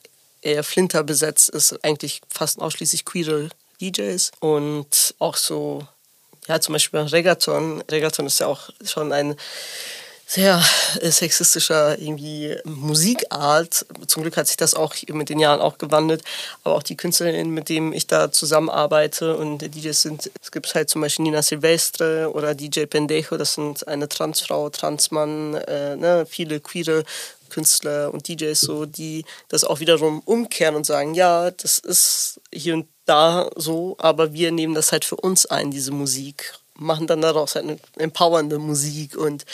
eher 0.42 0.62
Flinter 0.62 1.02
besetzt 1.02 1.48
ist, 1.48 1.84
eigentlich 1.84 2.20
fast 2.28 2.60
ausschließlich 2.60 3.04
queere 3.04 3.48
DJs 3.80 4.30
und 4.38 5.14
auch 5.18 5.36
so, 5.36 5.86
ja 6.46 6.60
zum 6.60 6.74
Beispiel 6.74 7.00
Reggaeton. 7.00 7.82
Reggaeton 7.90 8.26
ist 8.26 8.38
ja 8.38 8.46
auch 8.46 8.70
schon 8.84 9.12
ein 9.12 9.34
sehr 10.26 10.62
äh, 11.00 11.10
sexistischer 11.10 11.98
irgendwie 11.98 12.56
Musikart. 12.64 13.86
Zum 14.06 14.22
Glück 14.22 14.36
hat 14.36 14.46
sich 14.46 14.56
das 14.56 14.74
auch 14.74 14.94
mit 15.08 15.28
den 15.28 15.38
Jahren 15.38 15.60
auch 15.60 15.78
gewandelt. 15.78 16.22
Aber 16.62 16.76
auch 16.76 16.82
die 16.82 16.96
Künstlerinnen, 16.96 17.52
mit 17.52 17.68
denen 17.68 17.92
ich 17.92 18.06
da 18.06 18.32
zusammenarbeite 18.32 19.36
und 19.36 19.58
DJs 19.58 20.02
sind, 20.02 20.30
es 20.40 20.50
gibt 20.50 20.74
halt 20.74 20.90
zum 20.90 21.02
Beispiel 21.02 21.24
Nina 21.24 21.42
Silvestre 21.42 22.30
oder 22.32 22.54
DJ 22.54 22.86
Pendejo, 22.86 23.36
das 23.36 23.54
sind 23.54 23.86
eine 23.86 24.08
Transfrau, 24.08 24.70
Transmann, 24.70 25.54
äh, 25.54 25.96
ne, 25.96 26.26
viele 26.28 26.60
queere 26.60 27.04
Künstler 27.50 28.12
und 28.12 28.26
DJs 28.26 28.58
so, 28.58 28.84
die 28.84 29.24
das 29.48 29.62
auch 29.62 29.78
wiederum 29.78 30.20
umkehren 30.24 30.74
und 30.74 30.84
sagen, 30.86 31.14
ja, 31.14 31.52
das 31.52 31.78
ist 31.78 32.40
hier 32.52 32.74
und 32.74 32.88
da 33.04 33.48
so, 33.54 33.96
aber 33.98 34.32
wir 34.32 34.50
nehmen 34.50 34.74
das 34.74 34.90
halt 34.90 35.04
für 35.04 35.16
uns 35.16 35.46
ein, 35.46 35.70
diese 35.70 35.92
Musik, 35.92 36.54
machen 36.76 37.06
dann 37.06 37.20
daraus 37.20 37.54
halt 37.54 37.64
eine 37.64 37.78
empowernde 37.96 38.58
Musik 38.58 39.16
und 39.16 39.44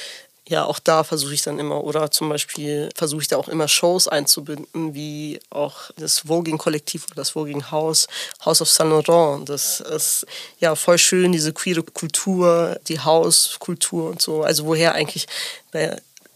ja, 0.51 0.65
auch 0.65 0.81
da 0.81 1.05
versuche 1.05 1.33
ich 1.33 1.43
dann 1.43 1.61
immer, 1.61 1.85
oder 1.85 2.11
zum 2.11 2.29
Beispiel 2.29 2.89
versuche 2.97 3.23
ich 3.23 3.29
da 3.29 3.37
auch 3.37 3.49
immer 3.49 3.69
Shows 3.69 4.09
einzubinden, 4.09 4.95
wie 4.95 5.39
auch 5.49 5.93
das 5.97 6.19
Voging-Kollektiv 6.27 7.07
oder 7.07 7.15
das 7.15 7.31
Voging-Haus, 7.31 8.09
House 8.45 8.61
of 8.61 8.69
Saint 8.69 8.91
Laurent. 8.91 9.49
Das 9.49 9.79
ist 9.79 10.27
ja 10.59 10.75
voll 10.75 10.99
schön, 10.99 11.31
diese 11.31 11.53
queere 11.53 11.85
Kultur, 11.85 12.81
die 12.89 12.99
Hauskultur 12.99 14.11
und 14.11 14.21
so. 14.21 14.43
Also 14.43 14.67
woher 14.67 14.95
eigentlich 14.95 15.29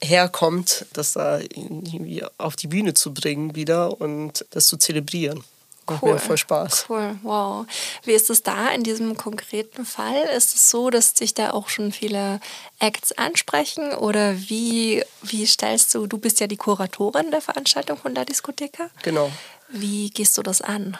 herkommt, 0.00 0.86
das 0.92 1.14
da 1.14 1.40
irgendwie 1.40 2.22
auf 2.38 2.54
die 2.54 2.68
Bühne 2.68 2.94
zu 2.94 3.12
bringen 3.12 3.56
wieder 3.56 4.00
und 4.00 4.46
das 4.50 4.68
zu 4.68 4.76
zelebrieren. 4.76 5.42
Macht 5.87 6.03
mir 6.03 6.18
voll 6.18 6.39
Spaß. 6.39 6.87
Cool, 6.89 7.16
wow. 7.22 7.66
Wie 8.05 8.12
ist 8.12 8.30
es 8.30 8.43
da 8.43 8.68
in 8.70 8.82
diesem 8.82 9.16
konkreten 9.16 9.85
Fall? 9.85 10.22
Ist 10.37 10.55
es 10.55 10.70
so, 10.70 10.91
dass 10.91 11.14
dich 11.14 11.35
da 11.35 11.51
auch 11.51 11.68
schon 11.68 11.93
viele 11.93 12.41
Acts 12.78 13.12
ansprechen? 13.12 13.93
Oder 13.93 14.39
wie, 14.49 15.05
wie 15.22 15.47
stellst 15.47 15.95
du, 15.95 16.07
du 16.07 16.18
bist 16.18 16.41
ja 16.41 16.47
die 16.47 16.57
Kuratorin 16.57 17.30
der 17.30 17.41
Veranstaltung 17.41 17.99
von 17.99 18.14
der 18.14 18.24
Diskotheka. 18.24 18.91
Genau. 19.03 19.30
Wie 19.68 20.11
gehst 20.11 20.39
du 20.39 20.43
das 20.43 20.61
an? 20.61 20.97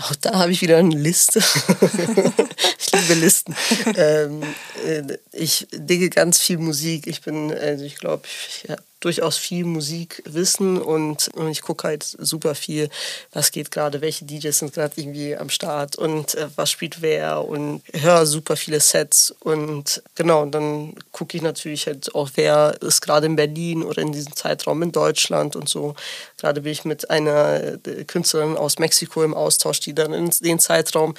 Auch 0.00 0.14
da 0.16 0.38
habe 0.38 0.52
ich 0.52 0.62
wieder 0.62 0.78
eine 0.78 0.96
Liste. 0.96 1.40
ich 2.78 2.92
liebe 2.92 3.14
Listen. 3.14 3.54
Ähm, 3.96 4.42
äh, 4.86 5.18
ich 5.32 5.66
digge 5.70 6.08
ganz 6.08 6.38
viel 6.38 6.58
Musik. 6.58 7.06
Ich 7.06 7.20
bin, 7.20 7.52
also 7.52 7.84
ich 7.84 7.96
glaube, 7.96 8.24
ich 8.26 8.70
habe 8.70 8.82
durchaus 9.02 9.36
viel 9.36 9.64
Musikwissen 9.64 10.80
und, 10.80 11.28
und 11.34 11.48
ich 11.48 11.60
gucke 11.60 11.88
halt 11.88 12.04
super 12.04 12.54
viel, 12.54 12.88
was 13.32 13.50
geht 13.50 13.70
gerade, 13.70 14.00
welche 14.00 14.24
DJs 14.24 14.58
sind 14.58 14.72
gerade 14.72 14.94
irgendwie 14.96 15.36
am 15.36 15.50
Start 15.50 15.96
und 15.96 16.34
äh, 16.34 16.48
was 16.56 16.70
spielt 16.70 17.02
wer 17.02 17.44
und 17.44 17.82
höre 17.92 18.24
super 18.26 18.56
viele 18.56 18.80
Sets 18.80 19.34
und 19.40 20.02
genau, 20.14 20.42
und 20.42 20.52
dann 20.52 20.94
gucke 21.10 21.36
ich 21.36 21.42
natürlich 21.42 21.86
halt 21.86 22.14
auch, 22.14 22.30
wer 22.36 22.76
ist 22.80 23.00
gerade 23.00 23.26
in 23.26 23.36
Berlin 23.36 23.82
oder 23.82 24.02
in 24.02 24.12
diesem 24.12 24.34
Zeitraum 24.36 24.82
in 24.82 24.92
Deutschland 24.92 25.56
und 25.56 25.68
so. 25.68 25.94
Gerade 26.38 26.62
bin 26.62 26.72
ich 26.72 26.84
mit 26.84 27.10
einer 27.10 27.78
äh, 27.86 28.04
Künstlerin 28.04 28.56
aus 28.56 28.78
Mexiko 28.78 29.24
im 29.24 29.34
Austausch, 29.34 29.80
die 29.80 29.94
dann 29.94 30.12
in 30.12 30.30
den 30.40 30.58
Zeitraum 30.58 31.14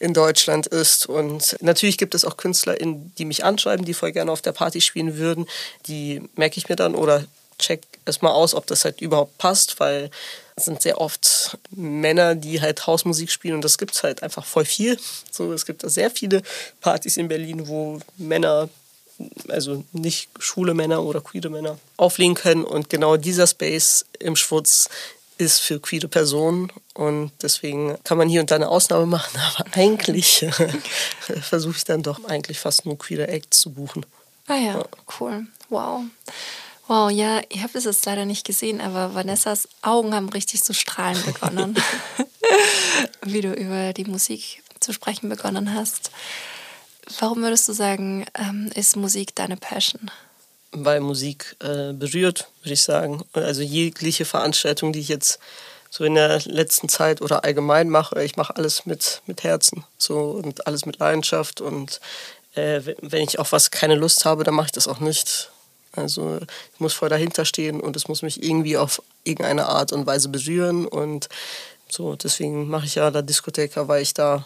in 0.00 0.14
Deutschland 0.14 0.66
ist. 0.66 1.06
Und 1.06 1.56
natürlich 1.60 1.98
gibt 1.98 2.14
es 2.14 2.24
auch 2.24 2.36
Künstler, 2.36 2.76
die 2.76 3.24
mich 3.24 3.44
anschreiben, 3.44 3.84
die 3.84 3.94
voll 3.94 4.12
gerne 4.12 4.32
auf 4.32 4.42
der 4.42 4.52
Party 4.52 4.80
spielen 4.80 5.16
würden. 5.16 5.46
Die 5.86 6.22
merke 6.36 6.58
ich 6.58 6.68
mir 6.68 6.76
dann 6.76 6.94
oder 6.94 7.24
check 7.58 7.82
erstmal 8.06 8.32
aus, 8.32 8.54
ob 8.54 8.66
das 8.66 8.84
halt 8.84 9.00
überhaupt 9.00 9.36
passt, 9.38 9.80
weil 9.80 10.10
es 10.56 10.64
sind 10.64 10.82
sehr 10.82 11.00
oft 11.00 11.58
Männer, 11.70 12.34
die 12.34 12.60
halt 12.60 12.86
Hausmusik 12.86 13.30
spielen 13.30 13.56
und 13.56 13.64
das 13.64 13.78
gibt 13.78 13.94
es 13.94 14.02
halt 14.02 14.22
einfach 14.22 14.44
voll 14.44 14.64
viel. 14.64 14.98
So, 15.30 15.52
es 15.52 15.66
gibt 15.66 15.82
da 15.82 15.88
sehr 15.88 16.10
viele 16.10 16.42
Partys 16.80 17.16
in 17.16 17.28
Berlin, 17.28 17.68
wo 17.68 18.00
Männer 18.16 18.68
also 19.48 19.84
nicht 19.92 20.28
schwule 20.38 20.74
Männer 20.74 21.02
oder 21.02 21.20
queere 21.20 21.50
Männer 21.50 21.78
auflegen 21.96 22.34
können. 22.34 22.64
Und 22.64 22.88
genau 22.88 23.16
dieser 23.16 23.46
Space 23.46 24.04
im 24.18 24.36
Schwutz 24.36 24.88
ist 25.38 25.60
für 25.60 25.80
queere 25.80 26.08
Personen 26.08 26.70
und 26.94 27.32
deswegen 27.42 27.96
kann 28.04 28.18
man 28.18 28.28
hier 28.28 28.40
und 28.40 28.50
da 28.50 28.56
eine 28.56 28.68
Ausnahme 28.68 29.06
machen, 29.06 29.40
aber 29.56 29.64
eigentlich 29.74 30.46
versuche 31.42 31.76
ich 31.76 31.84
dann 31.84 32.02
doch 32.02 32.24
eigentlich 32.24 32.58
fast 32.58 32.84
nur 32.84 32.98
queere 32.98 33.28
Acts 33.28 33.60
zu 33.60 33.72
buchen. 33.72 34.04
Ah 34.46 34.56
ja, 34.56 34.84
cool. 35.20 35.46
Wow. 35.68 36.02
Wow, 36.86 37.10
ja, 37.10 37.42
ich 37.50 37.62
habe 37.62 37.76
es 37.76 37.84
jetzt 37.84 38.06
leider 38.06 38.24
nicht 38.24 38.46
gesehen, 38.46 38.80
aber 38.80 39.14
Vanessas 39.14 39.68
Augen 39.82 40.14
haben 40.14 40.30
richtig 40.30 40.64
zu 40.64 40.72
strahlen 40.72 41.22
begonnen, 41.22 41.76
wie 43.22 43.42
du 43.42 43.52
über 43.52 43.92
die 43.92 44.06
Musik 44.06 44.62
zu 44.80 44.94
sprechen 44.94 45.28
begonnen 45.28 45.74
hast. 45.74 46.10
Warum 47.20 47.42
würdest 47.42 47.68
du 47.68 47.74
sagen, 47.74 48.24
ähm, 48.34 48.70
ist 48.74 48.96
Musik 48.96 49.34
deine 49.34 49.58
Passion? 49.58 50.10
Weil 50.72 51.00
Musik 51.00 51.56
äh, 51.60 51.92
berührt, 51.92 52.48
würde 52.62 52.74
ich 52.74 52.82
sagen. 52.82 53.24
Also 53.32 53.62
jegliche 53.62 54.24
Veranstaltung, 54.24 54.92
die 54.92 55.00
ich 55.00 55.08
jetzt 55.08 55.38
so 55.90 56.04
in 56.04 56.14
der 56.14 56.40
letzten 56.44 56.88
Zeit 56.88 57.22
oder 57.22 57.44
allgemein 57.44 57.88
mache, 57.88 58.22
ich 58.22 58.36
mache 58.36 58.54
alles 58.56 58.84
mit, 58.84 59.22
mit 59.26 59.42
Herzen 59.44 59.84
so, 59.96 60.32
und 60.42 60.66
alles 60.66 60.84
mit 60.84 60.98
Leidenschaft. 60.98 61.60
Und 61.60 62.00
äh, 62.54 62.80
wenn 63.00 63.22
ich 63.22 63.38
auf 63.38 63.52
was 63.52 63.70
keine 63.70 63.94
Lust 63.94 64.24
habe, 64.24 64.44
dann 64.44 64.54
mache 64.54 64.66
ich 64.66 64.72
das 64.72 64.88
auch 64.88 65.00
nicht. 65.00 65.50
Also 65.92 66.38
ich 66.74 66.80
muss 66.80 66.92
voll 66.92 67.08
dahinter 67.08 67.44
stehen 67.44 67.80
und 67.80 67.96
es 67.96 68.08
muss 68.08 68.22
mich 68.22 68.42
irgendwie 68.42 68.76
auf 68.76 69.02
irgendeine 69.24 69.66
Art 69.66 69.92
und 69.92 70.06
Weise 70.06 70.28
berühren. 70.28 70.86
Und 70.86 71.28
so, 71.88 72.14
deswegen 72.14 72.68
mache 72.68 72.86
ich 72.86 72.96
ja 72.96 73.08
La 73.08 73.22
Discoteca, 73.22 73.88
weil 73.88 74.02
ich 74.02 74.14
da 74.14 74.44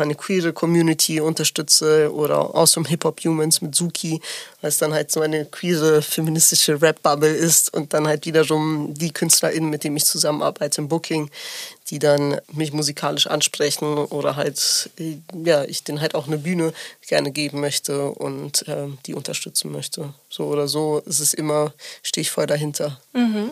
meine 0.00 0.14
queere 0.14 0.54
Community 0.54 1.20
unterstütze 1.20 2.10
oder 2.10 2.54
Awesome 2.54 2.88
Hip 2.88 3.04
Hop 3.04 3.20
Humans 3.22 3.60
mit 3.60 3.74
Suki, 3.74 4.18
weil 4.62 4.70
es 4.70 4.78
dann 4.78 4.94
halt 4.94 5.10
so 5.10 5.20
eine 5.20 5.44
queere 5.44 6.00
feministische 6.00 6.80
Rap-Bubble 6.80 7.30
ist 7.30 7.74
und 7.74 7.92
dann 7.92 8.08
halt 8.08 8.24
wiederum 8.24 8.94
die 8.94 9.12
KünstlerInnen, 9.12 9.68
mit 9.68 9.84
denen 9.84 9.98
ich 9.98 10.06
zusammenarbeite 10.06 10.80
im 10.80 10.88
Booking, 10.88 11.30
die 11.90 11.98
dann 11.98 12.40
mich 12.50 12.72
musikalisch 12.72 13.26
ansprechen 13.26 13.98
oder 13.98 14.36
halt, 14.36 14.88
ja, 15.44 15.64
ich 15.64 15.84
denen 15.84 16.00
halt 16.00 16.14
auch 16.14 16.26
eine 16.26 16.38
Bühne 16.38 16.72
gerne 17.06 17.30
geben 17.30 17.60
möchte 17.60 18.06
und 18.06 18.66
äh, 18.68 18.86
die 19.04 19.12
unterstützen 19.12 19.70
möchte. 19.70 20.14
So 20.30 20.46
oder 20.46 20.66
so 20.66 21.02
ist 21.04 21.20
es 21.20 21.34
immer, 21.34 21.74
stehe 22.02 22.22
ich 22.22 22.30
voll 22.30 22.46
dahinter. 22.46 22.98
Mhm. 23.12 23.50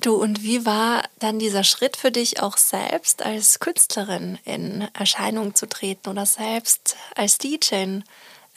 Du, 0.00 0.14
und 0.14 0.42
wie 0.42 0.64
war 0.64 1.02
dann 1.18 1.38
dieser 1.38 1.64
Schritt 1.64 1.96
für 1.96 2.10
dich 2.10 2.42
auch 2.42 2.56
selbst 2.56 3.22
als 3.22 3.60
Künstlerin 3.60 4.38
in 4.44 4.88
Erscheinung 4.94 5.54
zu 5.54 5.68
treten 5.68 6.08
oder 6.08 6.26
selbst 6.26 6.96
als 7.14 7.38
DJ 7.38 8.00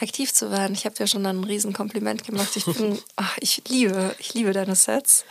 aktiv 0.04 0.34
zu 0.34 0.52
werden. 0.52 0.74
Ich 0.74 0.86
habe 0.86 0.96
dir 0.96 1.08
schon 1.08 1.26
ein 1.26 1.44
Riesenkompliment 1.44 2.24
gemacht. 2.24 2.56
Ich 2.56 2.66
bin, 2.66 3.00
ach, 3.16 3.38
ich 3.40 3.64
liebe, 3.68 4.16
ich 4.20 4.34
liebe 4.34 4.54
deine 4.54 4.76
Sets. 4.76 5.26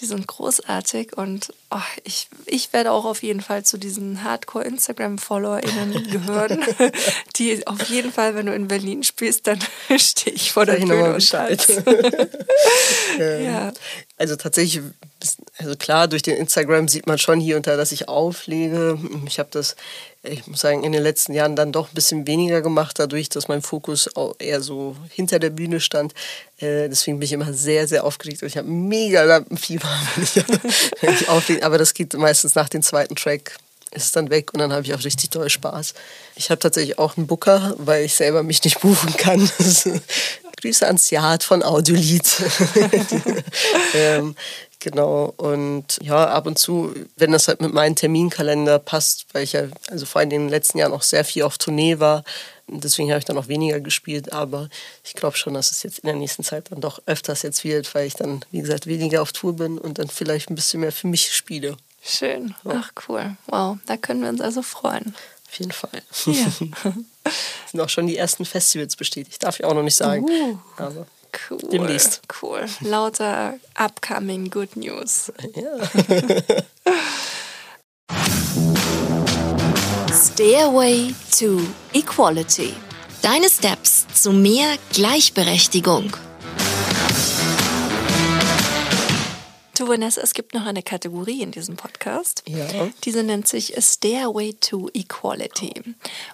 Die 0.00 0.06
sind 0.06 0.26
großartig 0.26 1.16
und 1.16 1.54
oh, 1.70 1.78
ich, 2.02 2.26
ich 2.46 2.72
werde 2.72 2.90
auch 2.90 3.04
auf 3.04 3.22
jeden 3.22 3.40
Fall 3.40 3.64
zu 3.64 3.78
diesen 3.78 4.24
Hardcore-Instagram-FollowerInnen 4.24 6.10
gehören, 6.10 6.64
die 7.36 7.64
auf 7.68 7.80
jeden 7.84 8.12
Fall, 8.12 8.34
wenn 8.34 8.46
du 8.46 8.54
in 8.56 8.66
Berlin 8.66 9.04
spielst, 9.04 9.46
dann 9.46 9.60
stehe 9.96 10.34
ich 10.34 10.50
vor 10.50 10.66
der 10.66 10.80
Tür 10.80 11.14
und 11.14 11.22
ja. 13.44 13.72
Also 14.16 14.36
tatsächlich, 14.36 14.82
also 15.58 15.74
klar, 15.76 16.06
durch 16.06 16.22
den 16.22 16.36
Instagram 16.36 16.88
sieht 16.88 17.06
man 17.06 17.18
schon 17.18 17.40
hier 17.40 17.56
und 17.56 17.66
da, 17.66 17.76
dass 17.76 17.92
ich 17.92 18.08
auflege. 18.08 18.98
Ich 19.26 19.38
habe 19.38 19.48
das 19.50 19.74
ich 20.24 20.46
muss 20.46 20.60
sagen, 20.60 20.84
in 20.84 20.92
den 20.92 21.02
letzten 21.02 21.34
Jahren 21.34 21.54
dann 21.54 21.72
doch 21.72 21.88
ein 21.88 21.94
bisschen 21.94 22.26
weniger 22.26 22.62
gemacht, 22.62 22.98
dadurch, 22.98 23.28
dass 23.28 23.48
mein 23.48 23.62
Fokus 23.62 24.16
auch 24.16 24.34
eher 24.38 24.60
so 24.60 24.96
hinter 25.10 25.38
der 25.38 25.50
Bühne 25.50 25.80
stand. 25.80 26.14
Äh, 26.58 26.88
deswegen 26.88 27.18
bin 27.18 27.26
ich 27.26 27.32
immer 27.32 27.52
sehr, 27.52 27.86
sehr 27.86 28.04
aufgeregt 28.04 28.42
und 28.42 28.48
ich 28.48 28.56
habe 28.56 28.68
mega 28.68 29.22
Lampenfieber, 29.22 29.88
wenn 30.14 30.24
ich, 30.24 30.36
wenn 31.00 31.14
ich 31.14 31.28
auflege. 31.28 31.64
Aber 31.64 31.78
das 31.78 31.94
geht 31.94 32.14
meistens 32.14 32.54
nach 32.54 32.68
dem 32.68 32.82
zweiten 32.82 33.16
Track 33.16 33.56
ist 33.90 34.06
es 34.06 34.12
dann 34.12 34.28
weg 34.28 34.52
und 34.52 34.58
dann 34.58 34.72
habe 34.72 34.82
ich 34.82 34.92
auch 34.92 35.04
richtig 35.04 35.30
doll 35.30 35.48
Spaß. 35.48 35.94
Ich 36.34 36.50
habe 36.50 36.58
tatsächlich 36.58 36.98
auch 36.98 37.16
einen 37.16 37.28
Booker, 37.28 37.74
weil 37.78 38.04
ich 38.04 38.16
selber 38.16 38.42
mich 38.42 38.64
nicht 38.64 38.80
buchen 38.80 39.16
kann. 39.16 39.48
Grüße 40.64 40.86
ans 40.86 41.10
Jad 41.10 41.42
von 41.42 41.62
Audiolied. 41.62 42.24
ähm, 43.94 44.34
Genau, 44.80 45.32
und 45.38 45.98
ja, 46.02 46.28
ab 46.28 46.46
und 46.46 46.58
zu, 46.58 46.94
wenn 47.16 47.32
das 47.32 47.48
halt 47.48 47.62
mit 47.62 47.72
meinem 47.72 47.96
Terminkalender 47.96 48.78
passt, 48.78 49.24
weil 49.32 49.42
ich 49.42 49.54
ja 49.54 49.68
also 49.88 50.04
vor 50.04 50.20
allem 50.20 50.30
in 50.30 50.42
den 50.42 50.48
letzten 50.50 50.76
Jahren 50.76 50.92
auch 50.92 51.00
sehr 51.00 51.24
viel 51.24 51.44
auf 51.44 51.56
Tournee 51.56 52.00
war, 52.00 52.22
deswegen 52.68 53.08
habe 53.08 53.18
ich 53.18 53.24
dann 53.24 53.38
auch 53.38 53.48
weniger 53.48 53.80
gespielt, 53.80 54.34
aber 54.34 54.68
ich 55.02 55.14
glaube 55.14 55.38
schon, 55.38 55.54
dass 55.54 55.70
es 55.70 55.84
jetzt 55.84 56.00
in 56.00 56.08
der 56.08 56.16
nächsten 56.16 56.44
Zeit 56.44 56.70
dann 56.70 56.82
doch 56.82 57.00
öfters 57.06 57.40
jetzt 57.40 57.64
wird, 57.64 57.94
weil 57.94 58.06
ich 58.06 58.12
dann, 58.12 58.44
wie 58.50 58.60
gesagt, 58.60 58.86
weniger 58.86 59.22
auf 59.22 59.32
Tour 59.32 59.56
bin 59.56 59.78
und 59.78 59.98
dann 59.98 60.08
vielleicht 60.08 60.50
ein 60.50 60.54
bisschen 60.54 60.80
mehr 60.80 60.92
für 60.92 61.06
mich 61.06 61.34
spiele. 61.34 61.78
Schön, 62.02 62.54
ach 62.66 62.92
cool, 63.08 63.38
wow, 63.46 63.78
da 63.86 63.96
können 63.96 64.20
wir 64.20 64.28
uns 64.28 64.42
also 64.42 64.60
freuen. 64.60 65.14
Auf 65.48 65.58
jeden 65.58 65.72
Fall. 65.72 66.02
Ja. 66.26 66.92
sind 67.70 67.80
auch 67.80 67.88
schon 67.88 68.06
die 68.06 68.16
ersten 68.16 68.44
Festivals 68.44 68.96
bestätigt, 68.96 69.42
darf 69.42 69.58
ich 69.58 69.64
auch 69.64 69.74
noch 69.74 69.82
nicht 69.82 69.96
sagen. 69.96 70.24
Uh. 70.24 70.58
Aber 70.76 71.06
Cool. 71.50 71.58
Demnächst. 71.70 72.22
Cool. 72.40 72.64
Lauter 72.80 73.54
upcoming 73.74 74.50
Good 74.50 74.76
News. 74.76 75.32
Ja. 75.56 75.76
Stairway 80.12 81.12
to 81.36 81.60
Equality. 81.92 82.74
Deine 83.22 83.48
Steps 83.48 84.06
zu 84.14 84.32
mehr 84.32 84.76
Gleichberechtigung. 84.92 86.16
Du, 89.76 89.88
Vanessa, 89.88 90.20
es 90.20 90.34
gibt 90.34 90.54
noch 90.54 90.66
eine 90.66 90.84
Kategorie 90.84 91.42
in 91.42 91.50
diesem 91.50 91.74
Podcast. 91.74 92.44
Ja. 92.46 92.88
Diese 93.02 93.24
nennt 93.24 93.48
sich 93.48 93.74
Stairway 93.76 94.52
to 94.52 94.88
Equality. 94.94 95.72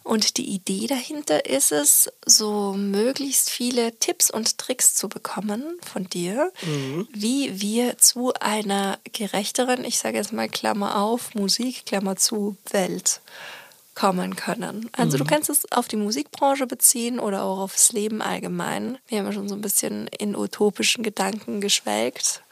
Und 0.03 0.37
die 0.37 0.51
Idee 0.51 0.87
dahinter 0.87 1.47
ist 1.47 1.73
es, 1.73 2.13
so 2.27 2.75
möglichst 2.75 3.49
viele 3.49 3.99
Tipps 3.99 4.31
und 4.31 4.59
Tricks 4.59 4.95
zu 4.95 5.09
bekommen 5.09 5.79
von 5.81 6.05
dir, 6.05 6.53
mhm. 6.63 7.09
wie 7.13 7.63
wir 7.63 7.97
zu 7.97 8.35
einer 8.35 8.99
gerechteren, 9.11 9.87
ich 9.87 9.99
sage 9.99 10.19
jetzt 10.19 10.35
mal 10.35 10.51
Klammer 10.51 11.01
auf, 11.03 11.35
Musik, 11.35 11.87
Klammer 11.87 12.17
zu, 12.17 12.59
Welt 12.71 13.23
kommen 13.95 14.37
können. 14.37 14.91
Also 14.93 15.17
mhm. 15.17 15.23
du 15.23 15.25
kannst 15.25 15.49
es 15.49 15.71
auf 15.73 15.89
die 15.89 15.97
Musikbranche 15.97 16.67
beziehen 16.67 17.19
oder 17.19 17.43
auch 17.45 17.59
aufs 17.59 17.93
Leben 17.93 18.21
allgemein. 18.21 18.99
Wir 19.09 19.19
haben 19.19 19.27
ja 19.27 19.33
schon 19.33 19.49
so 19.49 19.55
ein 19.55 19.61
bisschen 19.63 20.09
in 20.09 20.37
utopischen 20.37 21.03
Gedanken 21.03 21.63
geschwelgt. 21.63 22.43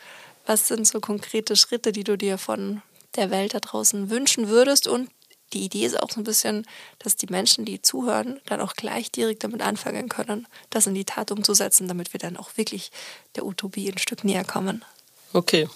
Was 0.48 0.66
sind 0.66 0.88
so 0.88 0.98
konkrete 0.98 1.56
Schritte, 1.56 1.92
die 1.92 2.04
du 2.04 2.16
dir 2.16 2.38
von 2.38 2.80
der 3.16 3.30
Welt 3.30 3.52
da 3.52 3.60
draußen 3.60 4.08
wünschen 4.08 4.48
würdest? 4.48 4.88
Und 4.88 5.10
die 5.52 5.62
Idee 5.62 5.84
ist 5.84 6.02
auch 6.02 6.10
so 6.10 6.22
ein 6.22 6.24
bisschen, 6.24 6.66
dass 6.98 7.16
die 7.16 7.26
Menschen, 7.26 7.66
die 7.66 7.82
zuhören, 7.82 8.40
dann 8.46 8.62
auch 8.62 8.72
gleich 8.72 9.12
direkt 9.12 9.44
damit 9.44 9.60
anfangen 9.60 10.08
können, 10.08 10.48
das 10.70 10.86
in 10.86 10.94
die 10.94 11.04
Tat 11.04 11.30
umzusetzen, 11.30 11.86
damit 11.86 12.14
wir 12.14 12.20
dann 12.20 12.38
auch 12.38 12.56
wirklich 12.56 12.90
der 13.36 13.44
Utopie 13.44 13.92
ein 13.92 13.98
Stück 13.98 14.24
näher 14.24 14.42
kommen. 14.42 14.86
Okay. 15.34 15.68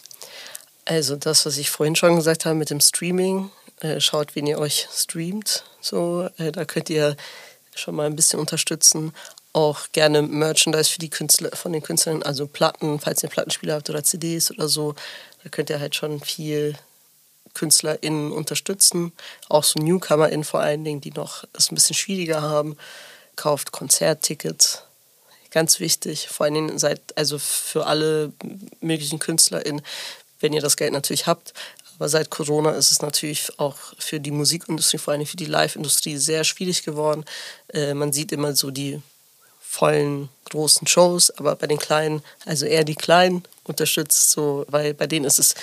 Also 0.87 1.16
das, 1.16 1.45
was 1.45 1.59
ich 1.59 1.68
vorhin 1.68 1.95
schon 1.95 2.16
gesagt 2.16 2.47
habe 2.47 2.55
mit 2.55 2.70
dem 2.70 2.81
Streaming, 2.81 3.51
äh, 3.81 4.01
schaut, 4.01 4.35
wen 4.35 4.47
ihr 4.47 4.59
euch 4.59 4.89
streamt. 4.91 5.64
So, 5.83 6.31
äh, 6.39 6.51
da 6.51 6.64
könnt 6.64 6.89
ihr 6.89 7.14
schon 7.75 7.95
mal 7.95 8.07
ein 8.07 8.16
bisschen 8.16 8.41
unterstützen 8.41 9.12
auch 9.53 9.92
gerne 9.92 10.22
Merchandise 10.22 10.90
für 10.90 10.98
die 10.98 11.11
Künstler, 11.11 11.50
von 11.55 11.72
den 11.72 11.82
Künstlern, 11.82 12.22
also 12.22 12.46
Platten, 12.46 12.98
falls 12.98 13.22
ihr 13.22 13.28
Plattenspieler 13.28 13.74
habt 13.74 13.90
oder 13.90 14.03
CDs 14.03 14.50
oder 14.50 14.68
so. 14.68 14.94
Da 15.42 15.50
könnt 15.50 15.70
ihr 15.70 15.80
halt 15.80 15.94
schon 15.94 16.20
viel 16.20 16.74
KünstlerInnen 17.55 18.32
unterstützen. 18.32 19.12
Auch 19.48 19.64
so 19.64 19.78
NewcomerInnen 19.78 20.44
vor 20.44 20.61
allen 20.61 20.84
Dingen, 20.84 21.00
die 21.00 21.12
noch 21.12 21.44
es 21.53 21.70
ein 21.70 21.74
bisschen 21.74 21.96
schwieriger 21.96 22.42
haben. 22.42 22.76
Kauft 23.36 23.72
Konzerttickets. 23.72 24.84
Ganz 25.50 25.80
wichtig. 25.80 26.28
Vor 26.28 26.44
allen 26.44 26.55
Dingen 26.55 26.78
seid, 26.78 27.00
also 27.16 27.38
für 27.38 27.86
alle 27.86 28.32
möglichen 28.80 29.18
KünstlerInnen, 29.18 29.82
wenn 30.40 30.55
ihr 30.55 30.62
das 30.62 30.78
Geld 30.78 30.92
natürlich 30.92 31.26
habt. 31.26 31.53
Aber 31.96 32.09
seit 32.09 32.30
Corona 32.30 32.70
ist 32.70 32.90
es 32.90 33.03
natürlich 33.03 33.59
auch 33.59 33.76
für 33.98 34.18
die 34.18 34.30
Musikindustrie, 34.30 34.98
vor 34.98 35.12
allem 35.12 35.26
für 35.26 35.36
die 35.36 35.44
Live-Industrie, 35.44 36.16
sehr 36.16 36.42
schwierig 36.44 36.84
geworden. 36.84 37.24
Äh, 37.68 37.92
man 37.92 38.14
sieht 38.14 38.32
immer 38.32 38.57
so 38.57 38.70
die 38.70 39.03
vollen 39.73 40.29
großen 40.51 40.87
Shows, 40.87 41.31
aber 41.31 41.57
bei 41.57 41.66
den 41.66 41.79
kleinen, 41.79 42.23
also 42.45 42.66
eher 42.66 42.85
die 42.85 42.95
kleinen 42.95 43.43
unterstützt, 43.64 44.31
so, 44.31 44.66
weil 44.68 44.93
bei 44.93 45.07
denen 45.07 45.25
ist 45.25 45.39
es 45.39 45.55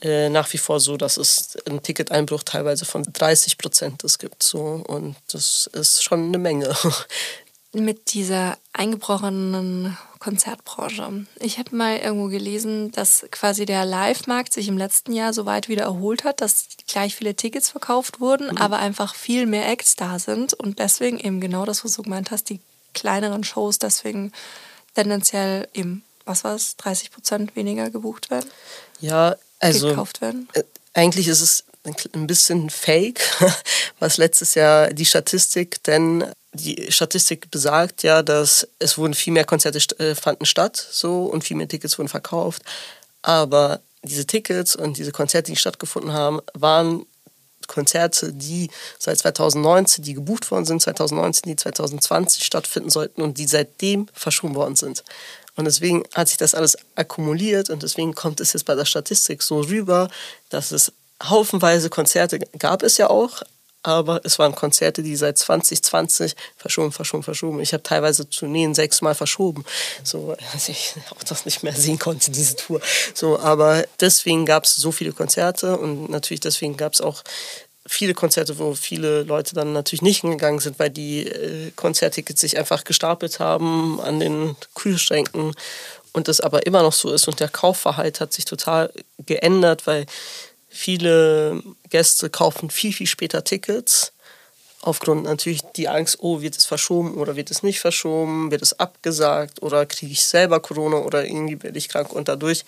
äh, 0.00 0.28
nach 0.28 0.52
wie 0.52 0.58
vor 0.58 0.78
so, 0.78 0.96
dass 0.96 1.16
es 1.16 1.58
einen 1.66 1.82
Ticketeinbruch 1.82 2.44
teilweise 2.44 2.84
von 2.84 3.02
30 3.02 3.58
Prozent 3.58 4.04
gibt. 4.20 4.44
So, 4.44 4.60
und 4.86 5.16
das 5.32 5.68
ist 5.72 6.04
schon 6.04 6.28
eine 6.28 6.38
Menge. 6.38 6.72
Mit 7.72 8.14
dieser 8.14 8.56
eingebrochenen 8.72 9.98
Konzertbranche. 10.20 11.26
Ich 11.40 11.58
habe 11.58 11.74
mal 11.74 11.98
irgendwo 11.98 12.28
gelesen, 12.28 12.92
dass 12.92 13.26
quasi 13.32 13.66
der 13.66 13.84
Live-Markt 13.84 14.52
sich 14.52 14.68
im 14.68 14.78
letzten 14.78 15.12
Jahr 15.12 15.32
so 15.32 15.46
weit 15.46 15.68
wieder 15.68 15.82
erholt 15.82 16.22
hat, 16.22 16.40
dass 16.40 16.68
gleich 16.86 17.16
viele 17.16 17.34
Tickets 17.34 17.70
verkauft 17.70 18.20
wurden, 18.20 18.46
mhm. 18.52 18.56
aber 18.56 18.78
einfach 18.78 19.16
viel 19.16 19.46
mehr 19.46 19.68
Acts 19.68 19.96
da 19.96 20.20
sind 20.20 20.54
und 20.54 20.78
deswegen 20.78 21.18
eben 21.18 21.40
genau 21.40 21.64
das, 21.66 21.84
was 21.84 21.94
du 21.94 22.02
gemeint 22.02 22.30
hast, 22.30 22.50
die 22.50 22.60
kleineren 23.00 23.44
Shows 23.44 23.78
deswegen 23.78 24.32
tendenziell 24.94 25.68
eben, 25.74 26.04
was 26.24 26.44
war 26.44 26.54
es, 26.54 26.76
30 26.76 27.10
Prozent 27.10 27.56
weniger 27.56 27.90
gebucht 27.90 28.30
werden? 28.30 28.50
Ja, 29.00 29.36
also 29.60 29.88
gekauft 29.88 30.20
werden? 30.20 30.48
Äh, 30.54 30.64
eigentlich 30.94 31.28
ist 31.28 31.40
es 31.40 31.64
ein 32.12 32.26
bisschen 32.26 32.70
fake, 32.70 33.20
was 33.98 34.16
letztes 34.16 34.54
Jahr 34.54 34.92
die 34.92 35.06
Statistik, 35.06 35.82
denn 35.84 36.24
die 36.52 36.90
Statistik 36.90 37.50
besagt 37.50 38.02
ja, 38.02 38.22
dass 38.22 38.66
es 38.78 38.98
wurden 38.98 39.14
viel 39.14 39.32
mehr 39.32 39.44
Konzerte 39.44 39.78
äh, 39.98 40.14
fanden 40.14 40.46
statt, 40.46 40.76
so 40.90 41.24
und 41.24 41.44
viel 41.44 41.56
mehr 41.56 41.68
Tickets 41.68 41.98
wurden 41.98 42.08
verkauft, 42.08 42.62
aber 43.22 43.80
diese 44.02 44.26
Tickets 44.26 44.76
und 44.76 44.96
diese 44.96 45.12
Konzerte, 45.12 45.50
die 45.52 45.56
stattgefunden 45.56 46.12
haben, 46.12 46.40
waren 46.54 47.04
Konzerte, 47.68 48.32
die 48.32 48.70
seit 48.98 49.18
2019, 49.18 50.02
die 50.02 50.14
gebucht 50.14 50.50
worden 50.50 50.64
sind, 50.64 50.82
2019, 50.82 51.48
die 51.48 51.56
2020 51.56 52.44
stattfinden 52.44 52.90
sollten 52.90 53.22
und 53.22 53.38
die 53.38 53.46
seitdem 53.46 54.08
verschoben 54.12 54.56
worden 54.56 54.74
sind. 54.74 55.04
Und 55.54 55.64
deswegen 55.64 56.02
hat 56.14 56.28
sich 56.28 56.36
das 56.36 56.54
alles 56.54 56.76
akkumuliert 56.96 57.70
und 57.70 57.82
deswegen 57.82 58.14
kommt 58.14 58.40
es 58.40 58.52
jetzt 58.52 58.64
bei 58.64 58.74
der 58.74 58.84
Statistik 58.84 59.42
so 59.42 59.60
rüber, 59.60 60.08
dass 60.50 60.72
es 60.72 60.92
haufenweise 61.22 61.90
Konzerte 61.90 62.38
gab 62.58 62.82
es 62.82 62.96
ja 62.96 63.10
auch, 63.10 63.42
aber 63.88 64.20
es 64.24 64.38
waren 64.38 64.54
Konzerte, 64.54 65.02
die 65.02 65.16
seit 65.16 65.38
2020 65.38 66.36
verschoben, 66.56 66.92
verschoben, 66.92 67.22
verschoben. 67.22 67.60
Ich 67.60 67.72
habe 67.72 67.82
teilweise 67.82 68.28
Tourneen 68.28 68.74
sechsmal 68.74 69.14
verschoben, 69.14 69.64
so 70.04 70.36
dass 70.52 70.68
ich 70.68 70.94
auch 71.10 71.22
das 71.24 71.44
nicht 71.46 71.62
mehr 71.62 71.72
sehen 71.72 71.98
konnte, 71.98 72.30
diese 72.30 72.56
Tour. 72.56 72.80
So, 73.14 73.38
aber 73.38 73.84
deswegen 74.00 74.46
gab 74.46 74.64
es 74.64 74.76
so 74.76 74.92
viele 74.92 75.12
Konzerte 75.12 75.78
und 75.78 76.10
natürlich 76.10 76.40
deswegen 76.40 76.76
gab 76.76 76.92
es 76.92 77.00
auch 77.00 77.22
viele 77.86 78.12
Konzerte, 78.12 78.58
wo 78.58 78.74
viele 78.74 79.22
Leute 79.22 79.54
dann 79.54 79.72
natürlich 79.72 80.02
nicht 80.02 80.20
hingegangen 80.20 80.60
sind, 80.60 80.78
weil 80.78 80.90
die 80.90 81.26
äh, 81.26 81.70
Konzerttickets 81.74 82.40
sich 82.40 82.58
einfach 82.58 82.84
gestapelt 82.84 83.40
haben 83.40 84.00
an 84.00 84.20
den 84.20 84.56
Kühlschränken 84.74 85.54
und 86.12 86.28
das 86.28 86.40
aber 86.40 86.66
immer 86.66 86.82
noch 86.82 86.92
so 86.92 87.12
ist 87.12 87.28
und 87.28 87.40
der 87.40 87.48
Kaufverhalt 87.48 88.20
hat 88.20 88.32
sich 88.32 88.44
total 88.44 88.92
geändert, 89.24 89.86
weil 89.86 90.06
Viele 90.68 91.62
Gäste 91.90 92.30
kaufen 92.30 92.70
viel, 92.70 92.92
viel 92.92 93.06
später 93.06 93.44
Tickets. 93.44 94.12
Aufgrund 94.80 95.24
natürlich 95.24 95.62
die 95.76 95.88
Angst, 95.88 96.18
oh, 96.20 96.40
wird 96.40 96.56
es 96.56 96.64
verschoben 96.64 97.14
oder 97.14 97.34
wird 97.36 97.50
es 97.50 97.62
nicht 97.62 97.80
verschoben, 97.80 98.50
wird 98.50 98.62
es 98.62 98.78
abgesagt 98.78 99.60
oder 99.62 99.86
kriege 99.86 100.12
ich 100.12 100.24
selber 100.24 100.60
Corona 100.60 100.98
oder 100.98 101.24
irgendwie 101.24 101.60
werde 101.62 101.78
ich 101.78 101.88
krank 101.88 102.12
und 102.12 102.28
dadurch 102.28 102.64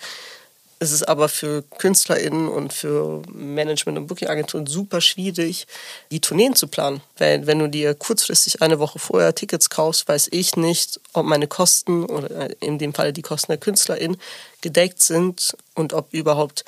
es 0.81 0.91
ist 0.91 1.07
aber 1.07 1.29
für 1.29 1.63
KünstlerInnen 1.77 2.49
und 2.49 2.73
für 2.73 3.21
Management- 3.31 3.99
und 3.99 4.07
Bookingagenturen 4.07 4.65
super 4.65 4.99
schwierig, 4.99 5.67
die 6.09 6.19
Tourneen 6.19 6.55
zu 6.55 6.65
planen. 6.67 7.01
Weil 7.19 7.45
wenn 7.45 7.59
du 7.59 7.69
dir 7.69 7.93
kurzfristig 7.93 8.63
eine 8.63 8.79
Woche 8.79 8.97
vorher 8.97 9.35
Tickets 9.35 9.69
kaufst, 9.69 10.07
weiß 10.07 10.29
ich 10.31 10.55
nicht, 10.55 10.99
ob 11.13 11.27
meine 11.27 11.45
Kosten 11.45 12.03
oder 12.03 12.59
in 12.63 12.79
dem 12.79 12.95
Fall 12.95 13.13
die 13.13 13.21
Kosten 13.21 13.51
der 13.51 13.59
KünstlerInnen 13.59 14.17
gedeckt 14.61 15.03
sind 15.03 15.55
und 15.75 15.93
ob 15.93 16.11
überhaupt 16.15 16.65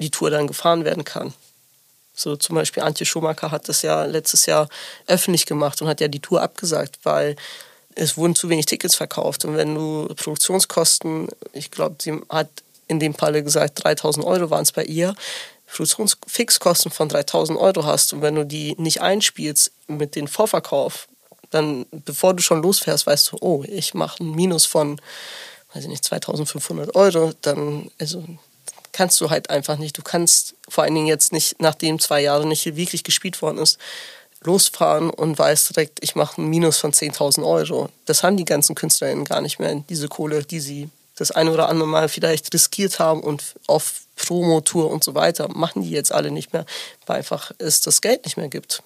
die 0.00 0.10
Tour 0.10 0.30
dann 0.30 0.46
gefahren 0.46 0.84
werden 0.84 1.04
kann. 1.04 1.32
So 2.14 2.36
zum 2.36 2.56
Beispiel 2.56 2.82
Antje 2.82 3.06
Schumacher 3.06 3.50
hat 3.50 3.68
das 3.68 3.82
ja 3.82 4.04
letztes 4.04 4.46
Jahr 4.46 4.68
öffentlich 5.06 5.46
gemacht 5.46 5.80
und 5.80 5.88
hat 5.88 6.00
ja 6.00 6.08
die 6.08 6.20
Tour 6.20 6.42
abgesagt, 6.42 6.98
weil 7.04 7.36
es 7.94 8.16
wurden 8.16 8.34
zu 8.34 8.48
wenig 8.48 8.66
Tickets 8.66 8.94
verkauft. 8.94 9.44
Und 9.44 9.56
wenn 9.56 9.74
du 9.74 10.08
Produktionskosten, 10.14 11.28
ich 11.52 11.70
glaube, 11.70 11.96
sie 12.00 12.20
hat 12.28 12.48
in 12.88 13.00
dem 13.00 13.14
Falle 13.14 13.42
gesagt, 13.42 13.84
3000 13.84 14.26
Euro 14.26 14.50
waren 14.50 14.62
es 14.62 14.72
bei 14.72 14.84
ihr, 14.84 15.14
Fixkosten 15.66 16.90
von 16.90 17.08
3000 17.08 17.56
Euro 17.58 17.84
hast 17.84 18.12
und 18.12 18.22
wenn 18.22 18.34
du 18.34 18.44
die 18.44 18.74
nicht 18.76 19.02
einspielst 19.02 19.70
mit 19.86 20.16
dem 20.16 20.26
Vorverkauf, 20.26 21.06
dann 21.50 21.86
bevor 21.92 22.34
du 22.34 22.42
schon 22.42 22.62
losfährst, 22.62 23.06
weißt 23.06 23.32
du, 23.32 23.36
oh, 23.40 23.64
ich 23.66 23.94
mache 23.94 24.22
ein 24.22 24.32
Minus 24.32 24.66
von, 24.66 25.00
weiß 25.72 25.84
ich 25.84 25.88
nicht, 25.88 26.04
2500 26.04 26.96
Euro, 26.96 27.32
dann 27.42 27.90
also 28.00 28.24
kannst 28.92 29.20
du 29.20 29.30
halt 29.30 29.50
einfach 29.50 29.78
nicht. 29.78 29.96
Du 29.96 30.02
kannst 30.02 30.54
vor 30.68 30.84
allen 30.84 30.94
Dingen 30.94 31.06
jetzt 31.06 31.32
nicht, 31.32 31.60
nachdem 31.60 31.98
zwei 31.98 32.20
Jahre 32.20 32.46
nicht 32.46 32.76
wirklich 32.76 33.04
gespielt 33.04 33.40
worden 33.42 33.58
ist, 33.58 33.78
losfahren 34.42 35.10
und 35.10 35.38
weißt 35.38 35.76
direkt, 35.76 35.98
ich 36.02 36.14
mache 36.14 36.40
ein 36.40 36.46
Minus 36.46 36.78
von 36.78 36.92
10.000 36.92 37.46
Euro. 37.46 37.88
Das 38.06 38.22
haben 38.22 38.36
die 38.36 38.44
ganzen 38.44 38.74
KünstlerInnen 38.74 39.24
gar 39.24 39.40
nicht 39.40 39.58
mehr, 39.58 39.74
diese 39.88 40.08
Kohle, 40.08 40.44
die 40.44 40.60
sie 40.60 40.88
das 41.16 41.30
eine 41.30 41.52
oder 41.52 41.68
andere 41.68 41.88
Mal 41.88 42.08
vielleicht 42.08 42.52
riskiert 42.54 42.98
haben 42.98 43.20
und 43.20 43.54
auf 43.66 44.02
Promotour 44.16 44.90
und 44.90 45.04
so 45.04 45.14
weiter, 45.14 45.48
machen 45.48 45.82
die 45.82 45.90
jetzt 45.90 46.12
alle 46.12 46.30
nicht 46.30 46.52
mehr, 46.52 46.64
weil 47.06 47.18
einfach 47.18 47.52
es 47.58 47.80
das 47.80 48.00
Geld 48.00 48.24
nicht 48.24 48.36
mehr 48.36 48.48
gibt. 48.48 48.82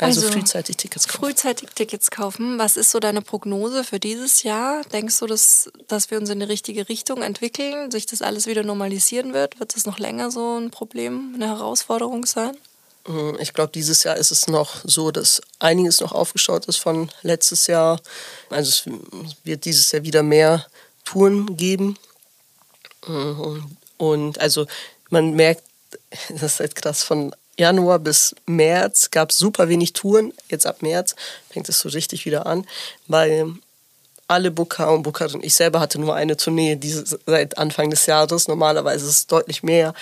Also, 0.00 0.22
also 0.22 0.32
frühzeitig 0.32 0.76
Tickets 0.76 1.06
kaufen. 1.06 1.24
Frühzeitig 1.24 1.68
Tickets 1.74 2.10
kaufen. 2.10 2.58
Was 2.58 2.76
ist 2.76 2.90
so 2.90 3.00
deine 3.00 3.20
Prognose 3.22 3.84
für 3.84 4.00
dieses 4.00 4.42
Jahr? 4.42 4.82
Denkst 4.92 5.18
du, 5.18 5.26
dass, 5.26 5.70
dass 5.88 6.10
wir 6.10 6.18
uns 6.18 6.30
in 6.30 6.40
die 6.40 6.46
richtige 6.46 6.88
Richtung 6.88 7.22
entwickeln, 7.22 7.90
sich 7.90 8.06
das 8.06 8.22
alles 8.22 8.46
wieder 8.46 8.62
normalisieren 8.62 9.34
wird? 9.34 9.60
Wird 9.60 9.76
das 9.76 9.84
noch 9.84 9.98
länger 9.98 10.30
so 10.30 10.58
ein 10.58 10.70
Problem, 10.70 11.32
eine 11.34 11.48
Herausforderung 11.48 12.24
sein? 12.24 12.56
Hm, 13.06 13.36
ich 13.40 13.52
glaube, 13.52 13.72
dieses 13.72 14.02
Jahr 14.04 14.16
ist 14.16 14.30
es 14.30 14.46
noch 14.46 14.76
so, 14.84 15.10
dass 15.10 15.42
einiges 15.58 16.00
noch 16.00 16.12
aufgeschaut 16.12 16.66
ist 16.66 16.78
von 16.78 17.10
letztes 17.22 17.66
Jahr. 17.66 18.00
Also 18.48 18.68
es 18.68 18.84
wird 19.44 19.64
dieses 19.64 19.92
Jahr 19.92 20.02
wieder 20.02 20.22
mehr 20.22 20.66
Touren 21.04 21.56
geben. 21.56 21.98
Hm, 23.04 23.76
und 23.98 24.40
also 24.40 24.66
man 25.10 25.32
merkt, 25.34 25.62
das 26.30 26.54
ist 26.54 26.60
halt 26.60 26.74
krass, 26.74 27.02
von 27.02 27.34
Januar 27.60 27.98
bis 27.98 28.34
März 28.46 29.10
gab 29.10 29.30
es 29.30 29.36
super 29.36 29.68
wenig 29.68 29.92
Touren. 29.92 30.32
Jetzt 30.48 30.66
ab 30.66 30.80
März 30.80 31.14
fängt 31.50 31.68
es 31.68 31.78
so 31.78 31.90
richtig 31.90 32.24
wieder 32.24 32.46
an, 32.46 32.66
weil 33.06 33.52
alle 34.28 34.50
Booker 34.50 34.92
und 34.92 35.02
Bookerinnen, 35.02 35.44
ich 35.44 35.54
selber 35.54 35.80
hatte 35.80 36.00
nur 36.00 36.14
eine 36.14 36.36
Tournee 36.36 36.76
diese, 36.76 37.04
seit 37.26 37.58
Anfang 37.58 37.90
des 37.90 38.06
Jahres. 38.06 38.48
Normalerweise 38.48 39.04
ist 39.04 39.10
es 39.10 39.26
deutlich 39.26 39.62
mehr. 39.62 39.92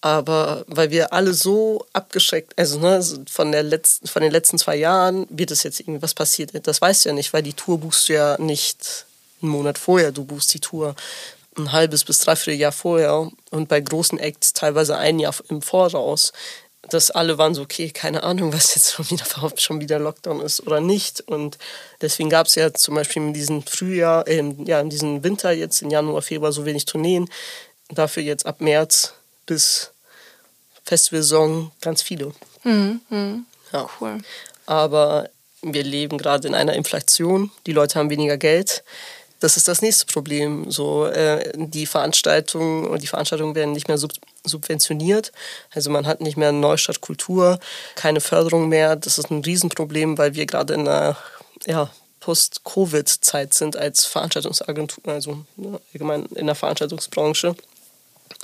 Aber 0.00 0.64
weil 0.66 0.90
wir 0.90 1.12
alle 1.12 1.32
so 1.32 1.86
abgeschreckt, 1.92 2.58
also 2.58 2.80
ne, 2.80 3.00
von, 3.30 3.52
der 3.52 3.62
letzten, 3.62 4.08
von 4.08 4.22
den 4.22 4.32
letzten 4.32 4.58
zwei 4.58 4.74
Jahren, 4.74 5.26
wird 5.30 5.52
es 5.52 5.62
jetzt 5.62 5.78
irgendwas 5.78 6.14
passiert. 6.14 6.50
Das 6.66 6.80
weißt 6.80 7.04
du 7.04 7.10
ja 7.10 7.14
nicht, 7.14 7.32
weil 7.32 7.44
die 7.44 7.52
Tour 7.52 7.78
buchst 7.78 8.08
du 8.08 8.14
ja 8.14 8.36
nicht 8.40 9.06
einen 9.40 9.52
Monat 9.52 9.78
vorher. 9.78 10.10
Du 10.10 10.24
buchst 10.24 10.52
die 10.54 10.60
Tour 10.60 10.96
ein 11.56 11.70
halbes 11.70 12.04
bis 12.04 12.18
dreiviertel 12.18 12.58
Jahr 12.58 12.72
vorher 12.72 13.30
und 13.50 13.68
bei 13.68 13.80
großen 13.80 14.18
Acts 14.18 14.54
teilweise 14.54 14.96
ein 14.96 15.20
Jahr 15.20 15.34
im 15.48 15.62
Voraus. 15.62 16.32
Dass 16.88 17.10
alle 17.10 17.38
waren 17.38 17.54
so, 17.54 17.62
okay, 17.62 17.90
keine 17.90 18.22
Ahnung, 18.24 18.52
was 18.52 18.74
jetzt 18.74 18.92
schon 18.92 19.08
wieder, 19.10 19.24
schon 19.56 19.80
wieder 19.80 19.98
Lockdown 19.98 20.40
ist 20.40 20.66
oder 20.66 20.80
nicht. 20.80 21.20
Und 21.20 21.58
deswegen 22.00 22.28
gab 22.28 22.46
es 22.46 22.56
ja 22.56 22.72
zum 22.74 22.94
Beispiel 22.94 23.22
in 23.22 23.32
diesem 23.32 23.62
Frühjahr, 23.62 24.26
äh, 24.26 24.42
ja, 24.64 24.80
in 24.80 24.90
diesem 24.90 25.22
Winter 25.22 25.52
jetzt, 25.52 25.82
in 25.82 25.90
Januar, 25.90 26.22
Februar 26.22 26.52
so 26.52 26.64
wenig 26.64 26.84
Tourneen. 26.84 27.28
Dafür 27.88 28.22
jetzt 28.22 28.46
ab 28.46 28.60
März 28.60 29.14
bis 29.46 29.92
Festivalsaison 30.84 31.70
ganz 31.80 32.02
viele. 32.02 32.32
Mhm, 32.64 33.00
mh. 33.08 33.38
Ja. 33.72 33.88
Cool. 34.00 34.18
Aber 34.66 35.30
wir 35.62 35.84
leben 35.84 36.18
gerade 36.18 36.48
in 36.48 36.54
einer 36.54 36.74
Inflation. 36.74 37.50
Die 37.66 37.72
Leute 37.72 37.98
haben 37.98 38.10
weniger 38.10 38.36
Geld. 38.36 38.82
Das 39.40 39.56
ist 39.56 39.68
das 39.68 39.82
nächste 39.82 40.06
Problem. 40.06 40.70
So, 40.70 41.06
äh, 41.06 41.52
die 41.54 41.86
Veranstaltungen 41.86 42.86
und 42.86 43.02
die 43.02 43.06
Veranstaltungen 43.06 43.54
werden 43.54 43.72
nicht 43.72 43.88
mehr 43.88 43.98
sub 43.98 44.12
subventioniert. 44.44 45.32
Also 45.72 45.90
man 45.90 46.06
hat 46.06 46.20
nicht 46.20 46.36
mehr 46.36 46.52
Neustadt 46.52 47.00
Kultur, 47.00 47.58
keine 47.94 48.20
Förderung 48.20 48.68
mehr. 48.68 48.96
Das 48.96 49.18
ist 49.18 49.30
ein 49.30 49.42
Riesenproblem, 49.42 50.18
weil 50.18 50.34
wir 50.34 50.46
gerade 50.46 50.74
in 50.74 50.88
einer 50.88 51.16
ja, 51.66 51.90
Post-Covid-Zeit 52.20 53.54
sind 53.54 53.76
als 53.76 54.04
Veranstaltungsagentur, 54.04 55.04
also 55.06 55.44
ne, 55.56 55.80
allgemein 55.92 56.26
in 56.34 56.46
der 56.46 56.54
Veranstaltungsbranche 56.54 57.54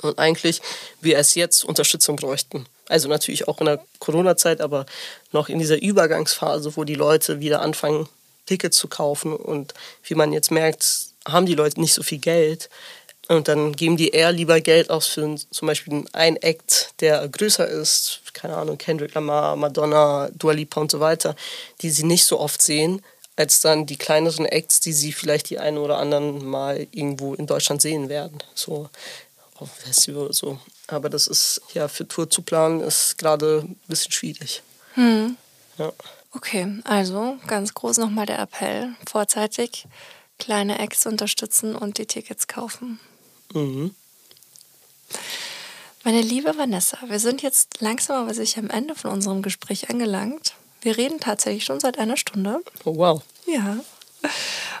und 0.01 0.19
eigentlich 0.19 0.61
wir 1.01 1.15
erst 1.15 1.35
jetzt 1.35 1.63
Unterstützung 1.63 2.15
bräuchten. 2.15 2.65
Also 2.87 3.07
natürlich 3.07 3.47
auch 3.47 3.59
in 3.59 3.65
der 3.65 3.83
Corona-Zeit, 3.99 4.61
aber 4.61 4.85
noch 5.31 5.49
in 5.49 5.59
dieser 5.59 5.81
Übergangsphase, 5.81 6.75
wo 6.75 6.83
die 6.83 6.95
Leute 6.95 7.39
wieder 7.39 7.61
anfangen, 7.61 8.07
Tickets 8.45 8.77
zu 8.77 8.87
kaufen 8.87 9.35
und 9.35 9.73
wie 10.03 10.15
man 10.15 10.33
jetzt 10.33 10.51
merkt, 10.51 11.09
haben 11.27 11.45
die 11.45 11.55
Leute 11.55 11.79
nicht 11.79 11.93
so 11.93 12.01
viel 12.01 12.17
Geld. 12.17 12.69
Und 13.29 13.47
dann 13.47 13.73
geben 13.73 13.95
die 13.95 14.09
eher 14.09 14.31
lieber 14.31 14.59
Geld 14.59 14.89
aus 14.89 15.05
für 15.05 15.35
zum 15.51 15.67
Beispiel 15.67 16.03
einen 16.13 16.37
Act, 16.37 16.95
der 16.99 17.27
größer 17.29 17.67
ist, 17.67 18.21
keine 18.33 18.57
Ahnung, 18.57 18.79
Kendrick 18.79 19.13
Lamar, 19.13 19.55
Madonna, 19.55 20.29
Dua 20.33 20.51
Lipa 20.51 20.81
und 20.81 20.89
so 20.89 20.99
weiter, 20.99 21.35
die 21.81 21.91
sie 21.91 22.05
nicht 22.05 22.25
so 22.25 22.39
oft 22.39 22.59
sehen, 22.59 23.03
als 23.35 23.61
dann 23.61 23.85
die 23.85 23.97
kleineren 23.97 24.47
Acts, 24.47 24.79
die 24.79 24.93
sie 24.93 25.13
vielleicht 25.13 25.51
die 25.51 25.59
einen 25.59 25.77
oder 25.77 25.99
anderen 25.99 26.43
mal 26.43 26.87
irgendwo 26.91 27.35
in 27.35 27.45
Deutschland 27.45 27.83
sehen 27.83 28.09
werden. 28.09 28.39
So, 28.55 28.89
auf 29.59 29.69
Festival 29.75 30.23
oder 30.23 30.33
so. 30.33 30.59
Aber 30.87 31.09
das 31.09 31.27
ist 31.27 31.61
ja 31.73 31.87
für 31.87 32.07
Tour 32.07 32.31
zu 32.31 32.41
planen 32.41 32.81
ist 32.81 33.19
gerade 33.19 33.59
ein 33.63 33.79
bisschen 33.87 34.11
schwierig. 34.11 34.63
Hm. 34.95 35.37
Ja. 35.77 35.93
Okay, 36.31 36.81
also 36.83 37.37
ganz 37.45 37.75
groß 37.75 37.99
nochmal 37.99 38.25
der 38.25 38.39
Appell: 38.39 38.95
vorzeitig 39.07 39.85
kleine 40.39 40.79
Acts 40.79 41.05
unterstützen 41.05 41.75
und 41.75 41.99
die 41.99 42.07
Tickets 42.07 42.47
kaufen. 42.47 42.99
Mhm. 43.53 43.95
Meine 46.03 46.21
liebe 46.21 46.57
Vanessa, 46.57 46.97
wir 47.07 47.19
sind 47.19 47.41
jetzt 47.41 47.81
langsam 47.81 48.23
aber 48.23 48.33
sicher 48.33 48.61
am 48.61 48.69
Ende 48.69 48.95
von 48.95 49.11
unserem 49.11 49.41
Gespräch 49.41 49.89
angelangt. 49.89 50.53
Wir 50.81 50.97
reden 50.97 51.19
tatsächlich 51.19 51.65
schon 51.65 51.79
seit 51.79 51.99
einer 51.99 52.17
Stunde. 52.17 52.61
Oh 52.85 52.95
wow. 52.95 53.21
Ja. 53.45 53.79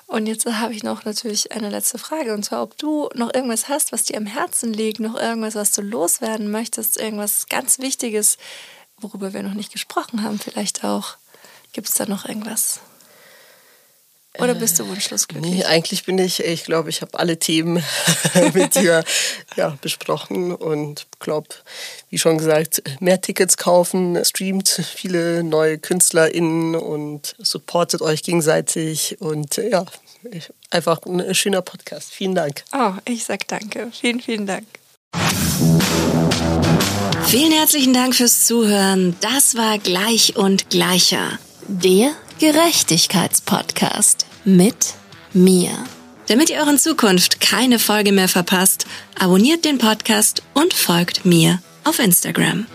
Und 0.07 0.25
jetzt 0.27 0.45
habe 0.45 0.73
ich 0.73 0.83
noch 0.83 1.05
natürlich 1.05 1.51
eine 1.51 1.69
letzte 1.69 1.97
Frage. 1.97 2.33
Und 2.33 2.43
zwar, 2.43 2.63
ob 2.63 2.77
du 2.77 3.09
noch 3.13 3.33
irgendwas 3.33 3.69
hast, 3.69 3.91
was 3.91 4.03
dir 4.03 4.17
am 4.17 4.25
Herzen 4.25 4.73
liegt, 4.73 4.99
noch 4.99 5.15
irgendwas, 5.15 5.55
was 5.55 5.71
du 5.71 5.81
loswerden 5.81 6.49
möchtest, 6.51 6.97
irgendwas 6.97 7.47
ganz 7.47 7.79
Wichtiges, 7.79 8.37
worüber 8.97 9.33
wir 9.33 9.43
noch 9.43 9.53
nicht 9.53 9.71
gesprochen 9.71 10.23
haben, 10.23 10.39
vielleicht 10.39 10.83
auch. 10.83 11.15
Gibt 11.73 11.89
es 11.89 11.95
da 11.95 12.05
noch 12.05 12.25
irgendwas? 12.25 12.79
Oder 14.39 14.55
bist 14.55 14.79
du 14.79 14.87
wunschlos 14.87 15.27
glücklich? 15.27 15.53
Nee, 15.53 15.63
eigentlich 15.65 16.05
bin 16.05 16.17
ich, 16.17 16.43
ich 16.43 16.63
glaube, 16.63 16.89
ich 16.89 17.01
habe 17.01 17.19
alle 17.19 17.37
Themen 17.37 17.83
mit 18.53 18.75
dir 18.75 19.03
ja, 19.55 19.77
besprochen 19.81 20.53
und 20.53 21.07
glaube, 21.19 21.49
wie 22.09 22.17
schon 22.17 22.37
gesagt, 22.37 22.81
mehr 22.99 23.21
Tickets 23.21 23.57
kaufen, 23.57 24.23
streamt 24.23 24.69
viele 24.69 25.43
neue 25.43 25.77
KünstlerInnen 25.77 26.75
und 26.75 27.35
supportet 27.39 28.01
euch 28.01 28.23
gegenseitig 28.23 29.17
und 29.19 29.57
ja, 29.57 29.85
einfach 30.69 31.01
ein 31.05 31.33
schöner 31.35 31.61
Podcast. 31.61 32.11
Vielen 32.11 32.35
Dank. 32.35 32.63
Oh, 32.73 32.93
ich 33.05 33.25
sag 33.25 33.47
danke. 33.47 33.91
Vielen, 33.91 34.21
vielen 34.21 34.47
Dank. 34.47 34.65
Vielen 37.25 37.51
herzlichen 37.51 37.93
Dank 37.93 38.15
fürs 38.15 38.45
Zuhören. 38.45 39.15
Das 39.21 39.55
war 39.55 39.77
Gleich 39.77 40.35
und 40.35 40.69
Gleicher. 40.69 41.37
Der 41.67 42.11
Gerechtigkeitspodcast 42.39 44.25
mit 44.45 44.93
mir. 45.33 45.71
Damit 46.29 46.49
ihr 46.49 46.63
in 46.69 46.79
Zukunft 46.79 47.41
keine 47.41 47.79
Folge 47.79 48.13
mehr 48.13 48.29
verpasst, 48.29 48.85
abonniert 49.19 49.65
den 49.65 49.77
Podcast 49.77 50.41
und 50.53 50.73
folgt 50.73 51.25
mir 51.25 51.61
auf 51.83 51.99
Instagram. 51.99 52.65